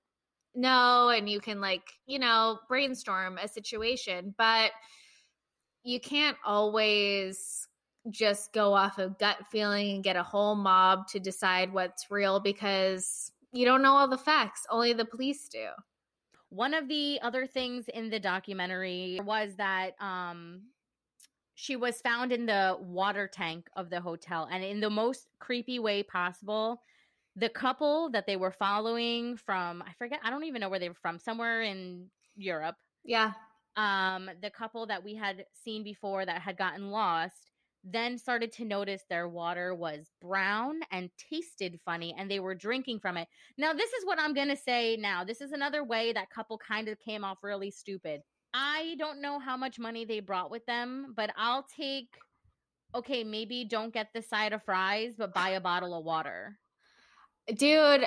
know 0.55 1.11
and 1.11 1.28
you 1.28 1.40
can 1.40 1.61
like 1.61 1.82
you 2.07 2.18
know 2.18 2.59
brainstorm 2.68 3.38
a 3.38 3.48
situation 3.48 4.34
but 4.38 4.72
you 5.82 6.01
can't 6.01 6.36
always 6.44 7.66
just 8.11 8.52
go 8.52 8.74
off 8.74 8.98
of 8.98 9.18
gut 9.18 9.38
feeling 9.50 9.96
and 9.96 10.04
get 10.04 10.16
a 10.16 10.22
whole 10.22 10.54
mob 10.54 11.06
to 11.08 11.18
decide 11.18 11.72
what's 11.72 12.11
real 12.11 12.40
because 12.40 13.32
you 13.52 13.64
don't 13.64 13.82
know 13.82 13.92
all 13.92 14.08
the 14.08 14.18
facts 14.18 14.66
only 14.70 14.92
the 14.92 15.04
police 15.04 15.48
do 15.48 15.68
one 16.50 16.74
of 16.74 16.88
the 16.88 17.18
other 17.22 17.46
things 17.46 17.86
in 17.88 18.11
the 18.11 18.20
documentary 18.20 19.20
was 19.24 19.54
that 19.56 19.92
um 20.00 20.62
she 21.54 21.76
was 21.76 22.00
found 22.00 22.32
in 22.32 22.46
the 22.46 22.76
water 22.80 23.28
tank 23.28 23.68
of 23.76 23.90
the 23.90 24.00
hotel 24.00 24.48
and 24.50 24.64
in 24.64 24.80
the 24.80 24.90
most 24.90 25.28
creepy 25.38 25.78
way 25.78 26.02
possible 26.02 26.80
the 27.36 27.48
couple 27.48 28.11
that 28.11 28.26
they 28.26 28.36
were 28.36 28.50
following 28.50 29.36
from 29.36 29.82
I 29.82 29.92
forget 29.98 30.20
I 30.24 30.30
don't 30.30 30.44
even 30.44 30.61
know 30.61 30.68
where 30.68 30.78
they 30.78 30.88
were 30.88 30.94
from 30.94 31.18
somewhere 31.18 31.62
in 31.62 32.06
Europe. 32.36 32.76
Yeah. 33.04 33.32
Um 33.76 34.30
the 34.42 34.50
couple 34.50 34.86
that 34.86 35.04
we 35.04 35.14
had 35.14 35.44
seen 35.52 35.84
before 35.84 36.26
that 36.26 36.40
had 36.42 36.56
gotten 36.56 36.90
lost 36.90 37.50
then 37.83 38.18
started 38.18 38.53
to 38.53 38.64
notice 38.64 39.03
their 39.09 39.28
water 39.28 39.74
was 39.74 40.11
brown 40.20 40.81
and 40.91 41.11
tasted 41.31 41.81
funny 41.85 42.14
and 42.18 42.31
they 42.31 42.41
were 42.41 42.55
drinking 42.55 43.01
from 43.01 43.16
it. 43.16 43.28
Now 43.57 43.72
this 43.72 43.93
is 43.93 44.05
what 44.05 44.18
I'm 44.18 44.35
going 44.35 44.49
to 44.49 44.57
say 44.57 44.97
now. 44.99 45.24
This 45.24 45.41
is 45.41 45.53
another 45.53 45.83
way 45.83 46.12
that 46.12 46.31
couple 46.31 46.59
kind 46.59 46.89
of 46.89 46.99
came 47.01 47.24
off 47.24 47.39
really 47.43 47.70
stupid. 47.70 48.20
I 48.53 48.97
don't 48.99 49.22
know 49.22 49.39
how 49.39 49.57
much 49.57 49.78
money 49.78 50.05
they 50.05 50.20
brought 50.20 50.51
with 50.51 50.66
them, 50.66 51.14
but 51.16 51.31
I'll 51.37 51.66
take 51.76 52.09
okay, 52.95 53.22
maybe 53.22 53.64
don't 53.64 53.95
get 53.95 54.09
the 54.12 54.20
side 54.20 54.53
of 54.53 54.64
fries, 54.64 55.14
but 55.16 55.33
buy 55.33 55.51
a 55.51 55.61
bottle 55.61 55.97
of 55.97 56.05
water. 56.05 56.59
Dude, 57.47 58.05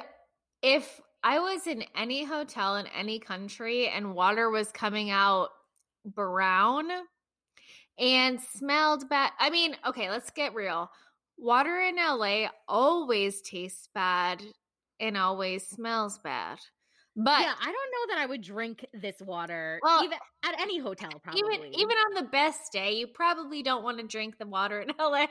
if 0.62 1.00
I 1.24 1.40
was 1.40 1.68
in 1.68 1.86
any 1.96 2.26
hotel 2.26 2.76
in 2.76 2.88
any 2.88 3.18
country 3.20 3.88
and 3.88 4.14
water 4.14 4.50
was 4.50 4.72
coming 4.72 5.10
out 5.10 5.50
brown 6.06 6.90
and 8.00 8.40
smelled 8.40 9.10
bad. 9.10 9.32
I 9.40 9.50
mean, 9.50 9.76
okay, 9.88 10.10
let's 10.10 10.32
get 10.32 10.54
real. 10.54 10.90
Water 11.38 11.82
in 11.82 11.96
LA 11.96 12.48
always 12.68 13.42
tastes 13.42 13.90
bad 13.94 14.42
and 15.00 15.18
always 15.18 15.68
smells 15.68 16.20
bad. 16.20 16.60
But 17.16 17.42
yeah, 17.42 17.54
I 17.60 17.66
don't 17.66 17.74
know 17.74 18.16
that 18.16 18.18
I 18.18 18.26
would 18.26 18.42
drink 18.42 18.86
this 18.94 19.18
water 19.22 19.80
well, 19.84 20.04
even 20.04 20.18
at 20.44 20.60
any 20.60 20.80
hotel. 20.80 21.12
Probably 21.24 21.40
even 21.40 21.80
even 21.80 21.96
on 21.98 22.16
the 22.16 22.30
best 22.30 22.72
day, 22.72 22.94
you 22.94 23.06
probably 23.06 23.62
don't 23.62 23.84
want 23.84 24.00
to 24.00 24.08
drink 24.08 24.40
the 24.40 24.48
water 24.48 24.82
in 24.82 24.92
LA. 25.00 25.28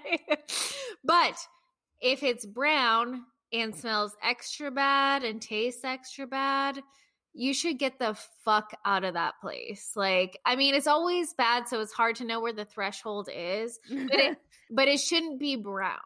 but 1.02 1.36
if 2.00 2.22
it's 2.22 2.46
brown 2.46 3.22
and 3.52 3.74
smells 3.74 4.16
extra 4.22 4.70
bad 4.70 5.24
and 5.24 5.42
tastes 5.42 5.84
extra 5.84 6.26
bad, 6.26 6.80
you 7.34 7.54
should 7.54 7.78
get 7.78 7.98
the 7.98 8.16
fuck 8.44 8.76
out 8.84 9.04
of 9.04 9.14
that 9.14 9.34
place. 9.40 9.92
Like, 9.96 10.38
I 10.44 10.56
mean, 10.56 10.74
it's 10.74 10.86
always 10.86 11.34
bad, 11.34 11.68
so 11.68 11.80
it's 11.80 11.92
hard 11.92 12.16
to 12.16 12.24
know 12.24 12.40
where 12.40 12.52
the 12.52 12.64
threshold 12.64 13.28
is, 13.34 13.78
but 13.88 14.18
it, 14.18 14.38
but 14.70 14.88
it 14.88 15.00
shouldn't 15.00 15.40
be 15.40 15.56
brown. 15.56 15.98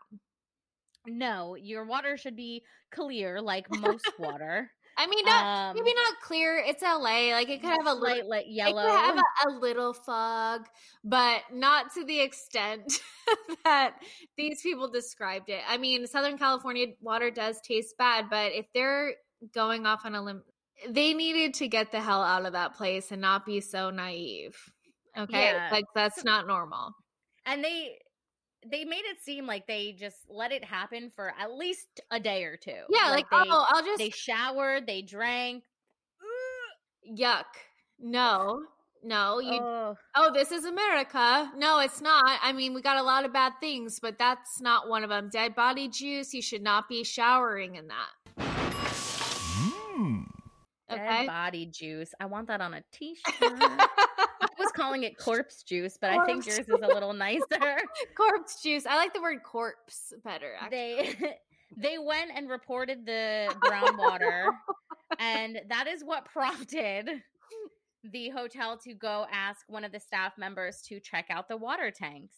No, 1.06 1.54
your 1.54 1.84
water 1.84 2.16
should 2.16 2.36
be 2.36 2.62
clear, 2.92 3.40
like 3.40 3.66
most 3.70 4.10
water. 4.18 4.70
I 4.98 5.06
mean, 5.06 5.26
not 5.26 5.44
um, 5.44 5.76
maybe 5.76 5.94
not 5.94 6.20
clear. 6.22 6.56
It's 6.56 6.82
LA. 6.82 7.30
Like 7.32 7.50
it 7.50 7.60
could 7.60 7.70
have 7.70 7.86
a 7.86 7.92
light, 7.92 8.26
light 8.26 8.46
yellow. 8.48 8.80
It 8.80 8.86
could 8.86 8.98
have 8.98 9.18
a, 9.18 9.48
a, 9.48 9.50
little 9.58 9.92
fog, 9.92 10.62
but 11.04 11.42
not 11.52 11.92
to 11.94 12.04
the 12.04 12.20
extent 12.20 13.00
that 13.64 13.96
these 14.38 14.62
people 14.62 14.90
described 14.90 15.50
it. 15.50 15.60
I 15.68 15.76
mean, 15.76 16.06
Southern 16.06 16.38
California 16.38 16.86
water 17.02 17.30
does 17.30 17.60
taste 17.60 17.98
bad, 17.98 18.30
but 18.30 18.52
if 18.52 18.66
they're 18.72 19.12
going 19.54 19.84
off 19.84 20.06
on 20.06 20.14
a 20.14 20.22
limb, 20.22 20.42
they 20.88 21.14
needed 21.14 21.54
to 21.54 21.68
get 21.68 21.92
the 21.92 22.00
hell 22.00 22.22
out 22.22 22.46
of 22.46 22.52
that 22.52 22.76
place 22.76 23.12
and 23.12 23.20
not 23.20 23.46
be 23.46 23.60
so 23.60 23.90
naive. 23.90 24.56
Okay, 25.16 25.52
yeah. 25.52 25.68
like 25.72 25.86
that's 25.94 26.24
not 26.24 26.46
normal. 26.46 26.92
And 27.46 27.64
they 27.64 27.96
they 28.70 28.84
made 28.84 29.04
it 29.04 29.20
seem 29.22 29.46
like 29.46 29.66
they 29.66 29.92
just 29.92 30.16
let 30.28 30.52
it 30.52 30.64
happen 30.64 31.10
for 31.14 31.32
at 31.38 31.52
least 31.52 32.00
a 32.10 32.20
day 32.20 32.44
or 32.44 32.56
two. 32.56 32.72
Yeah, 32.90 33.10
like, 33.10 33.30
like 33.30 33.44
they, 33.44 33.50
oh, 33.50 33.66
I'll 33.68 33.84
just 33.84 33.98
they 33.98 34.10
showered, 34.10 34.86
they 34.86 35.02
drank. 35.02 35.64
Yuck. 37.18 37.44
No. 37.98 38.60
No, 39.04 39.38
you 39.38 39.60
oh. 39.62 39.96
oh, 40.16 40.32
this 40.32 40.50
is 40.50 40.64
America. 40.64 41.52
No, 41.56 41.78
it's 41.78 42.00
not. 42.00 42.40
I 42.42 42.52
mean, 42.52 42.74
we 42.74 42.82
got 42.82 42.96
a 42.96 43.02
lot 43.02 43.24
of 43.24 43.32
bad 43.32 43.52
things, 43.60 44.00
but 44.00 44.18
that's 44.18 44.60
not 44.60 44.88
one 44.88 45.04
of 45.04 45.10
them. 45.10 45.30
Dead 45.32 45.54
body 45.54 45.88
juice, 45.88 46.34
you 46.34 46.42
should 46.42 46.62
not 46.62 46.88
be 46.88 47.04
showering 47.04 47.76
in 47.76 47.86
that. 47.86 48.08
Dead 50.88 51.26
body 51.26 51.66
juice. 51.66 52.12
I 52.20 52.26
want 52.26 52.46
that 52.48 52.60
on 52.60 52.74
a 52.74 52.82
t-shirt. 52.92 53.34
I 53.40 53.88
was 54.58 54.70
calling 54.74 55.02
it 55.02 55.18
corpse 55.18 55.62
juice, 55.62 55.98
but 56.00 56.10
I 56.10 56.24
think 56.26 56.46
yours 56.46 56.60
is 56.60 56.68
a 56.68 56.86
little 56.86 57.12
nicer. 57.12 57.42
corpse 58.16 58.62
juice. 58.62 58.86
I 58.86 58.96
like 58.96 59.12
the 59.12 59.20
word 59.20 59.42
corpse 59.42 60.12
better. 60.24 60.52
Actually. 60.60 61.16
They 61.20 61.36
they 61.76 61.98
went 61.98 62.30
and 62.34 62.48
reported 62.48 63.04
the 63.04 63.54
brown 63.60 63.96
water, 63.96 64.50
and 65.18 65.60
that 65.68 65.88
is 65.88 66.02
what 66.04 66.24
prompted 66.26 67.10
the 68.12 68.28
hotel 68.28 68.78
to 68.84 68.94
go 68.94 69.26
ask 69.32 69.62
one 69.68 69.82
of 69.82 69.90
the 69.90 69.98
staff 69.98 70.34
members 70.38 70.80
to 70.82 71.00
check 71.00 71.26
out 71.30 71.48
the 71.48 71.56
water 71.56 71.90
tanks. 71.90 72.36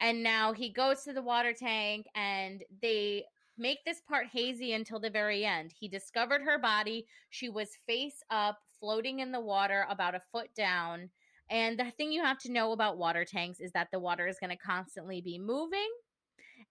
And 0.00 0.24
now 0.24 0.52
he 0.52 0.70
goes 0.70 1.04
to 1.04 1.12
the 1.12 1.22
water 1.22 1.52
tank, 1.52 2.06
and 2.16 2.64
they 2.82 3.24
make 3.56 3.84
this 3.84 4.00
part 4.08 4.26
hazy 4.32 4.72
until 4.72 4.98
the 4.98 5.10
very 5.10 5.44
end. 5.44 5.72
He 5.78 5.88
discovered 5.88 6.42
her 6.42 6.58
body. 6.58 7.06
She 7.30 7.48
was 7.48 7.78
face 7.86 8.22
up, 8.30 8.58
floating 8.80 9.20
in 9.20 9.32
the 9.32 9.40
water 9.40 9.86
about 9.88 10.14
a 10.14 10.22
foot 10.32 10.54
down. 10.54 11.10
And 11.50 11.78
the 11.78 11.90
thing 11.90 12.10
you 12.10 12.22
have 12.22 12.38
to 12.40 12.52
know 12.52 12.72
about 12.72 12.98
water 12.98 13.24
tanks 13.24 13.60
is 13.60 13.72
that 13.72 13.88
the 13.92 14.00
water 14.00 14.26
is 14.26 14.38
going 14.38 14.50
to 14.50 14.56
constantly 14.56 15.20
be 15.20 15.38
moving 15.38 15.88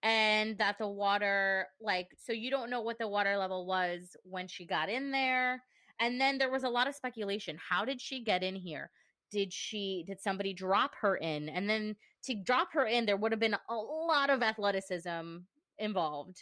and 0.01 0.57
that 0.57 0.77
the 0.77 0.87
water 0.87 1.67
like 1.81 2.09
so 2.17 2.33
you 2.33 2.51
don't 2.51 2.69
know 2.69 2.81
what 2.81 2.97
the 2.97 3.07
water 3.07 3.37
level 3.37 3.65
was 3.65 4.15
when 4.23 4.47
she 4.47 4.65
got 4.65 4.89
in 4.89 5.11
there 5.11 5.63
and 5.99 6.19
then 6.19 6.37
there 6.37 6.51
was 6.51 6.63
a 6.63 6.69
lot 6.69 6.87
of 6.87 6.95
speculation 6.95 7.57
how 7.69 7.85
did 7.85 8.01
she 8.01 8.23
get 8.23 8.43
in 8.43 8.55
here 8.55 8.89
did 9.31 9.51
she 9.51 10.03
did 10.05 10.21
somebody 10.21 10.53
drop 10.53 10.91
her 10.99 11.15
in 11.17 11.47
and 11.49 11.69
then 11.69 11.95
to 12.23 12.35
drop 12.35 12.69
her 12.73 12.85
in 12.85 13.05
there 13.05 13.17
would 13.17 13.31
have 13.31 13.39
been 13.39 13.55
a 13.69 13.75
lot 13.75 14.29
of 14.29 14.43
athleticism 14.43 15.37
involved 15.79 16.41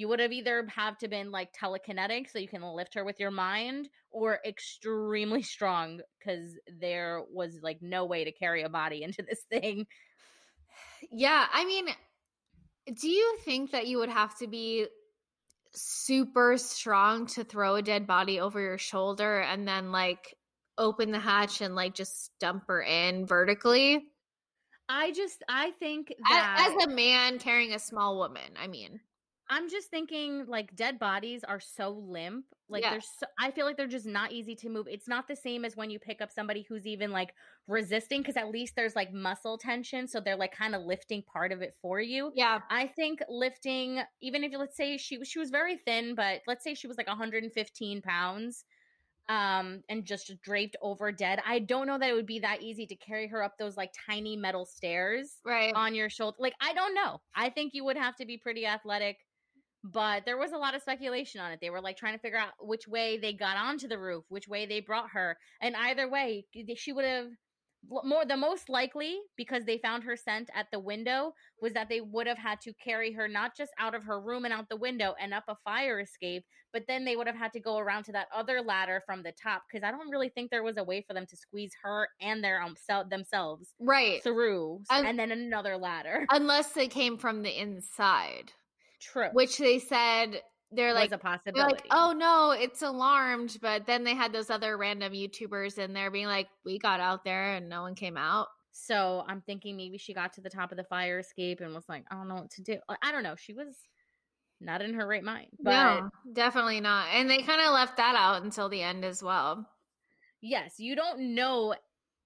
you 0.00 0.08
would 0.08 0.18
have 0.18 0.32
either 0.32 0.66
have 0.74 0.96
to 0.96 1.08
been 1.08 1.30
like 1.30 1.52
telekinetic 1.52 2.30
so 2.30 2.38
you 2.38 2.48
can 2.48 2.62
lift 2.62 2.94
her 2.94 3.04
with 3.04 3.20
your 3.20 3.30
mind 3.30 3.90
or 4.10 4.38
extremely 4.46 5.42
strong 5.54 6.00
because 6.18 6.58
there 6.80 7.22
was 7.30 7.58
like 7.62 7.82
no 7.82 8.06
way 8.06 8.24
to 8.24 8.32
carry 8.32 8.62
a 8.62 8.68
body 8.70 9.02
into 9.02 9.22
this 9.22 9.42
thing 9.50 9.86
Yeah, 11.10 11.46
I 11.52 11.64
mean, 11.66 11.86
do 13.00 13.08
you 13.08 13.38
think 13.44 13.72
that 13.72 13.86
you 13.86 13.98
would 13.98 14.08
have 14.08 14.36
to 14.38 14.46
be 14.46 14.86
super 15.74 16.56
strong 16.56 17.26
to 17.26 17.44
throw 17.44 17.76
a 17.76 17.82
dead 17.82 18.06
body 18.06 18.40
over 18.40 18.58
your 18.58 18.78
shoulder 18.78 19.40
and 19.40 19.68
then 19.68 19.92
like 19.92 20.34
open 20.78 21.10
the 21.10 21.20
hatch 21.20 21.60
and 21.60 21.74
like 21.74 21.94
just 21.94 22.30
dump 22.40 22.64
her 22.68 22.82
in 22.82 23.26
vertically? 23.26 24.06
i 24.88 25.12
just 25.12 25.44
i 25.48 25.70
think 25.78 26.12
that 26.28 26.74
As 26.76 26.84
a 26.84 26.88
man 26.88 27.38
carrying 27.38 27.74
a 27.74 27.78
small 27.78 28.18
woman, 28.18 28.56
I 28.60 28.66
mean. 28.66 29.00
I'm 29.52 29.68
just 29.68 29.90
thinking 29.90 30.46
like 30.46 30.76
dead 30.76 30.98
bodies 31.00 31.42
are 31.44 31.58
so 31.60 31.90
limp. 31.90 32.46
Like 32.68 32.88
they're 32.88 33.00
so, 33.00 33.26
I 33.38 33.50
feel 33.50 33.66
like 33.66 33.76
they're 33.76 33.88
just 33.88 34.06
not 34.06 34.30
easy 34.30 34.54
to 34.56 34.68
move. 34.68 34.86
It's 34.88 35.08
not 35.08 35.26
the 35.26 35.34
same 35.34 35.64
as 35.64 35.76
when 35.76 35.90
you 35.90 35.98
pick 35.98 36.20
up 36.22 36.30
somebody 36.30 36.62
who's 36.62 36.86
even 36.86 37.10
like 37.10 37.34
resisting 37.66 38.22
cuz 38.22 38.36
at 38.36 38.48
least 38.48 38.76
there's 38.76 38.94
like 38.94 39.12
muscle 39.12 39.58
tension 39.58 40.06
so 40.06 40.20
they're 40.20 40.36
like 40.36 40.52
kind 40.52 40.76
of 40.76 40.82
lifting 40.82 41.22
part 41.24 41.50
of 41.50 41.62
it 41.62 41.74
for 41.82 42.00
you. 42.00 42.32
Yeah. 42.32 42.60
I 42.70 42.86
think 42.86 43.20
lifting 43.28 44.02
even 44.20 44.44
if 44.44 44.52
let's 44.56 44.76
say 44.76 44.96
she 44.96 45.24
she 45.24 45.40
was 45.40 45.50
very 45.50 45.76
thin 45.78 46.14
but 46.14 46.42
let's 46.46 46.62
say 46.62 46.74
she 46.74 46.86
was 46.86 46.96
like 46.96 47.08
115 47.08 48.02
pounds 48.02 48.64
um 49.28 49.82
and 49.88 50.04
just 50.04 50.40
draped 50.40 50.76
over 50.82 51.12
dead. 51.12 51.40
I 51.46 51.60
don't 51.60 51.86
know 51.86 51.98
that 51.98 52.10
it 52.10 52.14
would 52.14 52.26
be 52.26 52.40
that 52.40 52.62
easy 52.62 52.86
to 52.86 52.96
carry 52.96 53.28
her 53.28 53.42
up 53.42 53.58
those 53.58 53.76
like 53.76 53.92
tiny 54.06 54.36
metal 54.36 54.66
stairs 54.66 55.42
Right. 55.44 55.74
on 55.74 55.94
your 55.94 56.10
shoulder. 56.10 56.36
Like, 56.40 56.54
I 56.60 56.72
don't 56.74 56.94
know. 56.94 57.20
I 57.34 57.50
think 57.50 57.74
you 57.74 57.84
would 57.84 57.96
have 57.96 58.16
to 58.16 58.26
be 58.26 58.38
pretty 58.38 58.66
athletic, 58.66 59.18
but 59.82 60.24
there 60.24 60.38
was 60.38 60.52
a 60.52 60.58
lot 60.58 60.74
of 60.74 60.82
speculation 60.82 61.40
on 61.40 61.52
it. 61.52 61.58
They 61.60 61.70
were 61.70 61.80
like 61.80 61.96
trying 61.96 62.14
to 62.14 62.20
figure 62.20 62.38
out 62.38 62.52
which 62.60 62.86
way 62.86 63.18
they 63.18 63.32
got 63.32 63.56
onto 63.56 63.88
the 63.88 63.98
roof, 63.98 64.24
which 64.28 64.48
way 64.48 64.66
they 64.66 64.80
brought 64.80 65.10
her. 65.12 65.36
And 65.60 65.74
either 65.76 66.08
way, 66.08 66.46
she 66.76 66.92
would 66.92 67.04
have 67.04 67.28
more 67.88 68.24
the 68.26 68.36
most 68.36 68.68
likely 68.68 69.18
because 69.36 69.64
they 69.64 69.78
found 69.78 70.04
her 70.04 70.16
scent 70.16 70.50
at 70.54 70.66
the 70.70 70.78
window 70.78 71.32
was 71.62 71.72
that 71.72 71.88
they 71.88 72.00
would 72.00 72.26
have 72.26 72.38
had 72.38 72.60
to 72.60 72.72
carry 72.74 73.12
her 73.12 73.26
not 73.26 73.56
just 73.56 73.72
out 73.78 73.94
of 73.94 74.04
her 74.04 74.20
room 74.20 74.44
and 74.44 74.52
out 74.52 74.68
the 74.68 74.76
window 74.76 75.14
and 75.20 75.32
up 75.32 75.44
a 75.48 75.56
fire 75.64 76.00
escape 76.00 76.44
but 76.72 76.84
then 76.86 77.04
they 77.04 77.16
would 77.16 77.26
have 77.26 77.36
had 77.36 77.52
to 77.52 77.58
go 77.58 77.78
around 77.78 78.04
to 78.04 78.12
that 78.12 78.28
other 78.34 78.60
ladder 78.60 79.02
from 79.06 79.22
the 79.22 79.32
top 79.42 79.62
because 79.66 79.82
i 79.82 79.90
don't 79.90 80.10
really 80.10 80.28
think 80.28 80.50
there 80.50 80.62
was 80.62 80.76
a 80.76 80.84
way 80.84 81.02
for 81.06 81.14
them 81.14 81.26
to 81.26 81.36
squeeze 81.36 81.72
her 81.82 82.06
and 82.20 82.44
their 82.44 82.60
um, 82.60 82.74
sel- 82.76 83.08
themselves 83.08 83.74
right. 83.80 84.22
through 84.22 84.82
Un- 84.90 85.06
and 85.06 85.18
then 85.18 85.32
another 85.32 85.76
ladder. 85.76 86.26
Unless 86.30 86.72
they 86.72 86.88
came 86.88 87.16
from 87.16 87.42
the 87.42 87.60
inside, 87.60 88.52
True. 89.00 89.28
which 89.32 89.58
they 89.58 89.78
said 89.78 90.42
they're 90.72 90.94
like 90.94 91.10
a 91.10 91.18
possibility. 91.18 91.72
like, 91.74 91.86
oh 91.90 92.12
no, 92.16 92.52
it's 92.52 92.82
alarmed. 92.82 93.56
But 93.60 93.86
then 93.86 94.04
they 94.04 94.14
had 94.14 94.32
those 94.32 94.50
other 94.50 94.76
random 94.76 95.12
YouTubers 95.12 95.78
in 95.78 95.92
there 95.92 96.10
being 96.10 96.26
like, 96.26 96.48
we 96.64 96.78
got 96.78 97.00
out 97.00 97.24
there 97.24 97.54
and 97.54 97.68
no 97.68 97.82
one 97.82 97.94
came 97.94 98.16
out. 98.16 98.48
So 98.72 99.24
I'm 99.26 99.40
thinking 99.40 99.76
maybe 99.76 99.98
she 99.98 100.14
got 100.14 100.32
to 100.34 100.40
the 100.40 100.50
top 100.50 100.70
of 100.70 100.76
the 100.76 100.84
fire 100.84 101.18
escape 101.18 101.60
and 101.60 101.74
was 101.74 101.88
like, 101.88 102.04
I 102.10 102.14
don't 102.14 102.28
know 102.28 102.36
what 102.36 102.50
to 102.52 102.62
do. 102.62 102.76
I 103.02 103.10
don't 103.10 103.24
know. 103.24 103.34
She 103.36 103.52
was 103.52 103.74
not 104.60 104.80
in 104.80 104.94
her 104.94 105.06
right 105.06 105.24
mind. 105.24 105.48
But 105.60 105.72
no, 105.72 106.10
definitely 106.32 106.80
not. 106.80 107.08
And 107.12 107.28
they 107.28 107.38
kind 107.38 107.60
of 107.60 107.72
left 107.72 107.96
that 107.96 108.14
out 108.14 108.42
until 108.42 108.68
the 108.68 108.82
end 108.82 109.04
as 109.04 109.22
well. 109.22 109.66
yes, 110.40 110.74
you 110.78 110.94
don't 110.94 111.34
know 111.34 111.74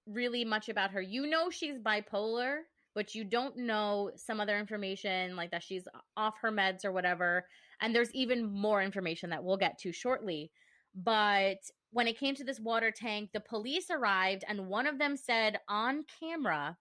really 0.05 0.45
much 0.45 0.69
about 0.69 0.91
her. 0.91 1.01
You 1.01 1.25
know 1.27 1.49
she's 1.49 1.79
bipolar, 1.79 2.59
but 2.95 3.13
you 3.13 3.25
don't 3.25 3.57
know 3.57 4.09
some 4.15 4.39
other 4.39 4.57
information 4.57 5.35
like 5.35 5.51
that 5.51 5.61
she's 5.61 5.87
off 6.15 6.35
her 6.41 6.51
meds 6.51 6.85
or 6.85 6.93
whatever. 6.93 7.45
And 7.81 7.93
there's 7.93 8.13
even 8.13 8.49
more 8.49 8.81
information 8.81 9.29
that 9.29 9.43
we'll 9.43 9.57
get 9.57 9.77
to 9.79 9.91
shortly. 9.91 10.49
But 10.95 11.57
when 11.91 12.07
it 12.07 12.17
came 12.17 12.35
to 12.35 12.45
this 12.45 12.59
water 12.59 12.89
tank, 12.89 13.31
the 13.33 13.41
police 13.41 13.87
arrived 13.91 14.45
and 14.47 14.67
one 14.67 14.87
of 14.87 14.97
them 14.97 15.17
said 15.17 15.59
on 15.67 16.05
camera, 16.19 16.77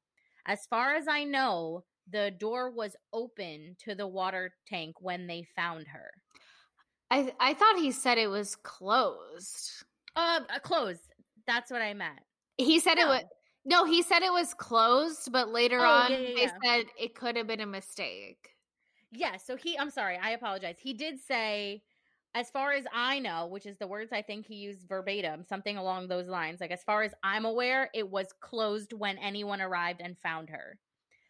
as 0.47 0.67
far 0.67 0.95
as 0.95 1.09
I 1.09 1.25
know, 1.25 1.83
the 2.11 2.31
door 2.39 2.71
was 2.71 2.95
open 3.13 3.77
to 3.85 3.95
the 3.95 4.07
water 4.07 4.53
tank 4.69 4.97
when 5.01 5.27
they 5.27 5.47
found 5.57 5.89
her. 5.89 6.11
I 7.11 7.33
I 7.41 7.55
thought 7.55 7.79
he 7.79 7.91
said 7.91 8.19
it 8.19 8.29
was 8.29 8.57
closed. 8.57 9.85
Uh, 10.15 10.41
uh, 10.55 10.59
closed. 10.61 11.01
That's 11.47 11.71
what 11.71 11.83
I 11.83 11.95
meant. 11.95 12.21
He 12.57 12.79
said 12.79 12.99
it 12.99 13.07
was 13.07 13.25
no. 13.65 13.85
He 13.85 14.03
said 14.03 14.23
it 14.23 14.33
was 14.33 14.55
closed, 14.55 15.31
but 15.33 15.49
later 15.49 15.85
Oh, 15.85 15.85
on 15.85 16.09
yeah, 16.09 16.19
yeah, 16.19 16.33
they 16.37 16.49
said 16.65 16.87
it 16.99 17.15
could 17.15 17.37
have 17.37 17.47
been 17.47 17.61
a 17.61 17.67
mistake. 17.67 18.57
Yeah, 19.11 19.37
so 19.37 19.57
he 19.57 19.79
I'm 19.79 19.91
sorry, 19.91 20.17
I 20.17 20.31
apologize. 20.31 20.79
He 20.81 20.93
did 20.95 21.19
say 21.21 21.85
as 22.35 22.51
far 22.51 22.73
as 22.73 22.85
I 22.93 23.21
know, 23.21 23.47
which 23.47 23.65
is 23.67 23.79
the 23.79 23.87
words 23.87 24.13
I 24.13 24.23
think 24.23 24.47
he 24.47 24.57
used 24.57 24.89
verbatim, 24.89 25.45
something 25.45 25.77
along 25.77 26.09
those 26.09 26.27
lines. 26.29 26.61
Like 26.61 26.73
as 26.73 26.83
far 26.83 27.03
as 27.03 27.15
I'm 27.23 27.45
aware, 27.45 27.91
it 27.95 28.11
was 28.11 28.33
closed 28.41 28.93
when 28.93 29.19
anyone 29.19 29.61
arrived 29.61 30.01
and 30.01 30.19
found 30.19 30.51
her. 30.51 30.81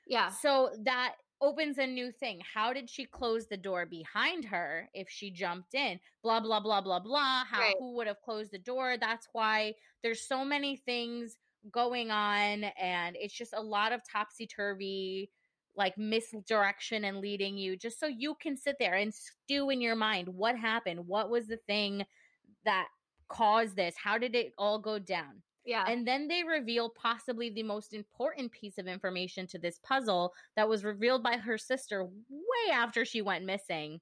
Yeah, 0.06 0.36
So 0.40 0.70
that 0.84 1.16
opens 1.40 1.78
a 1.78 1.86
new 1.86 2.12
thing. 2.12 2.40
How 2.40 2.72
did 2.72 2.90
she 2.90 3.06
close 3.06 3.46
the 3.48 3.56
door 3.56 3.86
behind 3.86 4.46
her 4.46 4.90
if 4.94 5.10
she 5.10 5.30
jumped 5.30 5.74
in? 5.74 6.00
Blah 6.22 6.40
blah 6.40 6.60
blah 6.60 6.80
blah 6.82 7.00
blah. 7.00 7.44
How 7.44 7.72
Right. 7.72 7.76
who 7.78 7.94
would 7.94 8.06
have 8.06 8.22
closed 8.22 8.52
the 8.52 8.58
door? 8.58 8.96
That's 8.98 9.28
why 9.32 9.74
there's 10.02 10.26
so 10.26 10.44
many 10.44 10.76
things 10.76 11.38
going 11.70 12.10
on 12.10 12.64
and 12.64 13.16
it's 13.18 13.34
just 13.34 13.54
a 13.54 13.60
lot 13.60 13.92
of 13.92 14.00
topsy-turvy 14.10 15.30
like 15.76 15.96
misdirection 15.98 17.04
and 17.04 17.18
leading 17.18 17.56
you 17.58 17.76
just 17.76 17.98
so 17.98 18.06
you 18.06 18.36
can 18.40 18.56
sit 18.56 18.76
there 18.78 18.94
and 18.94 19.12
stew 19.12 19.70
in 19.70 19.80
your 19.80 19.96
mind 19.96 20.28
what 20.28 20.56
happened? 20.56 21.06
What 21.06 21.30
was 21.30 21.46
the 21.46 21.58
thing 21.66 22.04
that 22.64 22.88
caused 23.28 23.76
this? 23.76 23.94
How 23.96 24.18
did 24.18 24.34
it 24.34 24.52
all 24.58 24.78
go 24.78 24.98
down? 24.98 25.42
yeah. 25.64 25.84
And 25.88 26.06
then 26.06 26.28
they 26.28 26.42
reveal 26.44 26.90
possibly 26.90 27.50
the 27.50 27.62
most 27.62 27.94
important 27.94 28.52
piece 28.52 28.78
of 28.78 28.86
information 28.86 29.46
to 29.48 29.58
this 29.58 29.80
puzzle 29.82 30.32
that 30.56 30.68
was 30.68 30.84
revealed 30.84 31.22
by 31.22 31.38
her 31.38 31.56
sister 31.56 32.04
way 32.04 32.72
after 32.72 33.04
she 33.04 33.22
went 33.22 33.44
missing 33.44 34.00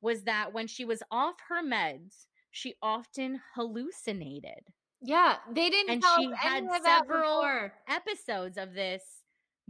was 0.00 0.22
that 0.22 0.52
when 0.52 0.66
she 0.66 0.84
was 0.84 1.02
off 1.10 1.34
her 1.48 1.64
meds, 1.64 2.26
she 2.52 2.74
often 2.80 3.40
hallucinated. 3.54 4.64
Yeah, 5.02 5.36
they 5.52 5.70
didn't 5.70 5.90
And 5.90 6.04
she 6.18 6.30
had 6.36 6.64
several. 6.84 7.70
Episodes 7.88 8.58
of 8.58 8.74
this 8.74 9.02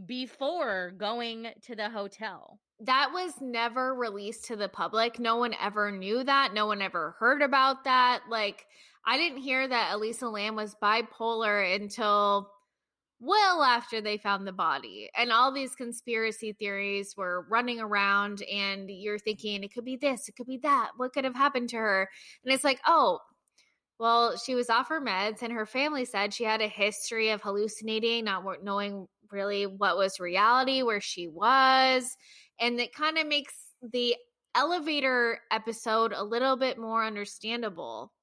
before 0.05 0.91
going 0.97 1.47
to 1.63 1.75
the 1.75 1.89
hotel. 1.89 2.59
that 2.83 3.11
was 3.13 3.33
never 3.39 3.93
released 3.93 4.45
to 4.45 4.55
the 4.55 4.67
public. 4.69 5.19
No 5.19 5.35
one 5.37 5.53
ever 5.61 5.91
knew 5.91 6.23
that. 6.23 6.53
No 6.53 6.65
one 6.65 6.81
ever 6.81 7.15
heard 7.19 7.41
about 7.41 7.83
that. 7.83 8.21
Like, 8.29 8.65
I 9.05 9.17
didn't 9.17 9.39
hear 9.39 9.67
that 9.67 9.93
Elisa 9.93 10.27
Lam 10.27 10.55
was 10.55 10.75
bipolar 10.81 11.75
until 11.75 12.49
well 13.19 13.61
after 13.61 14.01
they 14.01 14.17
found 14.17 14.47
the 14.47 14.51
body. 14.51 15.09
And 15.15 15.31
all 15.31 15.51
these 15.51 15.75
conspiracy 15.75 16.53
theories 16.53 17.13
were 17.15 17.45
running 17.49 17.79
around, 17.79 18.41
and 18.51 18.89
you're 18.89 19.19
thinking 19.19 19.63
it 19.63 19.73
could 19.73 19.85
be 19.85 19.95
this, 19.97 20.27
it 20.27 20.35
could 20.35 20.47
be 20.47 20.57
that. 20.63 20.91
What 20.97 21.13
could 21.13 21.23
have 21.25 21.35
happened 21.35 21.69
to 21.69 21.77
her? 21.77 22.09
And 22.43 22.51
it's 22.51 22.63
like, 22.63 22.79
oh, 22.87 23.19
well, 24.01 24.37
she 24.37 24.55
was 24.55 24.69
off 24.69 24.89
her 24.89 25.01
meds, 25.01 25.43
and 25.43 25.53
her 25.53 25.65
family 25.67 26.05
said 26.05 26.33
she 26.33 26.43
had 26.43 26.61
a 26.61 26.67
history 26.67 27.29
of 27.29 27.41
hallucinating, 27.41 28.25
not 28.25 28.43
knowing 28.63 29.07
really 29.31 29.67
what 29.67 29.97
was 29.97 30.19
reality, 30.19 30.81
where 30.83 31.01
she 31.01 31.27
was. 31.27 32.17
And 32.59 32.79
it 32.81 32.93
kind 32.95 33.19
of 33.19 33.27
makes 33.27 33.75
the 33.81 34.17
elevator 34.55 35.41
episode 35.51 36.13
a 36.13 36.23
little 36.23 36.57
bit 36.57 36.79
more 36.79 37.05
understandable. 37.05 38.13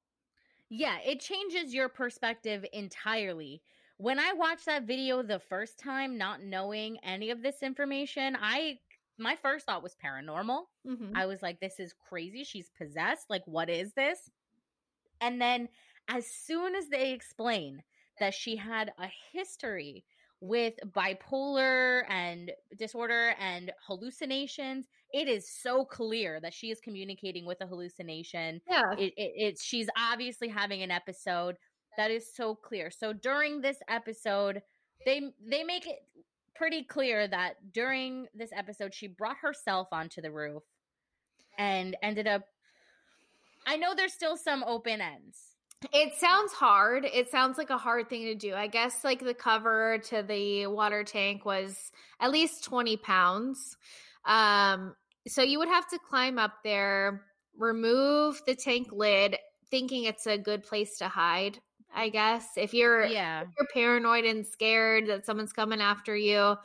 Yeah, 0.69 0.99
it 1.01 1.21
changes 1.21 1.75
your 1.75 1.89
perspective 1.89 2.65
entirely. 2.73 3.63
When 3.97 4.19
I 4.19 4.33
watched 4.33 4.67
that 4.67 4.85
video 4.85 5.23
the 5.23 5.41
first 5.41 5.79
time, 5.79 6.19
not 6.19 6.43
knowing 6.43 6.99
any 7.03 7.31
of 7.31 7.43
this 7.43 7.63
information, 7.63 8.37
I 8.39 8.81
my 9.17 9.35
first 9.37 9.67
thought 9.67 9.83
was 9.83 9.97
paranormal. 9.97 10.67
Mhm. 10.85 11.23
I 11.23 11.27
was 11.27 11.43
like, 11.43 11.59
this 11.61 11.81
is 11.81 11.93
crazy. 11.93 12.45
She's 12.45 12.71
possessed. 12.71 13.29
Like, 13.31 13.45
what 13.47 13.69
is 13.71 13.95
this? 13.95 14.31
And 15.21 15.41
then 15.41 15.69
as 16.09 16.27
soon 16.27 16.75
as 16.75 16.89
they 16.89 17.13
explain 17.13 17.83
that 18.21 18.35
she 18.35 18.57
had 18.57 18.93
a 18.99 19.09
history 19.33 20.05
with 20.41 20.75
bipolar 20.87 22.03
and 22.09 22.53
disorder 22.79 23.35
and 23.41 23.73
hallucinations, 23.87 24.87
it 25.13 25.29
is 25.29 25.49
so 25.49 25.85
clear 25.85 26.41
that 26.41 26.55
she 26.55 26.71
is 26.71 26.81
communicating 26.81 27.45
with 27.45 27.61
a 27.61 27.67
hallucination. 27.67 28.61
yeah. 28.69 28.93
It, 28.93 29.13
it, 29.17 29.33
it's 29.37 29.65
she's 29.65 29.89
obviously 29.97 30.49
having 30.49 30.83
an 30.83 30.91
episode 30.91 31.57
that 31.97 32.11
is 32.11 32.33
so 32.35 32.55
clear. 32.55 32.91
So 32.91 33.13
during 33.13 33.61
this 33.61 33.79
episode, 33.89 34.63
they 35.05 35.33
they 35.45 35.65
make 35.65 35.87
it 35.87 35.99
pretty 36.55 36.83
clear 36.83 37.29
that 37.29 37.55
during 37.73 38.27
this 38.35 38.51
episode 38.53 38.93
she 38.93 39.07
brought 39.07 39.37
herself 39.41 39.89
onto 39.93 40.21
the 40.21 40.31
roof 40.31 40.63
and 41.57 41.97
ended 42.03 42.27
up 42.27 42.43
I 43.69 43.77
know 43.77 43.95
there's 43.95 44.15
still 44.15 44.37
some 44.39 44.65
open 44.65 45.01
ends. 45.03 45.37
It 45.93 46.15
sounds 46.15 46.53
hard. 46.53 47.05
It 47.05 47.31
sounds 47.31 47.59
like 47.59 47.71
a 47.71 47.79
hard 47.79 48.09
thing 48.09 48.25
to 48.25 48.35
do. 48.35 48.55
I 48.55 48.67
guess 48.67 49.05
like 49.05 49.21
the 49.21 49.35
cover 49.35 49.99
to 50.07 50.23
the 50.23 50.67
water 50.67 51.05
tank 51.05 51.45
was 51.45 51.93
at 52.19 52.31
least 52.33 52.65
20 52.65 52.97
pounds. 52.97 53.77
Um, 54.25 54.97
so 55.29 55.43
you 55.43 55.59
would 55.59 55.69
have 55.69 55.87
to 55.91 55.99
climb 55.99 56.39
up 56.39 56.55
there, 56.65 57.27
remove 57.57 58.41
the 58.47 58.57
tank 58.57 58.89
lid, 58.91 59.37
thinking 59.71 60.05
it's 60.05 60.27
a 60.27 60.39
good 60.39 60.65
place 60.65 60.97
to 60.99 61.09
hide. 61.09 61.61
I 61.95 62.09
guess 62.09 62.57
if 62.57 62.75
you're 62.75 63.05
Yeah. 63.05 63.45
you're 63.59 63.69
paranoid 63.73 64.25
and 64.25 64.47
scared 64.47 65.07
that 65.09 65.27
someone's 65.27 65.53
coming 65.53 65.81
after 65.81 66.17
you, 66.17 66.57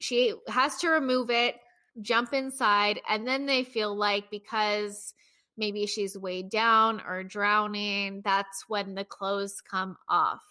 she 0.00 0.34
has 0.48 0.76
to 0.78 0.88
remove 0.88 1.30
it, 1.30 1.56
jump 2.00 2.32
inside, 2.32 3.00
and 3.08 3.26
then 3.26 3.46
they 3.46 3.64
feel 3.64 3.94
like 3.94 4.30
because 4.30 5.14
maybe 5.60 5.86
she's 5.86 6.18
weighed 6.18 6.50
down 6.50 7.00
or 7.06 7.22
drowning, 7.22 8.22
that's 8.24 8.64
when 8.68 8.96
the 8.96 9.04
clothes 9.04 9.60
come 9.60 9.96
off. 10.08 10.42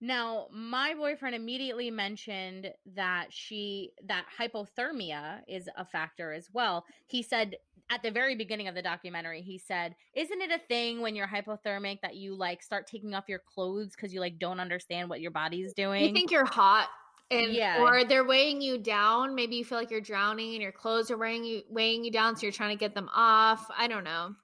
Now, 0.00 0.48
my 0.52 0.94
boyfriend 0.94 1.34
immediately 1.34 1.90
mentioned 1.90 2.70
that 2.94 3.32
she 3.32 3.92
that 4.04 4.26
hypothermia 4.38 5.40
is 5.48 5.70
a 5.76 5.86
factor 5.86 6.32
as 6.32 6.48
well. 6.52 6.84
He 7.06 7.22
said 7.22 7.56
at 7.88 8.02
the 8.02 8.10
very 8.10 8.36
beginning 8.36 8.68
of 8.68 8.74
the 8.74 8.82
documentary, 8.82 9.40
he 9.40 9.56
said, 9.56 9.96
"Isn't 10.14 10.42
it 10.42 10.50
a 10.50 10.58
thing 10.58 11.00
when 11.00 11.16
you're 11.16 11.26
hypothermic 11.26 12.02
that 12.02 12.16
you 12.16 12.34
like 12.34 12.62
start 12.62 12.86
taking 12.86 13.14
off 13.14 13.24
your 13.26 13.38
clothes 13.38 13.96
because 13.96 14.12
you 14.12 14.20
like 14.20 14.38
don't 14.38 14.60
understand 14.60 15.08
what 15.08 15.22
your 15.22 15.30
body's 15.30 15.72
doing?" 15.72 16.04
You 16.04 16.12
think 16.12 16.30
you're 16.30 16.44
hot. 16.44 16.90
And, 17.30 17.52
Yeah. 17.52 17.76
or 17.76 18.04
they're 18.04 18.24
weighing 18.24 18.60
you 18.60 18.78
down. 18.78 19.34
Maybe 19.34 19.56
you 19.56 19.64
feel 19.64 19.78
like 19.78 19.90
you're 19.90 20.00
drowning 20.00 20.52
and 20.54 20.62
your 20.62 20.72
clothes 20.72 21.10
are 21.10 21.18
weighing 21.18 21.44
you 21.44 21.62
weighing 21.68 22.04
you 22.04 22.10
down, 22.12 22.36
so 22.36 22.42
you're 22.46 22.52
trying 22.52 22.76
to 22.76 22.80
get 22.80 22.94
them 22.94 23.08
off. 23.12 23.68
I 23.76 23.88
don't 23.88 24.04
know. 24.04 24.36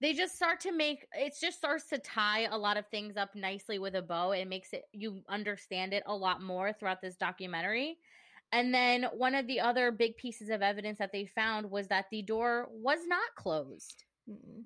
they 0.00 0.12
just 0.12 0.34
start 0.36 0.60
to 0.60 0.72
make 0.72 1.06
it 1.12 1.34
just 1.40 1.56
starts 1.58 1.86
to 1.88 1.98
tie 1.98 2.42
a 2.50 2.56
lot 2.58 2.76
of 2.76 2.86
things 2.88 3.16
up 3.16 3.34
nicely 3.34 3.78
with 3.78 3.94
a 3.94 4.02
bow 4.02 4.32
it 4.32 4.46
makes 4.48 4.72
it 4.72 4.84
you 4.92 5.22
understand 5.28 5.92
it 5.92 6.02
a 6.06 6.14
lot 6.14 6.42
more 6.42 6.72
throughout 6.72 7.00
this 7.00 7.16
documentary 7.16 7.98
and 8.52 8.72
then 8.74 9.04
one 9.14 9.34
of 9.34 9.46
the 9.46 9.60
other 9.60 9.90
big 9.90 10.16
pieces 10.16 10.48
of 10.50 10.62
evidence 10.62 10.98
that 10.98 11.12
they 11.12 11.26
found 11.26 11.70
was 11.70 11.88
that 11.88 12.06
the 12.10 12.22
door 12.22 12.68
was 12.70 13.00
not 13.06 13.34
closed 13.36 14.04
Mm-mm. 14.28 14.64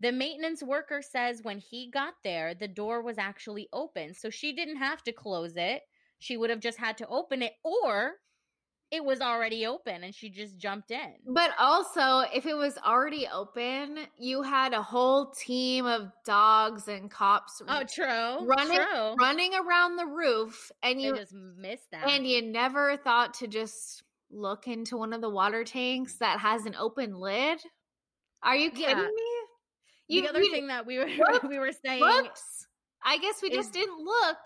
the 0.00 0.12
maintenance 0.12 0.62
worker 0.62 1.02
says 1.02 1.42
when 1.42 1.58
he 1.58 1.90
got 1.90 2.14
there 2.24 2.54
the 2.54 2.68
door 2.68 3.02
was 3.02 3.18
actually 3.18 3.68
open 3.72 4.14
so 4.14 4.30
she 4.30 4.52
didn't 4.52 4.76
have 4.76 5.02
to 5.04 5.12
close 5.12 5.54
it 5.56 5.82
she 6.20 6.36
would 6.36 6.50
have 6.50 6.60
just 6.60 6.78
had 6.78 6.96
to 6.98 7.06
open 7.08 7.42
it 7.42 7.52
or 7.64 8.12
it 8.92 9.04
was 9.04 9.20
already 9.20 9.66
open 9.66 10.02
and 10.02 10.12
she 10.14 10.28
just 10.30 10.56
jumped 10.58 10.90
in 10.90 11.12
But 11.26 11.50
also, 11.58 12.20
if 12.34 12.44
it 12.44 12.54
was 12.56 12.76
already 12.78 13.26
open, 13.32 13.98
you 14.18 14.42
had 14.42 14.72
a 14.72 14.82
whole 14.82 15.30
team 15.30 15.86
of 15.86 16.10
dogs 16.24 16.88
and 16.88 17.10
cops 17.10 17.60
oh 17.68 17.82
true 17.84 18.46
Running- 18.46 18.76
true 18.78 19.14
running 19.18 19.52
around 19.54 19.96
the 19.96 20.06
roof, 20.06 20.70
and 20.82 20.98
they 20.98 21.04
you 21.04 21.16
just 21.16 21.32
missed 21.34 21.90
that 21.92 22.08
and 22.08 22.26
you 22.26 22.42
never 22.42 22.96
thought 22.96 23.34
to 23.34 23.46
just 23.46 24.02
look 24.32 24.66
into 24.68 24.96
one 24.96 25.12
of 25.12 25.20
the 25.20 25.30
water 25.30 25.64
tanks 25.64 26.16
that 26.18 26.38
has 26.40 26.64
an 26.66 26.74
open 26.76 27.14
lid. 27.14 27.58
Are 28.42 28.56
you 28.56 28.70
kidding 28.70 28.96
Yeah. 28.96 29.02
me? 29.08 30.22
the 30.22 30.28
other 30.28 30.42
you- 30.42 30.50
thing 30.50 30.66
that 30.68 30.84
we 30.86 30.98
were 30.98 31.06
Whoops, 31.18 31.44
we 31.48 31.58
were 31.60 31.72
saying 31.84 32.00
Whoops! 32.00 32.66
I 33.04 33.18
guess 33.18 33.40
we 33.40 33.50
is- 33.50 33.56
just 33.56 33.72
didn't 33.72 33.98
look. 34.04 34.38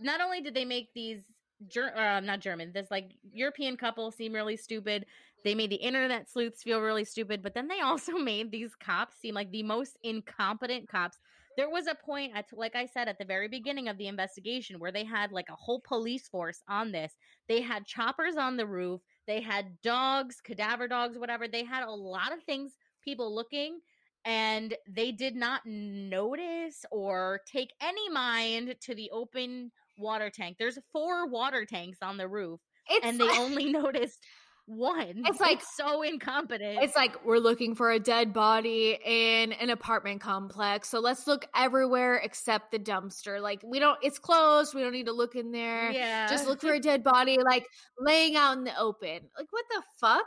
Not 0.00 0.20
only 0.20 0.40
did 0.40 0.54
they 0.54 0.64
make 0.64 0.92
these 0.94 1.22
Ger- 1.68 1.96
uh, 1.96 2.20
not 2.20 2.40
German, 2.40 2.72
this 2.72 2.90
like 2.90 3.12
European 3.32 3.76
couple 3.76 4.10
seem 4.10 4.32
really 4.32 4.56
stupid. 4.56 5.06
They 5.44 5.54
made 5.54 5.70
the 5.70 5.76
internet 5.76 6.28
sleuths 6.28 6.62
feel 6.62 6.80
really 6.80 7.04
stupid, 7.04 7.42
but 7.42 7.54
then 7.54 7.68
they 7.68 7.80
also 7.80 8.12
made 8.18 8.50
these 8.50 8.74
cops 8.74 9.16
seem 9.18 9.34
like 9.34 9.50
the 9.50 9.62
most 9.62 9.96
incompetent 10.02 10.88
cops. 10.88 11.18
There 11.56 11.70
was 11.70 11.86
a 11.86 11.94
point 11.94 12.32
at 12.34 12.46
like 12.52 12.74
I 12.74 12.86
said 12.86 13.08
at 13.08 13.18
the 13.18 13.24
very 13.24 13.46
beginning 13.46 13.88
of 13.88 13.96
the 13.96 14.08
investigation 14.08 14.80
where 14.80 14.90
they 14.90 15.04
had 15.04 15.30
like 15.30 15.48
a 15.48 15.54
whole 15.54 15.80
police 15.80 16.28
force 16.28 16.60
on 16.68 16.90
this. 16.90 17.12
They 17.48 17.60
had 17.60 17.86
choppers 17.86 18.36
on 18.36 18.56
the 18.56 18.66
roof, 18.66 19.00
they 19.26 19.40
had 19.40 19.80
dogs, 19.82 20.40
cadaver 20.42 20.88
dogs, 20.88 21.16
whatever. 21.16 21.46
They 21.46 21.64
had 21.64 21.84
a 21.84 21.90
lot 21.90 22.32
of 22.32 22.42
things 22.42 22.72
people 23.04 23.34
looking 23.34 23.80
and 24.24 24.74
they 24.88 25.12
did 25.12 25.36
not 25.36 25.60
notice 25.66 26.84
or 26.90 27.40
take 27.46 27.72
any 27.80 28.08
mind 28.08 28.74
to 28.80 28.94
the 28.94 29.10
open 29.10 29.70
water 29.96 30.30
tank. 30.30 30.56
There's 30.58 30.78
four 30.92 31.26
water 31.28 31.64
tanks 31.64 31.98
on 32.02 32.16
the 32.16 32.28
roof, 32.28 32.60
It's 32.88 33.04
and 33.06 33.18
they 33.20 33.26
like, 33.28 33.38
only 33.38 33.72
noticed 33.72 34.18
one. 34.66 35.22
It's 35.26 35.40
like- 35.40 35.60
so 35.76 36.00
incompetent. 36.02 36.78
it's 36.82 36.96
like 36.96 37.22
we're 37.24 37.38
looking 37.38 37.74
for 37.74 37.90
a 37.90 37.98
dead 38.00 38.32
body 38.32 38.98
in 39.04 39.52
an 39.52 39.68
apartment 39.70 40.20
complex, 40.22 40.88
so 40.88 41.00
let's 41.00 41.26
look 41.26 41.46
everywhere 41.54 42.16
except 42.16 42.70
the 42.70 42.78
dumpster. 42.78 43.40
Like 43.42 43.60
we 43.62 43.78
don't, 43.78 43.98
it's 44.02 44.18
closed. 44.18 44.74
We 44.74 44.80
don't 44.82 44.92
need 44.92 45.06
to 45.06 45.12
look 45.12 45.34
in 45.36 45.52
there. 45.52 45.90
yeah, 45.90 46.26
Just 46.28 46.46
look 46.46 46.60
for 46.62 46.72
a 46.72 46.80
dead 46.90 47.04
body, 47.04 47.36
like 47.44 47.66
laying 47.98 48.36
out 48.36 48.56
in 48.56 48.64
the 48.64 48.78
open. 48.78 49.20
Like 49.38 49.48
what 49.50 49.64
the 49.70 49.82
fuck? 50.00 50.26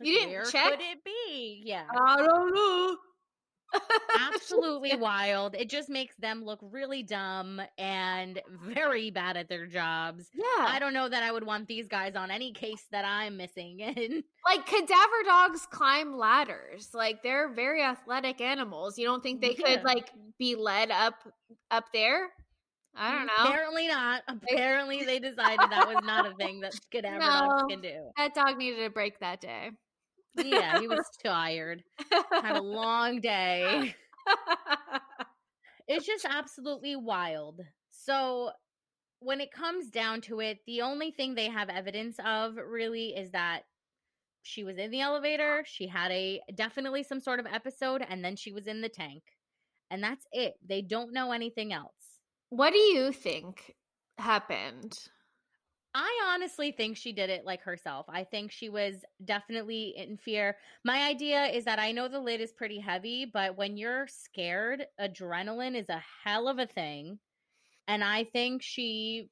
Like, 0.00 0.08
you 0.08 0.14
didn't 0.14 0.50
check? 0.50 0.72
Could 0.72 0.80
it 0.80 0.98
be? 1.04 1.62
Yeah, 1.64 1.84
I 1.96 2.16
don't 2.16 2.52
know. 2.54 2.96
Absolutely 4.18 4.96
wild. 4.98 5.54
It 5.54 5.68
just 5.68 5.88
makes 5.88 6.14
them 6.16 6.44
look 6.44 6.58
really 6.62 7.02
dumb 7.02 7.60
and 7.78 8.40
very 8.64 9.10
bad 9.10 9.36
at 9.36 9.48
their 9.48 9.66
jobs. 9.66 10.28
Yeah. 10.34 10.66
I 10.66 10.78
don't 10.78 10.92
know 10.92 11.08
that 11.08 11.22
I 11.22 11.32
would 11.32 11.44
want 11.44 11.68
these 11.68 11.88
guys 11.88 12.14
on 12.16 12.30
any 12.30 12.52
case 12.52 12.84
that 12.92 13.04
I'm 13.04 13.36
missing 13.36 13.80
in. 13.80 14.22
like 14.44 14.66
cadaver 14.66 15.22
dogs 15.24 15.66
climb 15.70 16.16
ladders. 16.16 16.90
Like 16.94 17.22
they're 17.22 17.52
very 17.52 17.82
athletic 17.82 18.40
animals. 18.40 18.98
You 18.98 19.06
don't 19.06 19.22
think 19.22 19.40
they 19.40 19.56
Yeah. 19.58 19.76
could 19.76 19.84
like 19.84 20.10
be 20.38 20.54
led 20.54 20.90
up 20.90 21.14
up 21.70 21.86
there? 21.92 22.30
I 22.94 23.12
don't 23.12 23.22
mm, 23.22 23.26
know. 23.26 23.50
Apparently 23.50 23.88
not. 23.88 24.22
Apparently 24.28 25.04
they 25.04 25.18
decided 25.18 25.70
that 25.70 25.86
was 25.86 25.98
not 26.04 26.26
a 26.26 26.34
thing 26.34 26.60
that 26.60 26.74
cadaver 26.90 27.18
dogs 27.18 27.64
can 27.68 27.80
do. 27.80 28.10
That 28.16 28.34
dog 28.34 28.56
needed 28.56 28.84
a 28.84 28.90
break 28.90 29.18
that 29.20 29.40
day. 29.40 29.70
Yeah, 30.36 30.80
he 30.80 30.88
was 30.88 31.04
tired. 31.24 31.82
Had 32.32 32.56
a 32.56 32.62
long 32.62 33.20
day. 33.20 33.94
It's 35.88 36.06
just 36.06 36.24
absolutely 36.28 36.96
wild. 36.96 37.60
So 37.90 38.50
when 39.20 39.40
it 39.40 39.52
comes 39.52 39.90
down 39.90 40.20
to 40.22 40.40
it, 40.40 40.58
the 40.66 40.82
only 40.82 41.10
thing 41.12 41.34
they 41.34 41.48
have 41.48 41.68
evidence 41.68 42.16
of 42.24 42.56
really 42.56 43.10
is 43.16 43.30
that 43.32 43.62
she 44.42 44.64
was 44.64 44.78
in 44.78 44.90
the 44.90 45.00
elevator, 45.00 45.64
she 45.66 45.86
had 45.88 46.10
a 46.12 46.40
definitely 46.54 47.02
some 47.02 47.20
sort 47.20 47.40
of 47.40 47.46
episode, 47.46 48.04
and 48.08 48.24
then 48.24 48.36
she 48.36 48.52
was 48.52 48.66
in 48.66 48.80
the 48.80 48.88
tank. 48.88 49.22
And 49.90 50.02
that's 50.02 50.26
it. 50.32 50.54
They 50.66 50.82
don't 50.82 51.12
know 51.12 51.32
anything 51.32 51.72
else. 51.72 51.92
what 52.50 52.72
do 52.72 52.78
you 52.78 53.12
think 53.12 53.74
happened? 54.18 54.98
I 55.98 56.34
honestly 56.34 56.72
think 56.72 56.98
she 56.98 57.10
did 57.12 57.30
it 57.30 57.46
like 57.46 57.62
herself. 57.62 58.04
I 58.10 58.24
think 58.24 58.52
she 58.52 58.68
was 58.68 58.96
definitely 59.24 59.94
in 59.96 60.18
fear. 60.18 60.58
My 60.84 61.08
idea 61.08 61.46
is 61.46 61.64
that 61.64 61.78
I 61.78 61.92
know 61.92 62.06
the 62.06 62.20
lid 62.20 62.42
is 62.42 62.52
pretty 62.52 62.78
heavy, 62.78 63.24
but 63.24 63.56
when 63.56 63.78
you're 63.78 64.06
scared, 64.06 64.84
adrenaline 65.00 65.74
is 65.74 65.88
a 65.88 66.04
hell 66.22 66.48
of 66.48 66.58
a 66.58 66.66
thing. 66.66 67.18
And 67.88 68.04
I 68.04 68.24
think 68.24 68.60
she 68.62 69.30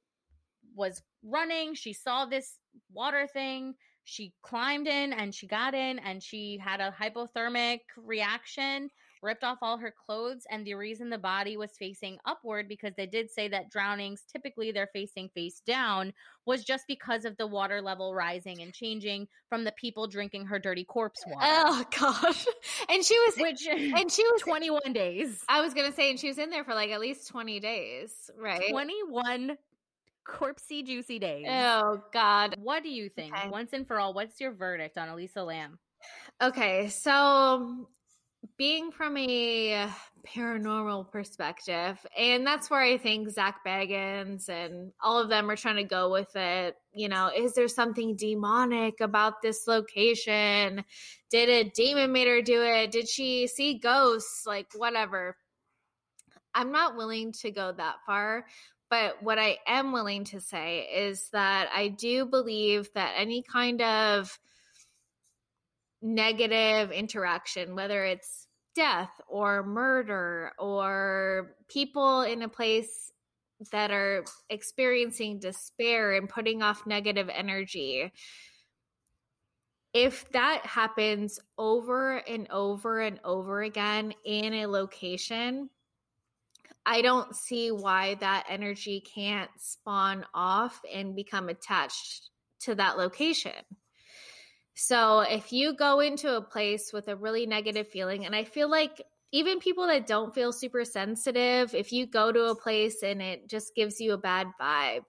was 0.73 1.03
running. 1.23 1.75
She 1.75 1.93
saw 1.93 2.25
this 2.25 2.57
water 2.91 3.27
thing. 3.31 3.75
She 4.03 4.33
climbed 4.41 4.87
in 4.87 5.13
and 5.13 5.35
she 5.35 5.45
got 5.45 5.75
in 5.75 5.99
and 5.99 6.23
she 6.23 6.57
had 6.57 6.81
a 6.81 6.91
hypothermic 6.99 7.81
reaction 7.95 8.89
ripped 9.25 9.43
off 9.43 9.57
all 9.61 9.77
her 9.77 9.93
clothes. 10.05 10.45
And 10.49 10.65
the 10.65 10.75
reason 10.75 11.09
the 11.09 11.17
body 11.17 11.57
was 11.57 11.71
facing 11.77 12.17
upward, 12.25 12.67
because 12.69 12.93
they 12.95 13.07
did 13.07 13.29
say 13.29 13.47
that 13.49 13.69
drownings 13.69 14.23
typically 14.31 14.71
they're 14.71 14.89
facing 14.93 15.29
face 15.29 15.61
down, 15.65 16.13
was 16.45 16.63
just 16.63 16.85
because 16.87 17.25
of 17.25 17.35
the 17.37 17.47
water 17.47 17.81
level 17.81 18.13
rising 18.13 18.61
and 18.61 18.73
changing 18.73 19.27
from 19.49 19.63
the 19.63 19.73
people 19.73 20.07
drinking 20.07 20.45
her 20.45 20.59
dirty 20.59 20.83
corpse 20.83 21.23
water. 21.27 21.45
Oh 21.45 21.83
gosh. 21.99 22.45
And 22.89 23.03
she 23.03 23.17
was 23.19 23.35
Which 23.37 23.67
and 23.67 24.11
she 24.11 24.23
was 24.31 24.41
21 24.41 24.93
days. 24.93 25.43
I 25.49 25.61
was 25.61 25.73
gonna 25.73 25.91
say, 25.91 26.09
and 26.09 26.19
she 26.19 26.27
was 26.27 26.37
in 26.37 26.49
there 26.49 26.63
for 26.63 26.73
like 26.73 26.91
at 26.91 26.99
least 26.99 27.27
20 27.27 27.59
days, 27.59 28.29
right? 28.37 28.69
21 28.69 29.57
corpsey 30.25 30.85
juicy 30.85 31.19
days. 31.19 31.45
Oh 31.49 32.01
God. 32.11 32.55
What 32.61 32.83
do 32.83 32.89
you 32.89 33.09
think? 33.09 33.35
Okay. 33.35 33.49
Once 33.49 33.73
and 33.73 33.87
for 33.87 33.99
all, 33.99 34.13
what's 34.13 34.39
your 34.39 34.51
verdict 34.51 34.97
on 34.97 35.09
Elisa 35.09 35.43
Lam? 35.43 35.79
Okay, 36.41 36.89
so 36.89 37.87
being 38.57 38.91
from 38.91 39.17
a 39.17 39.87
paranormal 40.27 41.11
perspective, 41.11 42.05
and 42.17 42.45
that's 42.45 42.69
where 42.69 42.81
I 42.81 42.97
think 42.97 43.29
Zak 43.29 43.59
Bagans 43.65 44.49
and 44.49 44.91
all 45.01 45.19
of 45.19 45.29
them 45.29 45.49
are 45.49 45.55
trying 45.55 45.75
to 45.77 45.83
go 45.83 46.11
with 46.11 46.35
it. 46.35 46.75
You 46.93 47.09
know, 47.09 47.29
is 47.35 47.53
there 47.53 47.67
something 47.67 48.15
demonic 48.15 49.01
about 49.01 49.41
this 49.41 49.67
location? 49.67 50.83
Did 51.29 51.49
a 51.49 51.69
demon 51.69 52.11
made 52.11 52.27
her 52.27 52.41
do 52.41 52.61
it? 52.63 52.91
Did 52.91 53.07
she 53.07 53.47
see 53.47 53.77
ghosts? 53.77 54.45
Like, 54.45 54.67
whatever. 54.75 55.37
I'm 56.53 56.71
not 56.71 56.95
willing 56.95 57.31
to 57.41 57.51
go 57.51 57.71
that 57.73 57.95
far. 58.05 58.45
But 58.89 59.21
what 59.21 59.39
I 59.39 59.57
am 59.67 59.91
willing 59.91 60.23
to 60.25 60.39
say 60.39 60.87
is 60.93 61.29
that 61.31 61.69
I 61.75 61.87
do 61.87 62.25
believe 62.25 62.89
that 62.93 63.15
any 63.17 63.41
kind 63.41 63.81
of 63.81 64.39
negative 66.01 66.91
interaction, 66.91 67.75
whether 67.75 68.05
it's 68.05 68.47
death 68.75 69.21
or 69.27 69.63
murder 69.63 70.51
or 70.59 71.55
people 71.67 72.21
in 72.21 72.41
a 72.41 72.49
place 72.49 73.11
that 73.71 73.89
are 73.91 74.25
experiencing 74.49 75.39
despair 75.39 76.13
and 76.13 76.27
putting 76.27 76.61
off 76.61 76.85
negative 76.85 77.29
energy, 77.33 78.11
if 79.93 80.29
that 80.31 80.65
happens 80.65 81.39
over 81.57 82.17
and 82.17 82.47
over 82.51 82.99
and 82.99 83.19
over 83.23 83.61
again 83.61 84.13
in 84.25 84.53
a 84.53 84.67
location, 84.67 85.69
I 86.85 87.01
don't 87.01 87.33
see 87.33 87.71
why 87.71 88.15
that 88.15 88.45
energy 88.49 89.01
can't 89.01 89.49
spawn 89.57 90.25
off 90.33 90.81
and 90.93 91.15
become 91.15 91.47
attached 91.47 92.29
to 92.59 92.75
that 92.75 92.97
location. 92.97 93.53
So 94.75 95.21
if 95.21 95.53
you 95.53 95.73
go 95.73 96.01
into 96.01 96.35
a 96.35 96.41
place 96.41 96.91
with 96.93 97.07
a 97.07 97.15
really 97.15 97.45
negative 97.45 97.87
feeling, 97.87 98.25
and 98.25 98.35
I 98.35 98.43
feel 98.43 98.69
like 98.69 99.01
even 99.31 99.59
people 99.59 99.87
that 99.87 100.05
don't 100.05 100.35
feel 100.35 100.51
super 100.51 100.85
sensitive, 100.85 101.73
if 101.73 101.91
you 101.91 102.05
go 102.05 102.31
to 102.31 102.45
a 102.45 102.55
place 102.55 103.01
and 103.01 103.21
it 103.21 103.49
just 103.49 103.73
gives 103.75 103.99
you 103.99 104.13
a 104.13 104.17
bad 104.17 104.47
vibe 104.61 105.03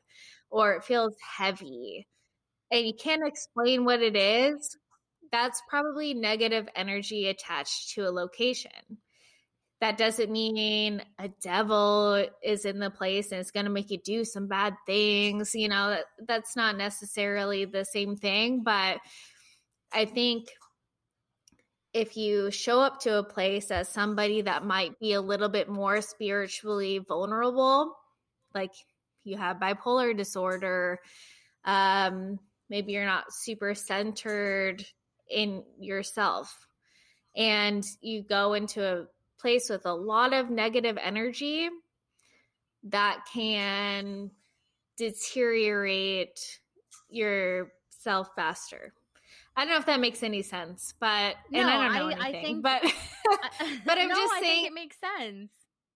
or 0.51 0.75
it 0.75 0.85
feels 0.85 1.15
heavy 1.21 2.07
and 2.71 2.87
you 2.87 2.95
can't 2.95 3.27
explain 3.27 3.85
what 3.85 4.03
it 4.03 4.17
is, 4.17 4.77
that's 5.33 5.61
probably 5.69 6.15
negative 6.15 6.69
energy 6.75 7.29
attached 7.29 7.95
to 7.95 8.03
a 8.03 8.11
location. 8.11 8.71
That 9.81 9.99
doesn't 9.99 10.31
mean 10.31 11.03
a 11.19 11.29
devil 11.43 12.27
is 12.43 12.65
in 12.65 12.79
the 12.79 12.91
place 12.91 13.31
and 13.31 13.41
it's 13.41 13.51
going 13.51 13.67
to 13.67 13.71
make 13.73 13.91
you 13.91 13.99
do 13.99 14.25
some 14.25 14.47
bad 14.47 14.75
things. 14.87 15.55
You 15.55 15.69
know, 15.69 15.91
that, 15.91 16.05
that's 16.27 16.57
not 16.57 16.77
necessarily 16.79 17.65
the 17.65 17.85
same 17.85 18.17
thing, 18.17 18.63
but 18.65 18.99
I 19.97 20.05
think 20.05 20.49
if 21.95 22.19
you 22.19 22.51
show 22.51 22.81
up 22.81 23.01
to 23.01 23.17
a 23.17 23.25
place 23.25 23.71
as 23.71 23.89
somebody 23.89 24.43
that 24.43 24.63
might 24.63 25.01
be 25.01 25.15
a 25.15 25.23
little 25.23 25.49
bit 25.49 25.71
more 25.71 26.03
spiritually 26.03 26.99
vulnerable, 26.99 27.97
like 28.55 28.73
you 29.25 29.39
have 29.39 29.57
bipolar 29.57 30.15
disorder, 30.15 30.99
um, 31.65 32.39
maybe 32.69 32.93
you're 32.93 33.07
not 33.07 33.25
super 33.31 33.75
centered 33.75 34.85
in 35.31 35.65
yourself, 35.81 36.55
and 37.35 37.83
you 38.03 38.23
go 38.23 38.53
into 38.53 38.85
a 38.85 39.07
place 39.41 39.71
with 39.71 39.87
a 39.87 39.95
lot 39.95 40.35
of 40.35 40.51
negative 40.51 40.99
energy 41.03 41.71
that 42.85 43.21
can 43.33 44.31
deteriorate 44.99 46.39
yourself 47.09 48.29
faster. 48.37 48.93
I 49.57 49.65
don't 49.65 49.71
know 49.73 49.79
if 49.79 49.87
that 49.87 50.01
makes 50.01 50.23
any 50.23 50.43
sense, 50.43 50.95
but 51.01 51.37
and 51.53 51.67
No, 51.67 51.69
I 51.69 51.99
don't 51.99 52.11
know 52.11 52.17
I- 52.23 52.29
I 52.29 52.33
think- 52.33 52.63
but 52.63 52.83
but 53.87 53.99
I'm 53.99 54.09
No, 54.09 54.15
just 54.15 54.33
I 54.35 54.41
saying 54.41 54.55
think 54.57 54.67
it 54.69 54.75
makes 54.75 54.97
sense. 55.01 55.51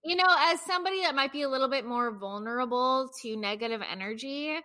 you 0.05 0.17
know, 0.17 0.25
as 0.39 0.61
somebody 0.63 1.03
that 1.03 1.15
might 1.15 1.33
be 1.33 1.43
a 1.43 1.49
little 1.49 1.69
bit 1.69 1.85
more 1.85 2.11
vulnerable 2.11 3.11
to 3.23 3.37
negative 3.37 3.83
energy, 3.89 4.59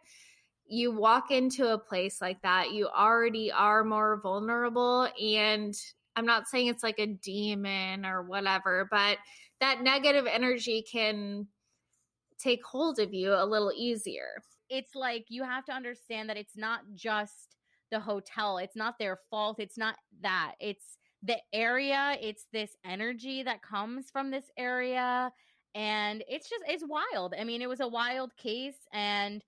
you 0.67 0.91
walk 0.91 1.29
into 1.29 1.73
a 1.73 1.77
place 1.77 2.21
like 2.21 2.41
that, 2.41 2.71
you 2.71 2.87
already 2.87 3.51
are 3.51 3.83
more 3.83 4.19
vulnerable. 4.21 5.09
And 5.21 5.73
I'm 6.15 6.25
not 6.25 6.47
saying 6.47 6.67
it's 6.67 6.81
like 6.83 6.97
a 6.99 7.05
demon 7.07 8.05
or 8.05 8.23
whatever, 8.23 8.87
but 8.89 9.17
that 9.59 9.81
negative 9.81 10.25
energy 10.25 10.83
can 10.89 11.47
take 12.39 12.63
hold 12.63 12.99
of 12.99 13.13
you 13.13 13.33
a 13.33 13.45
little 13.45 13.71
easier. 13.75 14.41
It's 14.69 14.95
like 14.95 15.25
you 15.29 15.43
have 15.43 15.65
to 15.65 15.73
understand 15.73 16.29
that 16.29 16.37
it's 16.37 16.57
not 16.57 16.79
just 16.95 17.54
the 17.95 17.99
hotel. 18.01 18.57
It's 18.57 18.75
not 18.75 18.99
their 18.99 19.19
fault. 19.29 19.57
It's 19.57 19.77
not 19.77 19.95
that. 20.21 20.55
It's 20.59 20.97
the 21.23 21.37
area. 21.53 22.17
It's 22.21 22.45
this 22.51 22.75
energy 22.83 23.41
that 23.43 23.61
comes 23.61 24.11
from 24.11 24.31
this 24.31 24.51
area. 24.57 25.31
And 25.75 26.21
it's 26.27 26.49
just, 26.49 26.63
it's 26.67 26.83
wild. 26.85 27.33
I 27.39 27.45
mean, 27.45 27.61
it 27.61 27.69
was 27.69 27.79
a 27.79 27.87
wild 27.87 28.35
case. 28.35 28.87
And 28.91 29.41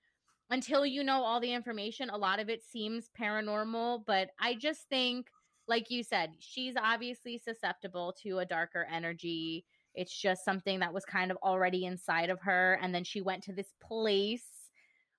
until 0.49 0.85
you 0.85 1.03
know 1.03 1.23
all 1.23 1.41
the 1.41 1.51
information, 1.51 2.09
a 2.09 2.17
lot 2.17 2.39
of 2.39 2.47
it 2.47 2.63
seems 2.63 3.09
paranormal. 3.19 4.03
But 4.07 4.29
I 4.39 4.55
just 4.55 4.87
think, 4.87 5.27
like 5.67 5.91
you 5.91 6.03
said, 6.03 6.31
she's 6.39 6.75
obviously 6.81 7.37
susceptible 7.37 8.15
to 8.23 8.39
a 8.39 8.45
darker 8.45 8.87
energy. 8.89 9.65
It's 9.93 10.17
just 10.17 10.45
something 10.45 10.79
that 10.79 10.93
was 10.93 11.03
kind 11.03 11.31
of 11.31 11.37
already 11.43 11.83
inside 11.83 12.29
of 12.29 12.39
her. 12.43 12.79
And 12.81 12.95
then 12.95 13.03
she 13.03 13.19
went 13.19 13.43
to 13.43 13.51
this 13.51 13.73
place 13.81 14.45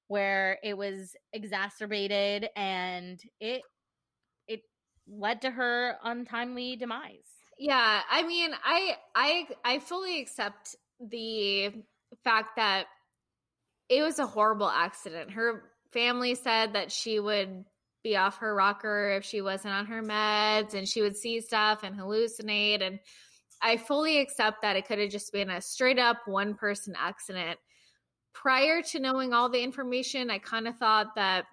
where 0.09 0.59
it 0.63 0.77
was 0.77 1.15
exacerbated 1.33 2.49
and 2.57 3.21
it 3.41 3.63
it 4.47 4.61
led 5.07 5.43
to 5.43 5.51
her 5.51 5.97
untimely 6.03 6.77
demise. 6.77 7.29
Yeah, 7.59 8.01
I 8.11 8.23
mean, 8.23 8.51
I 8.65 8.97
I 9.15 9.49
I 9.65 9.79
fully 9.79 10.21
accept 10.21 10.77
the 11.01 11.73
fact 12.25 12.57
that 12.57 12.87
it 13.89 14.03
was 14.03 14.19
a 14.19 14.27
horrible 14.27 14.69
accident. 14.69 15.31
Her 15.31 15.65
family 15.93 16.35
said 16.35 16.75
that 16.75 16.93
she 16.93 17.21
would 17.21 17.65
be 18.03 18.17
off 18.17 18.39
her 18.39 18.55
rocker 18.55 19.11
if 19.11 19.25
she 19.25 19.41
wasn't 19.41 19.75
on 19.75 19.87
her 19.87 20.03
meds 20.03 20.75
and 20.75 20.87
she 20.87 21.03
would 21.03 21.17
see 21.17 21.41
stuff 21.41 21.83
and 21.83 21.97
hallucinate 21.97 22.83
and 22.83 23.01
I 23.61 23.77
fully 23.77 24.21
accept 24.21 24.63
that 24.63 24.77
it 24.77 24.87
could 24.87 24.99
have 25.01 25.11
just 25.11 25.33
been 25.33 25.51
a 25.51 25.61
straight 25.61 25.99
up 25.99 26.19
one 26.27 26.55
person 26.55 26.95
accident. 26.97 27.59
Prior 28.43 28.83
to 28.83 29.01
knowing 29.01 29.33
all 29.33 29.49
the 29.49 29.63
information, 29.63 30.31
I 30.31 30.39
kind 30.39 30.69
of 30.69 30.77
thought 30.77 31.17
that 31.17 31.47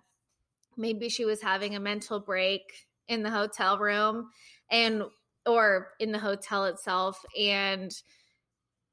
maybe 0.77 1.09
she 1.09 1.25
was 1.25 1.41
having 1.41 1.75
a 1.75 1.79
mental 1.79 2.19
break 2.19 2.61
in 3.07 3.23
the 3.23 3.31
hotel 3.31 3.77
room 3.77 4.29
and 4.69 5.03
or 5.45 5.89
in 5.99 6.11
the 6.11 6.19
hotel 6.19 6.65
itself. 6.65 7.23
And 7.39 7.91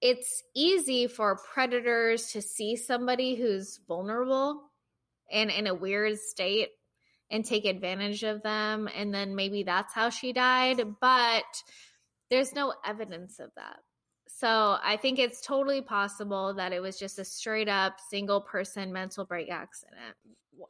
it's 0.01 0.43
easy 0.55 1.07
for 1.07 1.38
predators 1.53 2.32
to 2.32 2.43
see 2.43 2.76
somebody 2.76 3.34
who's 3.34 3.78
vulnerable 3.86 4.62
and 5.30 5.51
in 5.51 5.66
a 5.66 5.74
weird 5.74 6.18
state 6.18 6.70
and 7.30 7.45
take 7.45 7.64
advantage 7.64 8.22
of 8.24 8.43
them 8.43 8.88
and 8.95 9.14
then 9.14 9.34
maybe 9.34 9.62
that's 9.62 9.95
how 9.95 10.11
she 10.11 10.32
died 10.34 10.82
but 11.01 11.45
there's 12.30 12.53
no 12.53 12.74
evidence 12.84 13.38
of 13.38 13.51
that 13.57 13.78
so 14.43 14.76
i 14.82 14.97
think 14.97 15.18
it's 15.18 15.40
totally 15.40 15.80
possible 15.80 16.53
that 16.53 16.72
it 16.72 16.80
was 16.80 16.99
just 16.99 17.18
a 17.18 17.24
straight 17.24 17.68
up 17.68 18.01
single 18.01 18.40
person 18.40 18.93
mental 18.93 19.24
break 19.24 19.49
accident 19.51 20.16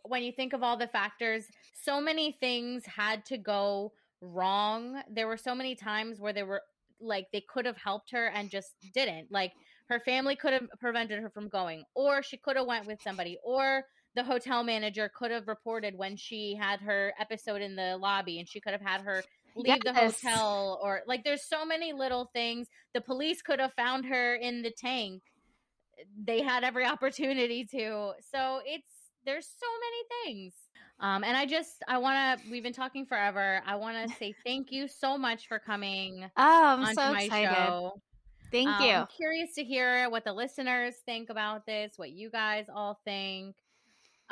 When 0.05 0.23
you 0.23 0.33
think 0.33 0.53
of 0.53 0.63
all 0.63 0.77
the 0.77 0.87
factors, 0.87 1.45
so 1.75 2.01
many 2.01 2.33
things 2.41 2.85
had 2.87 3.25
to 3.27 3.37
go 3.37 3.93
wrong. 4.21 5.03
There 5.17 5.27
were 5.27 5.37
so 5.37 5.55
many 5.55 5.75
times 5.75 6.21
where 6.21 6.33
they 6.33 6.45
were 6.45 6.63
like 7.01 7.27
they 7.33 7.45
could 7.53 7.67
have 7.67 7.77
helped 7.77 8.11
her 8.13 8.27
and 8.29 8.49
just 8.51 8.71
didn't. 8.95 9.27
Like 9.31 9.53
her 9.89 10.01
family 10.01 10.37
could 10.37 10.53
have 10.53 10.69
prevented 10.81 11.21
her 11.21 11.31
from 11.31 11.49
going 11.49 11.85
or 11.95 12.23
she 12.23 12.37
could 12.37 12.57
have 12.57 12.67
went 12.67 12.87
with 12.87 13.01
somebody 13.03 13.37
or 13.43 13.85
the 14.15 14.25
hotel 14.25 14.63
manager 14.63 15.11
could 15.19 15.31
have 15.31 15.49
reported 15.49 15.97
when 15.97 16.17
she 16.17 16.55
had 16.55 16.81
her 16.81 17.13
episode 17.19 17.63
in 17.63 17.75
the 17.77 17.97
lobby 17.97 18.39
and 18.39 18.49
she 18.49 18.61
could 18.61 18.73
have 18.73 18.87
had 18.93 19.01
her 19.01 19.23
leave 19.57 19.83
the 19.85 19.93
hotel 19.95 20.79
or 20.83 21.03
like 21.07 21.25
there's 21.25 21.45
so 21.45 21.65
many 21.65 21.93
little 21.93 22.31
things 22.33 22.69
the 22.95 23.01
police 23.01 23.43
could 23.43 23.61
have 23.61 23.73
found 23.75 24.05
her 24.07 24.35
in 24.35 24.63
the 24.63 24.71
tank 24.71 25.23
they 26.25 26.43
had 26.43 26.65
every 26.65 26.85
opportunity 26.95 27.65
to 27.65 28.13
so 28.33 28.61
it's 28.65 28.89
there's 29.25 29.47
so 29.47 29.67
many 29.85 30.35
things 30.35 30.55
Um, 30.99 31.23
and 31.25 31.37
I 31.37 31.47
just, 31.47 31.77
I 31.89 31.99
want 31.99 32.41
to, 32.43 32.51
we've 32.51 32.63
been 32.63 32.73
talking 32.73 33.07
forever. 33.07 33.61
I 33.67 33.75
want 33.77 33.97
to 34.09 34.17
say 34.19 34.35
thank 34.45 34.71
you 34.73 34.89
so 34.89 35.17
much 35.19 35.47
for 35.49 35.59
coming 35.61 36.25
Oh, 36.37 36.65
I'm 36.67 36.81
onto 36.83 36.95
so 36.95 37.13
my 37.13 37.23
excited. 37.23 37.55
show. 37.55 38.01
Thank 38.53 38.69
Um, 38.69 38.83
you. 38.85 38.93
I'm 38.95 39.07
curious 39.07 39.55
to 39.55 39.65
hear 39.65 40.09
what 40.11 40.25
the 40.25 40.33
listeners 40.33 40.95
think 41.07 41.31
about 41.31 41.67
this, 41.67 41.93
what 41.97 42.11
you 42.11 42.31
guys 42.31 42.67
all 42.75 43.01
think. 43.05 43.55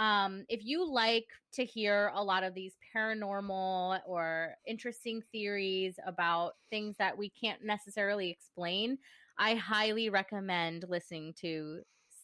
Um, 0.00 0.46
if 0.48 0.64
you 0.64 0.90
like 0.90 1.26
to 1.52 1.64
hear 1.64 2.10
a 2.14 2.24
lot 2.24 2.42
of 2.42 2.54
these 2.54 2.72
paranormal 2.96 4.00
or 4.06 4.54
interesting 4.66 5.22
theories 5.30 5.98
about 6.06 6.52
things 6.70 6.96
that 6.98 7.16
we 7.18 7.28
can't 7.28 7.62
necessarily 7.62 8.30
explain, 8.30 8.96
I 9.38 9.56
highly 9.56 10.08
recommend 10.08 10.86
listening 10.88 11.34
to 11.40 11.80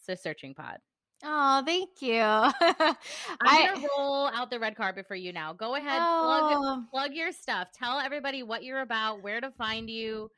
the 0.07 0.17
Searching 0.17 0.55
Pod. 0.55 0.79
Oh, 1.23 1.61
thank 1.65 2.01
you. 2.01 2.13
I'm 2.21 2.95
I 3.41 3.71
gonna 3.75 3.87
roll 3.97 4.27
out 4.27 4.49
the 4.49 4.59
red 4.59 4.75
carpet 4.75 5.07
for 5.07 5.15
you 5.15 5.31
now. 5.31 5.53
Go 5.53 5.75
ahead, 5.75 5.97
plug 5.99 6.53
Oh. 6.55 6.83
plug 6.91 7.13
your 7.13 7.31
stuff. 7.31 7.67
Tell 7.73 7.99
everybody 7.99 8.41
what 8.41 8.63
you're 8.63 8.81
about, 8.81 9.21
where 9.21 9.39
to 9.41 9.51
find 9.51 9.87
you. 9.89 10.31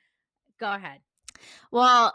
Go 0.60 0.72
ahead. 0.74 1.00
Well, 1.72 2.14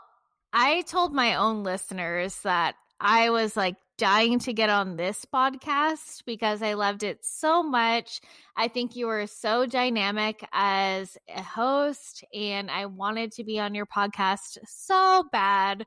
I 0.53 0.83
told 0.83 1.15
my 1.15 1.35
own 1.37 1.63
listeners 1.63 2.41
that 2.43 2.75
I 3.01 3.31
was 3.31 3.57
like 3.57 3.77
dying 3.97 4.39
to 4.41 4.53
get 4.53 4.71
on 4.71 4.97
this 4.97 5.25
podcast 5.33 6.25
because 6.27 6.63
I 6.63 6.75
loved 6.75 7.03
it 7.03 7.21
so 7.23 7.63
much. 7.63 8.21
I 8.57 8.69
think 8.69 8.97
you 8.97 9.07
were 9.07 9.27
so 9.27 9.67
dynamic 9.67 10.47
as 10.53 11.17
a 11.29 11.43
host 11.43 12.25
and 12.35 12.71
I 12.71 12.87
wanted 12.87 13.33
to 13.33 13.45
be 13.45 13.61
on 13.61 13.75
your 13.75 13.87
podcast 13.87 14.59
so 14.67 15.25
bad. 15.31 15.85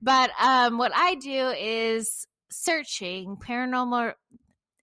But 0.00 0.30
um 0.40 0.78
what 0.78 0.92
I 0.94 1.16
do 1.16 1.48
is 1.58 2.26
searching 2.50 3.36
paranormal 3.36 4.14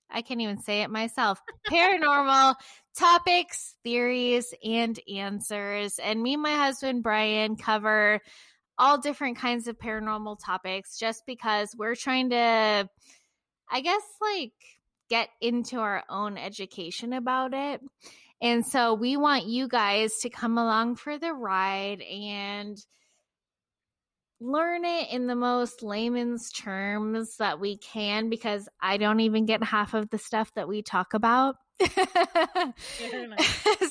I 0.10 0.22
can't 0.22 0.42
even 0.42 0.60
say 0.62 0.84
it 0.84 0.90
myself. 0.90 1.42
Paranormal 1.70 2.56
topics, 2.98 3.76
theories, 3.84 4.54
and 4.64 4.98
answers. 5.14 6.00
And 6.00 6.24
me 6.24 6.34
and 6.34 6.42
my 6.42 6.56
husband, 6.56 7.04
Brian, 7.04 7.58
cover 7.58 8.22
all 8.78 8.98
different 8.98 9.38
kinds 9.38 9.68
of 9.68 9.78
paranormal 9.78 10.38
topics 10.44 10.98
just 10.98 11.24
because 11.26 11.70
we're 11.78 11.96
trying 11.96 12.30
to, 12.30 12.90
I 13.70 13.82
guess, 13.82 14.04
like 14.22 14.54
get 15.10 15.30
into 15.42 15.80
our 15.80 16.04
own 16.10 16.38
education 16.38 17.14
about 17.14 17.54
it. 17.54 17.82
And 18.42 18.66
so 18.66 18.94
we 18.94 19.18
want 19.18 19.46
you 19.46 19.68
guys 19.68 20.20
to 20.22 20.30
come 20.30 20.58
along 20.58 20.98
for 20.98 21.18
the 21.18 21.34
ride 21.34 22.02
and 22.02 22.78
learn 24.40 24.86
it 24.86 25.12
in 25.12 25.26
the 25.26 25.36
most 25.36 25.82
layman's 25.82 26.52
terms 26.52 27.38
that 27.38 27.60
we 27.60 27.78
can 27.78 28.30
because 28.30 28.70
I 28.80 28.98
don't 28.98 29.22
even 29.22 29.46
get 29.46 29.64
half 29.64 29.96
of 29.96 30.10
the 30.10 30.20
stuff 30.20 30.54
that 30.54 30.68
we 30.68 30.84
talk 30.84 31.16
about. 31.16 31.56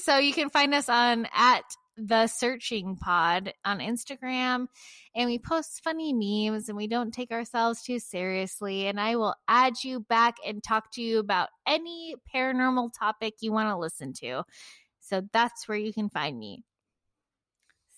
so 0.01 0.19
you 0.19 0.33
can 0.33 0.51
find 0.51 0.75
us 0.75 0.89
on 0.89 1.27
at 1.35 1.65
the 1.97 2.27
searching 2.27 2.97
pod 2.97 3.55
on 3.65 3.79
Instagram 3.79 4.67
and 5.15 5.27
we 5.27 5.39
post 5.39 5.83
funny 5.83 6.13
memes 6.13 6.69
and 6.69 6.77
we 6.77 6.87
don't 6.87 7.13
take 7.13 7.31
ourselves 7.31 7.83
too 7.83 7.99
seriously 7.99 8.87
and 8.87 9.01
I 9.01 9.17
will 9.17 9.35
add 9.49 9.83
you 9.83 10.01
back 10.01 10.37
and 10.47 10.63
talk 10.63 10.93
to 10.93 11.03
you 11.03 11.19
about 11.19 11.49
any 11.67 12.15
paranormal 12.35 12.91
topic 12.99 13.35
you 13.41 13.53
want 13.53 13.71
to 13.71 13.79
listen 13.79 14.13
to. 14.15 14.45
So 15.01 15.23
that's 15.33 15.69
where 15.69 15.79
you 15.79 15.93
can 15.93 16.11
find 16.11 16.39
me. 16.39 16.65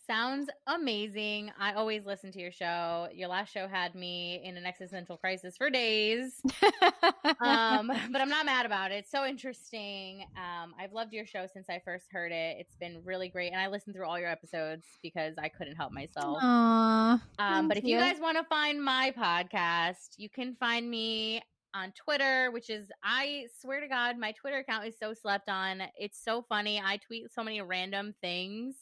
Sounds 0.08 0.48
amazing. 0.66 1.50
I 1.60 1.74
always 1.74 2.06
listen 2.06 2.32
to 2.32 2.40
your 2.40 2.50
show. 2.50 3.08
Your 3.12 3.28
last 3.28 3.52
show 3.52 3.68
had 3.68 3.94
me 3.94 4.40
in 4.42 4.56
an 4.56 4.64
existential 4.64 5.18
crisis 5.18 5.54
for 5.58 5.68
days. 5.68 6.40
Um, 7.40 7.92
but 8.10 8.22
I'm 8.22 8.30
not 8.30 8.46
mad 8.46 8.64
about 8.64 8.90
it. 8.90 8.94
It's 8.94 9.10
so 9.10 9.26
interesting. 9.26 10.24
Um, 10.34 10.74
I've 10.80 10.94
loved 10.94 11.12
your 11.12 11.26
show 11.26 11.46
since 11.52 11.68
I 11.68 11.82
first 11.84 12.06
heard 12.10 12.32
it. 12.32 12.56
It's 12.58 12.74
been 12.76 13.02
really 13.04 13.28
great. 13.28 13.52
And 13.52 13.60
I 13.60 13.68
listened 13.68 13.94
through 13.94 14.06
all 14.06 14.18
your 14.18 14.30
episodes 14.30 14.86
because 15.02 15.34
I 15.38 15.48
couldn't 15.48 15.76
help 15.76 15.92
myself. 15.92 16.38
Aww. 16.42 17.20
Um, 17.38 17.68
but 17.68 17.76
if 17.76 17.84
you 17.84 17.96
you. 17.96 18.00
guys 18.00 18.18
want 18.18 18.38
to 18.38 18.44
find 18.44 18.82
my 18.82 19.12
podcast, 19.16 20.14
you 20.16 20.30
can 20.30 20.54
find 20.54 20.90
me 20.90 21.42
on 21.74 21.92
Twitter, 21.92 22.50
which 22.50 22.70
is 22.70 22.90
I 23.04 23.44
swear 23.60 23.80
to 23.80 23.88
God, 23.88 24.16
my 24.16 24.32
Twitter 24.32 24.58
account 24.58 24.86
is 24.86 24.94
so 24.98 25.12
slept 25.12 25.50
on. 25.50 25.82
It's 25.98 26.18
so 26.18 26.40
funny. 26.48 26.80
I 26.82 26.96
tweet 26.96 27.30
so 27.30 27.44
many 27.44 27.60
random 27.60 28.14
things. 28.22 28.74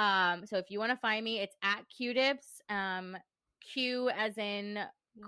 Um, 0.00 0.46
so 0.46 0.56
if 0.56 0.70
you 0.70 0.78
want 0.78 0.92
to 0.92 0.96
find 0.96 1.22
me, 1.22 1.40
it's 1.40 1.56
at 1.62 1.82
QDips. 2.00 2.60
Um, 2.70 3.16
Q 3.60 4.08
as 4.10 4.38
in 4.38 4.78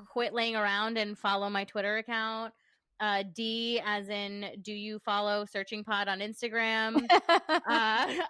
quit 0.07 0.33
laying 0.33 0.57
around 0.57 0.97
and 0.97 1.19
follow 1.19 1.51
my 1.51 1.65
Twitter 1.65 1.99
account. 1.99 2.55
Uh, 2.99 3.25
D 3.35 3.83
as 3.85 4.09
in 4.09 4.47
do 4.63 4.73
you 4.73 4.99
follow 5.01 5.45
Searching 5.45 5.85
Pod 5.85 6.09
on 6.09 6.21
Instagram? 6.21 7.05
uh, 7.11 7.29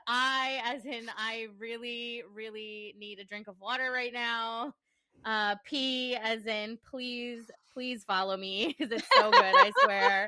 I, 0.09 0.61
as 0.65 0.85
in, 0.85 1.09
I 1.17 1.47
really, 1.59 2.23
really 2.35 2.95
need 2.99 3.21
a 3.21 3.25
drink 3.25 3.47
of 3.47 3.61
water 3.61 3.93
right 3.93 4.13
now. 4.13 4.75
Uh, 5.25 5.55
P, 5.65 6.17
as 6.17 6.47
in, 6.47 6.77
please, 6.91 7.51
please 7.73 8.03
follow 8.03 8.37
me 8.37 8.67
because 8.79 8.91
it's 8.91 9.07
so 9.15 9.31
good, 9.31 9.55
I 9.55 9.71
swear. 9.85 10.27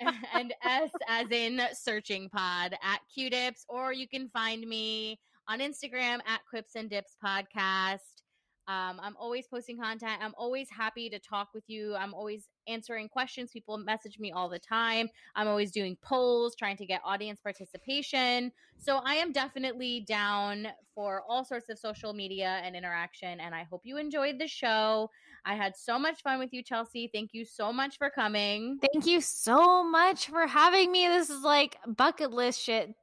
and 0.34 0.52
S, 0.62 0.90
as 1.08 1.30
in, 1.30 1.62
searching 1.72 2.28
pod 2.28 2.74
at 2.82 3.00
QDips, 3.16 3.64
or 3.68 3.94
you 3.94 4.06
can 4.06 4.28
find 4.28 4.66
me 4.68 5.18
on 5.50 5.58
Instagram 5.58 6.20
at 6.26 6.46
Quips 6.48 6.76
and 6.76 6.88
Dips 6.88 7.16
Podcast. 7.22 8.22
Um, 8.68 9.00
I'm 9.02 9.16
always 9.18 9.48
posting 9.48 9.76
content. 9.76 10.20
I'm 10.22 10.34
always 10.38 10.68
happy 10.70 11.10
to 11.10 11.18
talk 11.18 11.48
with 11.52 11.64
you. 11.66 11.96
I'm 11.96 12.14
always 12.14 12.46
answering 12.68 13.08
questions. 13.08 13.50
People 13.50 13.76
message 13.76 14.20
me 14.20 14.30
all 14.30 14.48
the 14.48 14.60
time. 14.60 15.08
I'm 15.34 15.48
always 15.48 15.72
doing 15.72 15.96
polls, 16.02 16.54
trying 16.56 16.76
to 16.76 16.86
get 16.86 17.00
audience 17.04 17.40
participation. 17.40 18.52
So 18.78 19.00
I 19.04 19.14
am 19.14 19.32
definitely 19.32 20.04
down 20.06 20.68
for 20.94 21.24
all 21.28 21.44
sorts 21.44 21.68
of 21.68 21.80
social 21.80 22.12
media 22.12 22.60
and 22.62 22.76
interaction. 22.76 23.40
And 23.40 23.52
I 23.52 23.64
hope 23.64 23.80
you 23.82 23.96
enjoyed 23.96 24.38
the 24.38 24.46
show. 24.46 25.10
I 25.44 25.56
had 25.56 25.76
so 25.76 25.98
much 25.98 26.22
fun 26.22 26.38
with 26.38 26.52
you, 26.52 26.62
Chelsie. 26.62 27.10
Thank 27.12 27.30
you 27.32 27.44
so 27.44 27.72
much 27.72 27.98
for 27.98 28.08
coming. 28.08 28.78
Thank 28.92 29.04
you 29.04 29.20
so 29.20 29.82
much 29.82 30.28
for 30.28 30.46
having 30.46 30.92
me. 30.92 31.08
This 31.08 31.28
is 31.28 31.42
like 31.42 31.76
bucket 31.88 32.30
list 32.30 32.60
shit. 32.60 32.94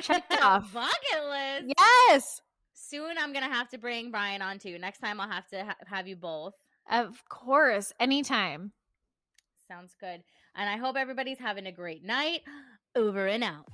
Checked 0.00 0.32
off. 0.42 0.72
Bucket 0.72 1.24
list. 1.28 1.74
Yes, 1.78 2.40
Soon 2.74 3.18
I'm 3.18 3.32
going 3.32 3.44
to 3.44 3.52
have 3.52 3.68
to 3.70 3.78
bring 3.78 4.10
Brian 4.10 4.40
on 4.40 4.58
too. 4.58 4.78
Next 4.78 5.00
time 5.00 5.20
I'll 5.20 5.28
have 5.28 5.46
to 5.48 5.64
ha- 5.64 5.76
have 5.86 6.06
you 6.08 6.16
both. 6.16 6.54
of 6.90 7.22
course. 7.28 7.92
Anytime. 8.00 8.72
Sounds 9.66 9.94
good. 10.00 10.22
And 10.54 10.70
I 10.70 10.76
hope 10.78 10.96
everybody's 10.96 11.38
having 11.38 11.66
a 11.66 11.72
great 11.72 12.02
night. 12.04 12.40
Over 12.96 13.26
and 13.26 13.44
out. 13.44 13.66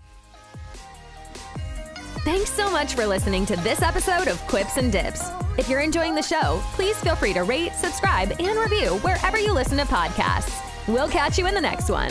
Thanks 2.24 2.50
so 2.50 2.70
much 2.70 2.94
for 2.94 3.06
listening 3.06 3.44
to 3.46 3.56
this 3.56 3.82
episode 3.82 4.28
of 4.28 4.40
Quips 4.46 4.78
and 4.78 4.90
Dips. 4.90 5.30
If 5.58 5.68
you're 5.68 5.80
enjoying 5.80 6.14
the 6.14 6.22
show, 6.22 6.60
please 6.72 6.98
feel 7.00 7.14
free 7.14 7.34
to 7.34 7.42
rate, 7.44 7.72
subscribe, 7.74 8.32
and 8.40 8.58
review 8.58 8.96
wherever 8.98 9.38
you 9.38 9.52
listen 9.52 9.76
to 9.78 9.84
podcasts. 9.84 10.60
We'll 10.88 11.08
catch 11.08 11.38
you 11.38 11.46
in 11.46 11.54
the 11.54 11.60
next 11.60 11.90
one. 11.90 12.10